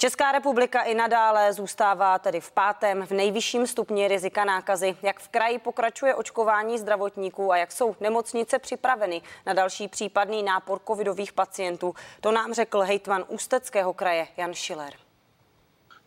[0.00, 4.96] Česká republika i nadále zůstává tedy v pátém v nejvyšším stupni rizika nákazy.
[5.02, 10.80] Jak v kraji pokračuje očkování zdravotníků a jak jsou nemocnice připraveny na další případný nápor
[10.88, 14.92] covidových pacientů, to nám řekl hejtman Ústeckého kraje Jan Schiller.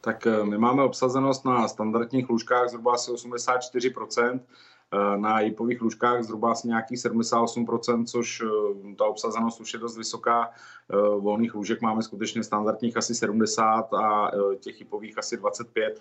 [0.01, 4.39] Tak eh, my máme obsazenost na standardních lůžkách zhruba asi 84 Eh,
[5.15, 10.49] na jipových lůžkách zhruba asi nějakých 78%, což eh, ta obsazenost už je dost vysoká.
[10.49, 15.99] Eh, volných lůžek máme skutečně standardních asi 70 a těch jipových asi 25.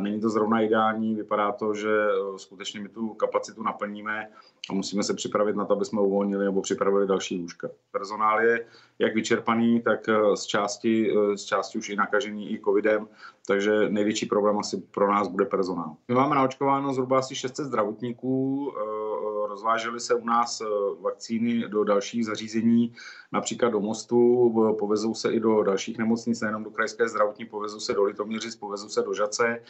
[0.00, 4.30] Není to zrovna ideální, vypadá to, že skutečně my tu kapacitu naplníme,
[4.70, 7.68] a musíme se připravit na to, aby jsme uvolnili nebo připravili další lůžka.
[7.90, 8.66] Personál je
[8.98, 13.08] jak vyčerpaný, tak eh, z části, z části už i nakažený i covidem,
[13.46, 15.96] takže největší problém asi pro nás bude personál.
[16.08, 18.72] My máme naočkováno zhruba asi 600 zdravotníků,
[19.48, 20.62] rozvážely se u nás
[21.00, 22.94] vakcíny do dalších zařízení,
[23.32, 27.92] například do Mostu, povezou se i do dalších nemocnic, nejenom do krajské zdravotní, povezou se
[27.92, 29.62] do Litoměřic, povezou se do Žace.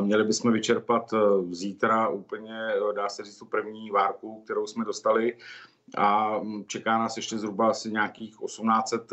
[0.00, 1.14] Měli bychom vyčerpat
[1.50, 5.36] zítra úplně, dá se říct, tu první várku, kterou jsme dostali
[5.96, 9.12] a čeká nás ještě zhruba asi nějakých 1800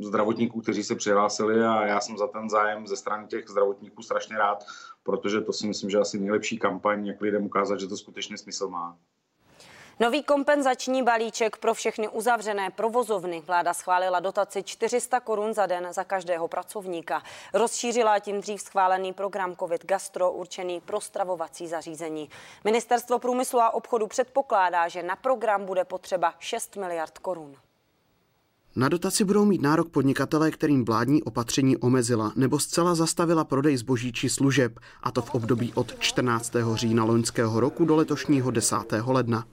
[0.00, 4.38] zdravotníků, kteří se přihlásili a já jsem za ten zájem ze strany těch zdravotníků strašně
[4.38, 4.64] rád,
[5.02, 8.68] protože to si myslím, že asi nejlepší kampaň, jak lidem ukázat, že to skutečně smysl
[8.68, 8.98] má.
[10.00, 13.42] Nový kompenzační balíček pro všechny uzavřené provozovny.
[13.46, 17.22] Vláda schválila dotaci 400 korun za den za každého pracovníka.
[17.54, 22.30] Rozšířila tím dřív schválený program COVID Gastro určený pro stravovací zařízení.
[22.64, 27.56] Ministerstvo průmyslu a obchodu předpokládá, že na program bude potřeba 6 miliard korun.
[28.76, 34.12] Na dotaci budou mít nárok podnikatelé, kterým vládní opatření omezila nebo zcela zastavila prodej zboží
[34.12, 36.52] či služeb, a to v období od 14.
[36.74, 38.76] října loňského roku do letošního 10.
[39.06, 39.44] ledna.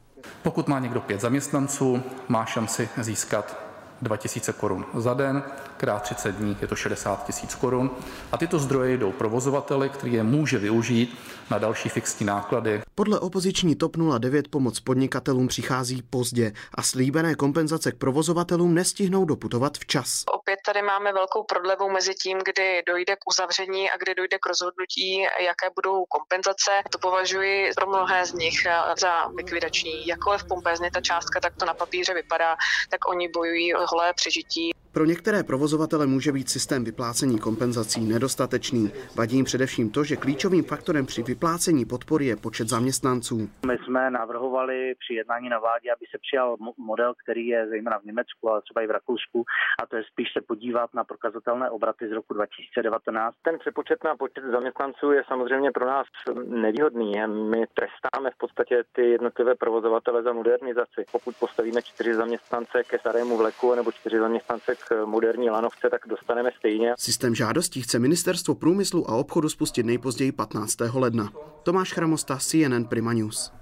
[0.43, 3.68] Pokud má někdo pět zaměstnanců, má šanci získat
[4.01, 5.43] 2000 korun za den,
[5.77, 7.91] krát 30 dní je to 60 tisíc korun.
[8.31, 11.19] A tyto zdroje jdou provozovateli, který je může využít
[11.51, 12.81] na další fixní náklady.
[12.95, 19.77] Podle opoziční TOP 09 pomoc podnikatelům přichází pozdě a slíbené kompenzace k provozovatelům nestihnou doputovat
[19.77, 20.23] včas.
[20.31, 24.47] Opět tady máme velkou prodlevu mezi tím, kdy dojde k uzavření a kdy dojde k
[24.47, 26.71] rozhodnutí, jaké budou kompenzace.
[26.89, 28.67] To považuji pro mnohé z nich
[29.01, 30.07] za likvidační.
[30.07, 32.55] Jakkoliv pompézně ta částka takto na papíře vypadá,
[32.89, 34.71] tak oni bojují holé přežití.
[34.99, 38.91] Pro některé provozovatele může být systém vyplácení kompenzací nedostatečný.
[39.15, 43.49] Vadí jim především to, že klíčovým faktorem při vyplácení podpory je počet zaměstnanců.
[43.67, 48.03] My jsme navrhovali při jednání na vládě, aby se přijal model, který je zejména v
[48.03, 49.43] Německu, ale třeba i v Rakousku,
[49.83, 53.35] a to je spíš se podívat na prokazatelné obraty z roku 2019.
[53.41, 56.07] Ten přepočet na počet zaměstnanců je samozřejmě pro nás
[56.45, 57.11] nevýhodný.
[57.27, 61.05] My trestáme v podstatě ty jednotlivé provozovatele za modernizaci.
[61.11, 66.49] Pokud postavíme čtyři zaměstnance ke starému vleku nebo čtyři zaměstnance k moderní lanovce, tak dostaneme
[66.59, 66.93] stejně.
[66.97, 70.77] Systém žádostí chce Ministerstvo průmyslu a obchodu spustit nejpozději 15.
[70.93, 71.29] ledna.
[71.63, 73.58] Tomáš Chramosta, CNN Prima News.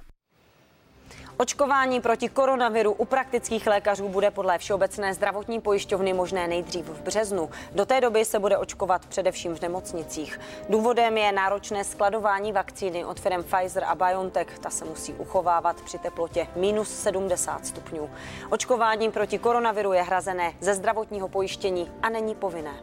[1.39, 7.49] Očkování proti koronaviru u praktických lékařů bude podle Všeobecné zdravotní pojišťovny možné nejdřív v březnu.
[7.71, 10.39] Do té doby se bude očkovat především v nemocnicích.
[10.69, 14.59] Důvodem je náročné skladování vakcíny od firm Pfizer a BioNTech.
[14.59, 18.09] Ta se musí uchovávat při teplotě minus 70 stupňů.
[18.49, 22.73] Očkování proti koronaviru je hrazené ze zdravotního pojištění a není povinné.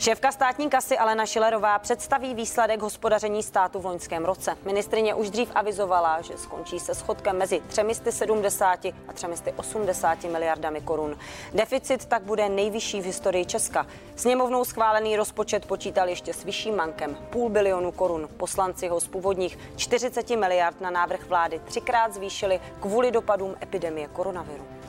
[0.00, 4.56] Šéfka státní kasy Alena Šilerová představí výsledek hospodaření státu v loňském roce.
[4.64, 11.18] Ministrině už dřív avizovala, že skončí se schodkem mezi 370 a 380 miliardami korun.
[11.54, 13.86] Deficit tak bude nejvyšší v historii Česka.
[14.16, 18.28] Sněmovnou schválený rozpočet počítal ještě s vyšším mankem půl bilionu korun.
[18.36, 24.79] Poslanci ho z původních 40 miliard na návrh vlády třikrát zvýšili kvůli dopadům epidemie koronaviru.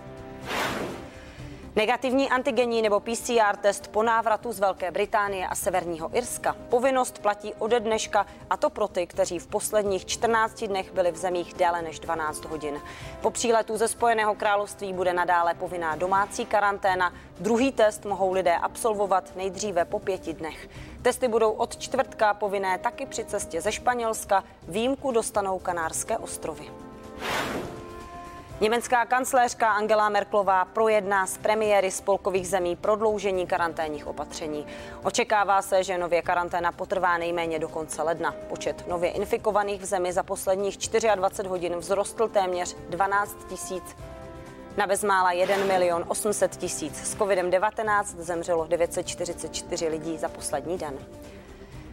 [1.75, 6.55] Negativní antigenní nebo PCR test po návratu z Velké Británie a Severního Irska.
[6.69, 11.17] Povinnost platí ode dneška a to pro ty, kteří v posledních 14 dnech byli v
[11.17, 12.81] zemích déle než 12 hodin.
[13.21, 17.13] Po příletu ze Spojeného království bude nadále povinná domácí karanténa.
[17.39, 20.69] Druhý test mohou lidé absolvovat nejdříve po pěti dnech.
[21.01, 24.43] Testy budou od čtvrtka povinné taky při cestě ze Španělska.
[24.67, 26.63] Výjimku dostanou Kanárské ostrovy.
[28.61, 34.65] Německá kancléřka Angela Merklová projedná s premiéry spolkových zemí prodloužení karanténních opatření.
[35.03, 38.35] Očekává se, že nově karanténa potrvá nejméně do konce ledna.
[38.49, 40.77] Počet nově infikovaných v zemi za posledních
[41.15, 43.83] 24 hodin vzrostl téměř 12 tisíc
[44.77, 46.95] na bezmála 1 milion 800 tisíc.
[46.97, 50.93] S COVID-19 zemřelo 944 lidí za poslední den.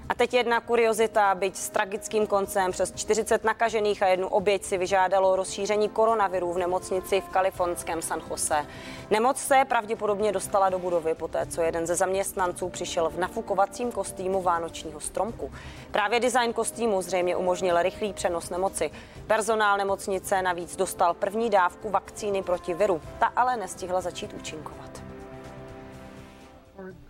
[0.08, 4.78] A teď jedna kuriozita, byť s tragickým koncem přes 40 nakažených a jednu oběť si
[4.78, 8.66] vyžádalo rozšíření koronaviru v nemocnici v kalifornském San Jose.
[9.10, 14.42] Nemoc se pravděpodobně dostala do budovy poté, co jeden ze zaměstnanců přišel v nafukovacím kostýmu
[14.42, 15.52] vánočního stromku.
[15.90, 18.90] Právě design kostýmu zřejmě umožnil rychlý přenos nemoci.
[19.26, 23.00] Personál nemocnice navíc dostal první dávku vakcíny proti viru.
[23.18, 24.97] Ta ale nestihla začít účinkovat.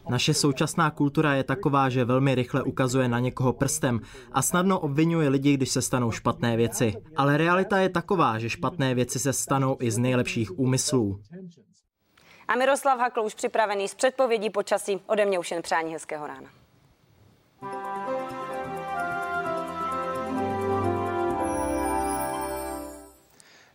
[0.09, 4.01] Naše současná kultura je taková, že velmi rychle ukazuje na někoho prstem
[4.33, 6.95] a snadno obvinuje lidi, když se stanou špatné věci.
[7.17, 11.21] Ale realita je taková, že špatné věci se stanou i z nejlepších úmyslů.
[12.49, 15.01] A Miroslav Hakl už připravený s předpovědí počasí.
[15.07, 16.51] Ode mě už jen přání hezkého rána.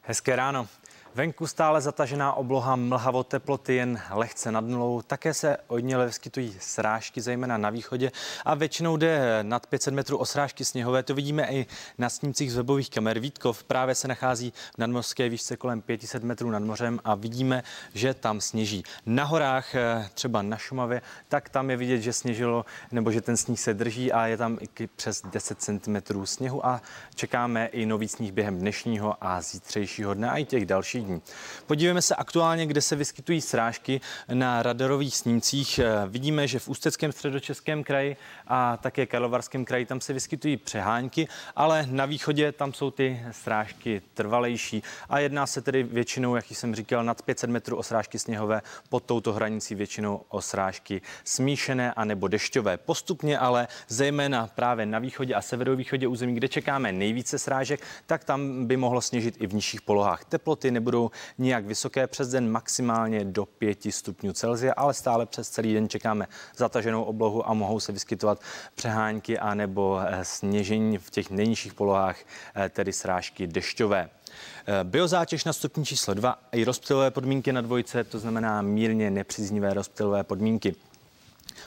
[0.02, 0.68] Hezké ráno.
[1.16, 5.02] Venku stále zatažená obloha, mlhavo teploty jen lehce nad nulou.
[5.02, 8.12] Také se odněle vyskytují srážky, zejména na východě
[8.46, 11.04] a většinou jde nad 500 metrů o srážky sněhové.
[11.04, 11.66] To vidíme i
[11.98, 13.20] na snímcích z webových kamer.
[13.20, 17.64] Vítkov právě se nachází v nadmořské výšce kolem 500 metrů nad mořem a vidíme,
[17.94, 18.84] že tam sněží.
[19.06, 23.38] Na horách, eh, třeba na Šumavě, tak tam je vidět, že sněžilo nebo že ten
[23.38, 26.82] sníh se drží a je tam i přes 10 cm sněhu a
[27.16, 31.22] čekáme i nový sníh během dnešního a zítřejšího dne a i těch dalších dní.
[31.68, 34.02] Podívejme se aktuálně, kde se vyskytují srážky
[34.34, 35.80] na radarových snímcích.
[36.08, 38.18] Vidíme, že v Ústeckém středočeském kraji
[38.48, 44.02] a také Karlovarském kraji tam se vyskytují přehánky, ale na východě tam jsou ty srážky
[44.14, 48.62] trvalejší a jedná se tedy většinou, jak jsem říkal, nad 500 metrů o srážky sněhové,
[48.90, 52.78] pod touto hranicí většinou o srážky smíšené a nebo dešťové.
[52.78, 58.66] Postupně ale zejména právě na východě a severovýchodě území, kde čekáme nejvíce srážek, tak tam
[58.66, 60.26] by mohlo sněžit i v nižších polohách.
[60.26, 60.93] Teploty nebudou
[61.38, 66.28] nijak vysoké přes den maximálně do 5 stupňů Celsia, ale stále přes celý den čekáme
[66.58, 68.42] zataženou oblohu a mohou se vyskytovat
[68.76, 72.18] přehánky a nebo eh, sněžení v těch nejnižších polohách,
[72.56, 74.10] eh, tedy srážky dešťové.
[74.68, 79.74] Eh, biozátěž na stupni číslo 2 i rozptylové podmínky na dvojce, to znamená mírně nepříznivé
[79.74, 80.76] rozptylové podmínky.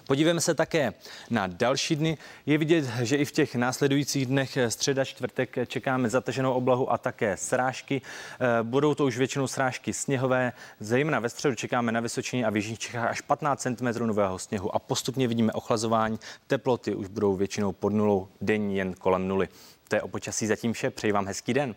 [0.06, 0.94] Podívejme se také
[1.30, 2.18] na další dny.
[2.46, 7.36] Je vidět, že i v těch následujících dnech středa, čtvrtek čekáme zataženou oblahu a také
[7.36, 8.02] srážky.
[8.40, 10.52] Eh, budou to už většinou srážky sněhové.
[10.80, 14.74] Zejména ve středu čekáme na Vysočině a v Jižních Čechách až 15 cm nového sněhu
[14.74, 16.18] a postupně vidíme ochlazování.
[16.46, 19.48] Teploty už budou většinou pod nulou, denní jen kolem nuly.
[19.88, 20.90] To je o počasí zatím vše.
[20.90, 21.74] Přeji vám hezký den.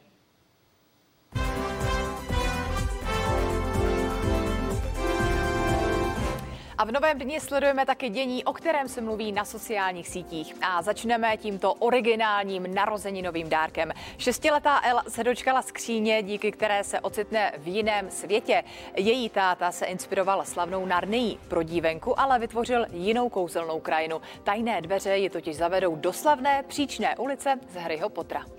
[6.80, 10.56] A v novém dni sledujeme taky dění, o kterém se mluví na sociálních sítích.
[10.61, 13.91] A začneme tímto originálním narozeninovým dárkem.
[14.18, 18.64] Šestiletá El se dočkala skříně, díky které se ocitne v jiném světě.
[18.95, 24.22] Její táta se inspiroval slavnou Narnií pro dívenku, ale vytvořil jinou kouzelnou krajinu.
[24.43, 28.59] Tajné dveře ji totiž zavedou do slavné příčné ulice z Harryho Pottera.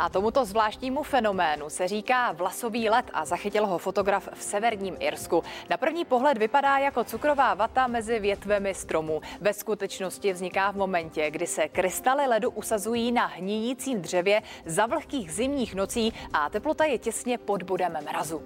[0.00, 5.44] A tomuto zvláštnímu fenoménu se říká vlasový let a zachytil ho fotograf v severním Irsku.
[5.70, 9.20] Na první pohled vypadá jako cukrová vata mezi větvemi stromů.
[9.40, 15.32] Ve skutečnosti vzniká v momentě, kdy se krystaly ledu usazují na hníjícím dřevě za vlhkých
[15.32, 18.42] zimních nocí a teplota je těsně pod bodem mrazu.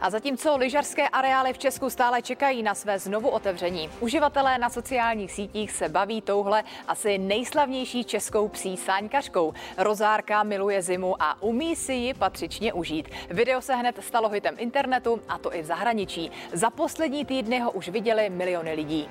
[0.00, 5.32] A zatímco lyžařské areály v Česku stále čekají na své znovu otevření, uživatelé na sociálních
[5.32, 9.54] sítích se baví touhle asi nejslavnější českou psí sáňkařkou.
[9.76, 13.08] Rozárka miluje zimu a umí si ji patřičně užít.
[13.30, 16.30] Video se hned stalo hitem internetu, a to i v zahraničí.
[16.52, 19.08] Za poslední týdny ho už viděli miliony lidí.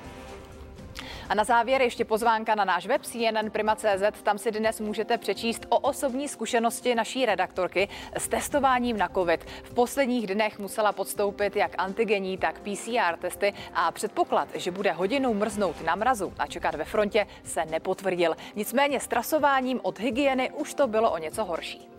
[1.30, 4.22] A na závěr ještě pozvánka na náš web CNN Prima.cz.
[4.24, 9.44] Tam si dnes můžete přečíst o osobní zkušenosti naší redaktorky s testováním na COVID.
[9.64, 15.34] V posledních dnech musela podstoupit jak antigenní, tak PCR testy a předpoklad, že bude hodinou
[15.34, 18.36] mrznout na mrazu a čekat ve frontě, se nepotvrdil.
[18.56, 21.97] Nicméně s trasováním od hygieny už to bylo o něco horší.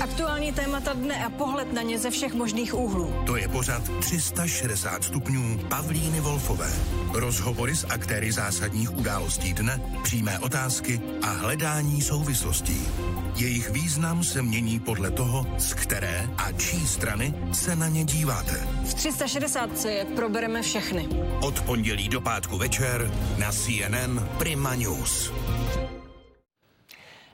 [0.00, 3.14] Aktuální témata dne a pohled na ně ze všech možných úhlů.
[3.26, 6.72] To je pořad 360 stupňů Pavlíny Wolfové.
[7.12, 12.86] Rozhovory s aktéry zásadních událostí dne, přímé otázky a hledání souvislostí.
[13.36, 18.68] Jejich význam se mění podle toho, z které a čí strany se na ně díváte.
[18.84, 21.08] V 360 se je probereme všechny.
[21.40, 25.32] Od pondělí do pátku večer na CNN Prima News.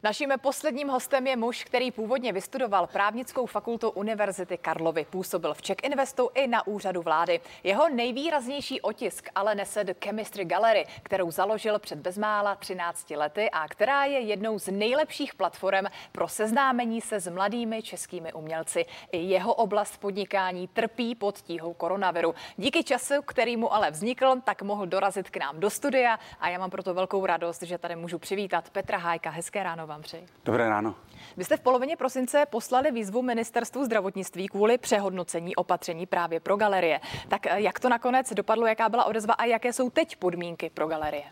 [0.07, 5.07] Naším posledním hostem je muž, který původně vystudoval právnickou fakultu Univerzity Karlovy.
[5.11, 7.41] Působil v Czech Investu i na úřadu vlády.
[7.65, 13.69] Jeho nejvýraznější otisk ale nese The Chemistry Gallery, kterou založil před bezmála 13 lety a
[13.69, 18.87] která je jednou z nejlepších platform pro seznámení se s mladými českými umělci.
[19.13, 22.35] I jeho oblast podnikání trpí pod tíhou koronaviru.
[22.57, 26.59] Díky času, který mu ale vznikl, tak mohl dorazit k nám do studia a já
[26.59, 29.31] mám proto velkou radost, že tady můžu přivítat Petra Hájka.
[29.31, 30.27] Hezké ráno vám přeji.
[30.45, 30.95] Dobré ráno.
[31.37, 37.01] Vy jste v polovině prosince poslali výzvu ministerstvu zdravotnictví kvůli přehodnocení opatření právě pro galerie.
[37.29, 40.87] Tak eh, jak to nakonec dopadlo, jaká byla odezva a jaké jsou teď podmínky pro
[40.87, 41.25] galerie?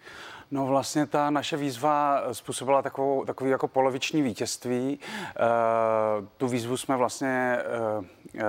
[0.55, 4.99] No vlastně ta naše výzva způsobila takovou, takový jako poloviční vítězství.
[4.99, 4.99] E,
[6.37, 7.63] tu výzvu jsme vlastně e,
[8.39, 8.45] e,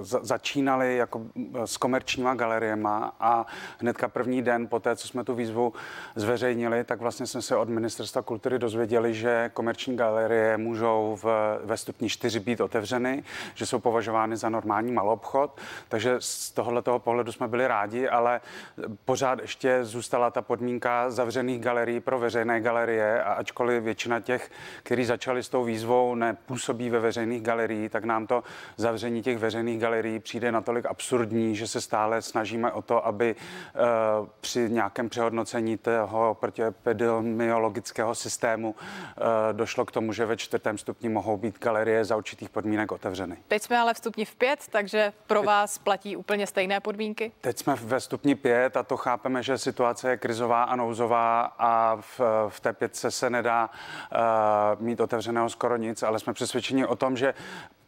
[0.00, 1.22] za, začínali jako
[1.64, 3.46] s komerčníma galeriema a
[3.78, 5.72] hnedka první den po té, co jsme tu výzvu
[6.14, 11.76] zveřejnili, tak vlastně jsme se od Ministerstva kultury dozvěděli, že komerční galerie můžou v, ve
[11.76, 13.24] stupni 4 být otevřeny,
[13.54, 15.60] že jsou považovány za normální malobchod.
[15.88, 18.40] Takže z tohoto pohledu jsme byli rádi, ale
[19.04, 24.50] pořád ještě zůstala ta podmínka zavřených galerií pro veřejné galerie a ačkoliv většina těch,
[24.82, 28.42] kteří začali s tou výzvou, nepůsobí ve veřejných galerií, tak nám to
[28.76, 34.28] zavření těch veřejných galerií přijde natolik absurdní, že se stále snažíme o to, aby uh,
[34.40, 38.76] při nějakém přehodnocení toho protiepidemiologického systému uh,
[39.52, 43.36] došlo k tomu, že ve čtvrtém stupni mohou být galerie za určitých podmínek otevřeny.
[43.48, 47.32] Teď jsme ale v stupni v pět, takže pro vás platí úplně stejné podmínky?
[47.40, 51.96] Teď jsme ve stupni pět a to chápeme, že situace je krizová a nouzová a
[52.00, 56.96] v, v té pětce se nedá uh, mít otevřeného skoro nic, ale jsme přesvědčeni o
[56.96, 57.34] tom, že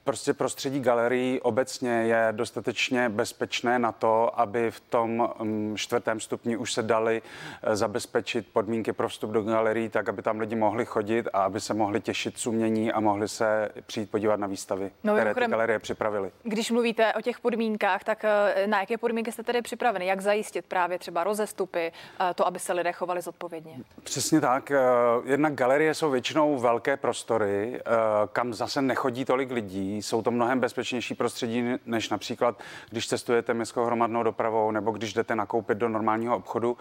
[0.04, 6.56] prostě prostředí galerií obecně je dostatečně bezpečné na to, aby v tom mm, čtvrtém stupni
[6.56, 7.22] už se dali
[7.62, 11.60] eh, zabezpečit podmínky pro vstup do galerií, tak aby tam lidi mohli chodit a aby
[11.60, 15.46] se mohli těšit z umění a mohli se přijít podívat na výstavy, no, které ty
[15.46, 16.30] galerie připravily.
[16.42, 20.06] Když mluvíte o těch podmínkách, tak eh, na jaké podmínky jste tedy připraveni?
[20.06, 23.72] Jak zajistit právě třeba rozestupy, eh, to, aby se lidé chovali zodpovědně?
[24.02, 24.72] Přesně tak.
[25.24, 27.80] Jednak galerie jsou většinou velké prostory,
[28.32, 32.60] kam zase nechodí tolik lidí jsou to mnohem bezpečnější prostředí, než například,
[32.90, 36.76] když cestujete městskou hromadnou dopravou nebo když jdete nakoupit do normálního obchodu.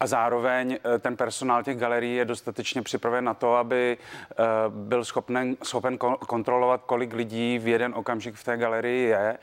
[0.00, 3.98] A zároveň eh, ten personál těch galerií je dostatečně připraven na to, aby
[4.30, 4.34] eh,
[4.68, 9.38] byl schopen, schopen kontrolovat, kolik lidí v jeden okamžik v té galerii je.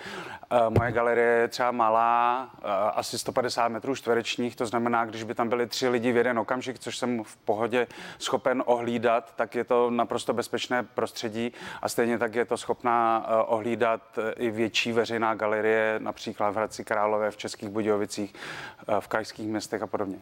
[0.51, 2.49] Eh, moje galerie je třeba malá,
[2.93, 6.79] asi 150 metrů čtverečních, to znamená, když by tam byli tři lidi v jeden okamžik,
[6.79, 7.87] což jsem v pohodě
[8.19, 13.43] schopen ohlídat, tak je to naprosto bezpečné prostředí a stejně tak je to schopná Eh,
[13.45, 18.33] ohlídat eh, i větší veřejná galerie, například v Hradci Králové, v Českých Budějovicích,
[18.87, 20.17] eh, v krajských městech a podobně.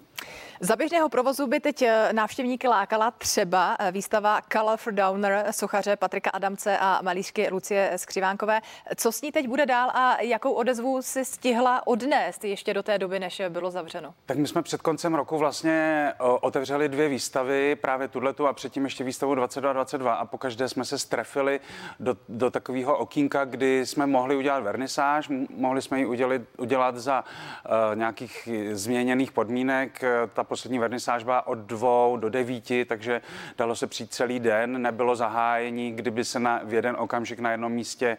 [0.60, 6.78] Za běžného provozu by teď návštěvníky lákala třeba výstava Color for Downer sochaře Patrika Adamce
[6.78, 8.62] a malířky Lucie Skřivánkové.
[8.96, 12.98] Co s ní teď bude dál a jakou odezvu si stihla odnést ještě do té
[12.98, 14.14] doby, než bylo zavřeno?
[14.26, 19.04] Tak my jsme před koncem roku vlastně otevřeli dvě výstavy, právě tuhletu a předtím ještě
[19.04, 21.60] výstavu 22 a pokaždé jsme se strefili
[22.00, 26.98] do, do takové takového okýnka, kdy jsme mohli udělat vernisáž, mohli jsme ji udělat, udělat
[26.98, 30.04] za uh, nějakých změněných podmínek.
[30.34, 33.22] Ta poslední vernisáž byla od dvou do devíti, takže
[33.58, 37.72] dalo se přijít celý den, nebylo zahájení, kdyby se na, v jeden okamžik na jednom
[37.72, 38.18] místě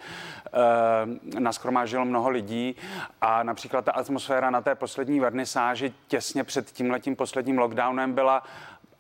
[0.54, 2.76] uh, naskromážilo mnoho lidí
[3.20, 8.42] a například ta atmosféra na té poslední vernisáži těsně před tímhletím posledním lockdownem byla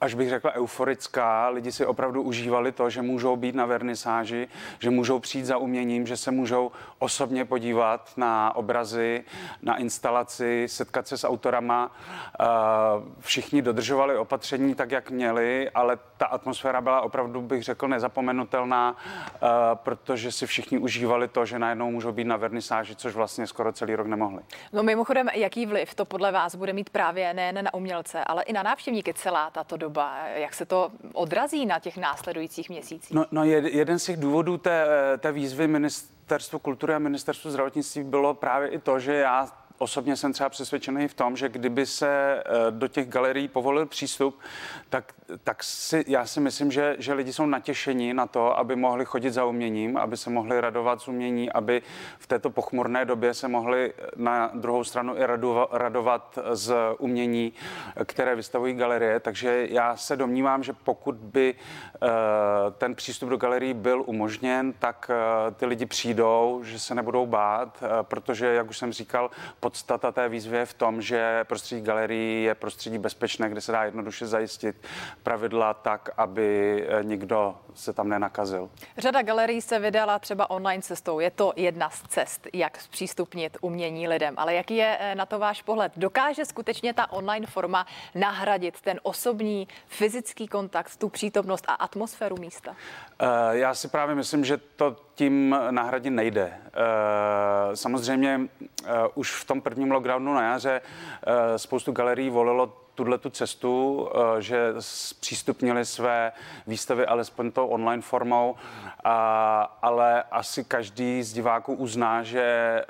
[0.04, 1.48] až bych řekla euforická.
[1.48, 4.48] Lidi si opravdu užívali to, že můžou být na vernisáži,
[4.78, 9.24] že můžou přijít za uměním, že se můžou osobně podívat na obrazy,
[9.62, 11.96] na instalaci, setkat se s autorama.
[12.40, 12.44] Eh,
[13.20, 18.96] všichni dodržovali opatření tak, jak měli, ale ta atmosféra byla opravdu, bych řekl, nezapomenutelná,
[19.34, 19.38] eh,
[19.74, 23.94] protože si všichni užívali to, že najednou můžou být na vernisáži, což vlastně skoro celý
[23.94, 24.42] rok nemohli.
[24.72, 28.52] No mimochodem, jaký vliv to podle vás bude mít právě nejen na umělce, ale i
[28.52, 30.18] na návštěvníky celá tato doba?
[30.34, 33.16] Jak se to odrazí na těch následujících měsících?
[33.16, 34.86] No, no jeden z těch důvodů té,
[35.18, 40.32] té výzvy Ministerstvu kultury a Ministerstvu zdravotnictví bylo právě i to, že já osobně jsem
[40.32, 44.38] třeba přesvědčený v tom, že kdyby se eh, do těch galerií povolil přístup,
[44.88, 45.12] tak,
[45.44, 49.30] tak si, já si myslím, že, že lidi jsou natěšení na to, aby mohli chodit
[49.30, 51.82] za uměním, aby se mohli radovat z umění, aby
[52.18, 57.52] v této pochmurné době se mohli na druhou stranu i radovat, radovat z umění,
[58.04, 59.20] které vystavují galerie.
[59.20, 62.08] Takže já se domnívám, že pokud by eh,
[62.78, 67.82] ten přístup do galerií byl umožněn, tak eh, ty lidi přijdou, že se nebudou bát,
[68.02, 69.30] protože, jak už jsem říkal,
[69.64, 73.84] podstata té výzvy je v tom, že prostředí galerii je prostředí bezpečné, kde se dá
[73.84, 74.76] jednoduše zajistit
[75.22, 76.48] pravidla tak, aby
[76.88, 78.70] eh, nikdo se tam nenakazil.
[78.98, 81.20] Řada galerií se vydala třeba online cestou.
[81.20, 84.34] Je to jedna z cest, jak zpřístupnit umění lidem.
[84.36, 85.92] Ale jaký je eh, na to váš pohled?
[85.96, 92.76] Dokáže skutečně ta online forma nahradit ten osobní fyzický kontakt, tu přítomnost a atmosféru místa?
[93.18, 96.52] Eh, já si právě myslím, že to tím nahradit nejde.
[97.74, 98.40] Samozřejmě
[99.14, 100.80] už v tom prvním lockdownu na jaře
[101.56, 106.32] spoustu galerií volilo tuhle tu cestu, eh, že zpřístupnili své
[106.66, 108.54] výstavy alespoň tou online formou,
[109.82, 112.84] ale asi každý z diváků uzná, že eh,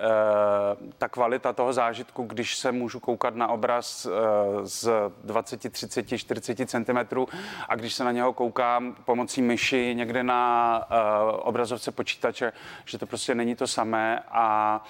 [0.99, 4.11] ta kvalita toho zážitku, když se můžu koukat na obraz eh,
[4.63, 4.91] z
[5.25, 7.27] 20, 30, 40 cm
[7.69, 10.85] a když se na něho koukám pomocí myši někde na
[11.33, 12.53] obrazovce počítače,
[12.85, 14.81] že to prostě není to samé a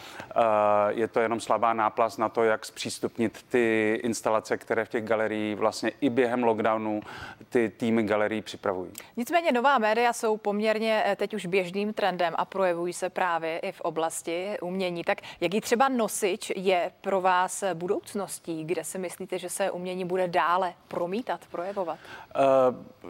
[0.89, 5.09] je to jenom slabá náplast na to, jak zpřístupnit ty instalace, které v těch těch
[5.09, 7.01] galerií vlastně i během lockdownu
[7.49, 8.91] ty týmy galerií připravují.
[9.17, 13.73] Nicméně nová média jsou poměrně eh, teď už běžným trendem a projevují se právě i
[13.73, 15.05] v oblasti umění.
[15.05, 20.29] Tak jaký třeba nosič je pro vás budoucností, kde si myslíte, že se umění bude
[20.29, 21.99] dále promítat, projevovat?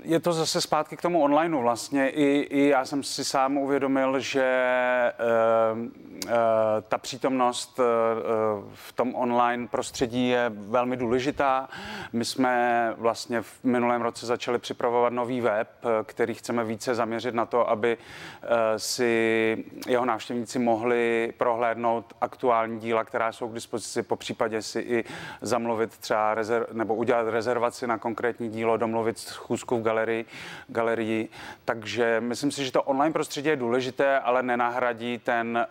[0.03, 2.11] Je to zase zpátky k tomu onlineu vlastně.
[2.11, 4.45] I, i já jsem si sám uvědomil, že
[6.89, 7.81] ta přítomnost
[8.75, 11.69] v tom online prostředí je velmi důležitá.
[12.13, 15.69] My jsme vlastně v minulém roce začali připravovat nový web,
[16.05, 17.97] který chceme více zaměřit na to, aby
[18.77, 25.05] si jeho návštěvníci mohli prohlédnout aktuální díla, která jsou k dispozici, po případě si i
[25.41, 30.25] zamluvit třeba rezerv, nebo udělat rezervaci na konkrétní dílo, domluvit schůzku v galerii,
[30.69, 31.29] galerii.
[31.65, 35.67] Takže myslím si, že to online prostředí je důležité, ale nenahradí ten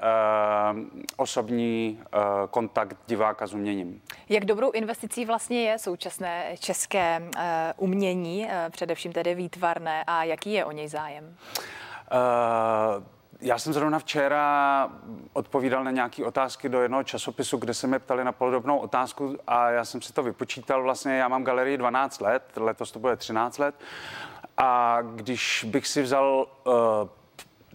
[0.73, 0.79] uh,
[1.17, 2.19] osobní uh,
[2.49, 4.01] kontakt diváka s uměním.
[4.29, 7.41] Jak dobrou investicí vlastně je současné české uh,
[7.77, 11.23] umění, uh, především tedy výtvarné, a jaký je o něj zájem?
[11.27, 13.03] Uh,
[13.41, 14.89] já jsem zrovna včera
[15.33, 19.69] odpovídal na nějaké otázky do jednoho časopisu, kde se mě ptali na podobnou otázku a
[19.69, 20.83] já jsem si to vypočítal.
[20.83, 23.75] Vlastně já mám galerii 12 let, letos to bude 13 let.
[24.57, 26.73] A když bych si vzal uh,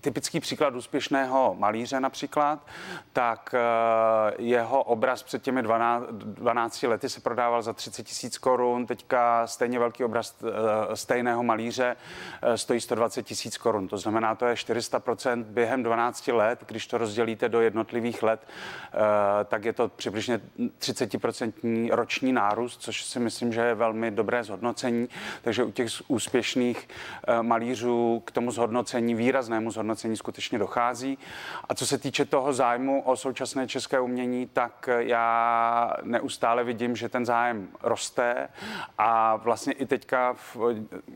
[0.01, 2.66] typický příklad úspěšného malíře například,
[3.12, 8.87] tak eh, jeho obraz před těmi 12, 12 lety se prodával za 30 tisíc korun,
[8.87, 11.97] teďka stejně velký obraz eh, stejného malíře
[12.43, 13.89] eh, stojí 120 tisíc korun.
[13.89, 18.41] To znamená, to je 400% během 12 let, když to rozdělíte do jednotlivých let,
[19.45, 20.41] tak je to přibližně
[20.81, 25.09] 30% roční nárůst, což si myslím, že je velmi dobré zhodnocení.
[25.43, 26.89] Takže u těch úspěšných
[27.43, 31.19] malířů k tomu zhodnocení, výraznému zhodnocení, hodnocení skutečně dochází.
[31.69, 37.09] A co se týče toho zájmu o současné české umění, tak já neustále vidím, že
[37.09, 38.48] ten zájem roste
[38.98, 40.56] a vlastně i teďka v,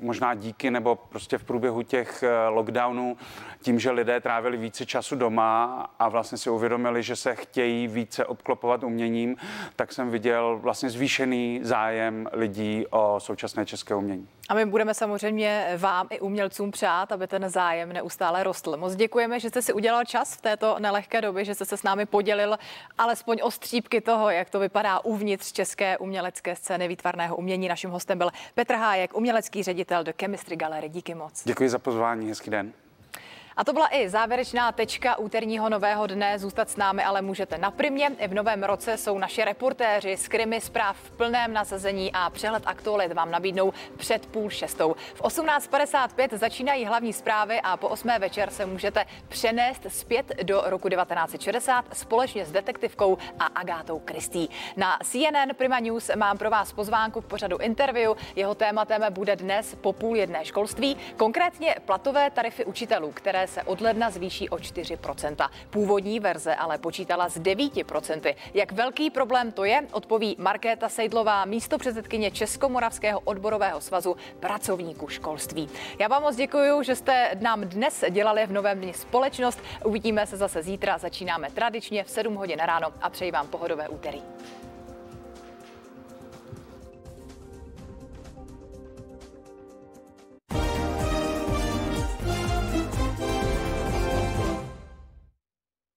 [0.00, 3.16] možná díky nebo prostě v průběhu těch eh, lockdownů,
[3.62, 8.24] tím, že lidé trávili více času doma a vlastně si uvědomili, že se chtějí více
[8.24, 9.36] obklopovat uměním,
[9.76, 14.28] tak jsem viděl vlastně zvýšený zájem lidí o současné české umění.
[14.48, 18.61] A my budeme samozřejmě vám i umělcům přát, aby ten zájem neustále rostl.
[18.76, 21.82] Moc děkujeme, že jste si udělal čas v této nelehké době, že jste se s
[21.82, 22.58] námi podělil
[22.98, 27.68] alespoň o střípky toho, jak to vypadá uvnitř české umělecké scény výtvarného umění.
[27.68, 30.88] Naším hostem byl Petr Hájek, umělecký ředitel do Chemistry Gallery.
[30.88, 31.42] Díky moc.
[31.44, 32.72] Děkuji za pozvání, hezký den.
[33.56, 36.38] A to byla i závěrečná tečka úterního nového dne.
[36.38, 38.10] Zůstat s námi ale můžete na primě.
[38.18, 42.62] I v novém roce jsou naši reportéři z Krymy zpráv v plném nasazení a přehled
[42.66, 44.94] aktualit vám nabídnou před půl šestou.
[45.14, 48.08] V 18.55 začínají hlavní zprávy a po 8.
[48.18, 54.48] večer se můžete přenést zpět do roku 1960 společně s detektivkou a Agátou Kristý.
[54.76, 58.12] Na CNN Prima News mám pro vás pozvánku k pořadu interview.
[58.36, 63.80] Jeho tématem bude dnes po půl jedné školství, konkrétně platové tarify učitelů, které se od
[63.80, 65.48] ledna zvýší o 4%.
[65.70, 68.34] Původní verze ale počítala s 9%.
[68.54, 75.68] Jak velký problém to je, odpoví Markéta Sejdlová, místo předsedkyně Českomoravského odborového svazu pracovníků školství.
[75.98, 79.60] Já vám moc děkuji, že jste nám dnes dělali v novém dni společnost.
[79.84, 80.98] Uvidíme se zase zítra.
[80.98, 84.22] Začínáme tradičně v 7 hodin ráno a přeji vám pohodové úterý.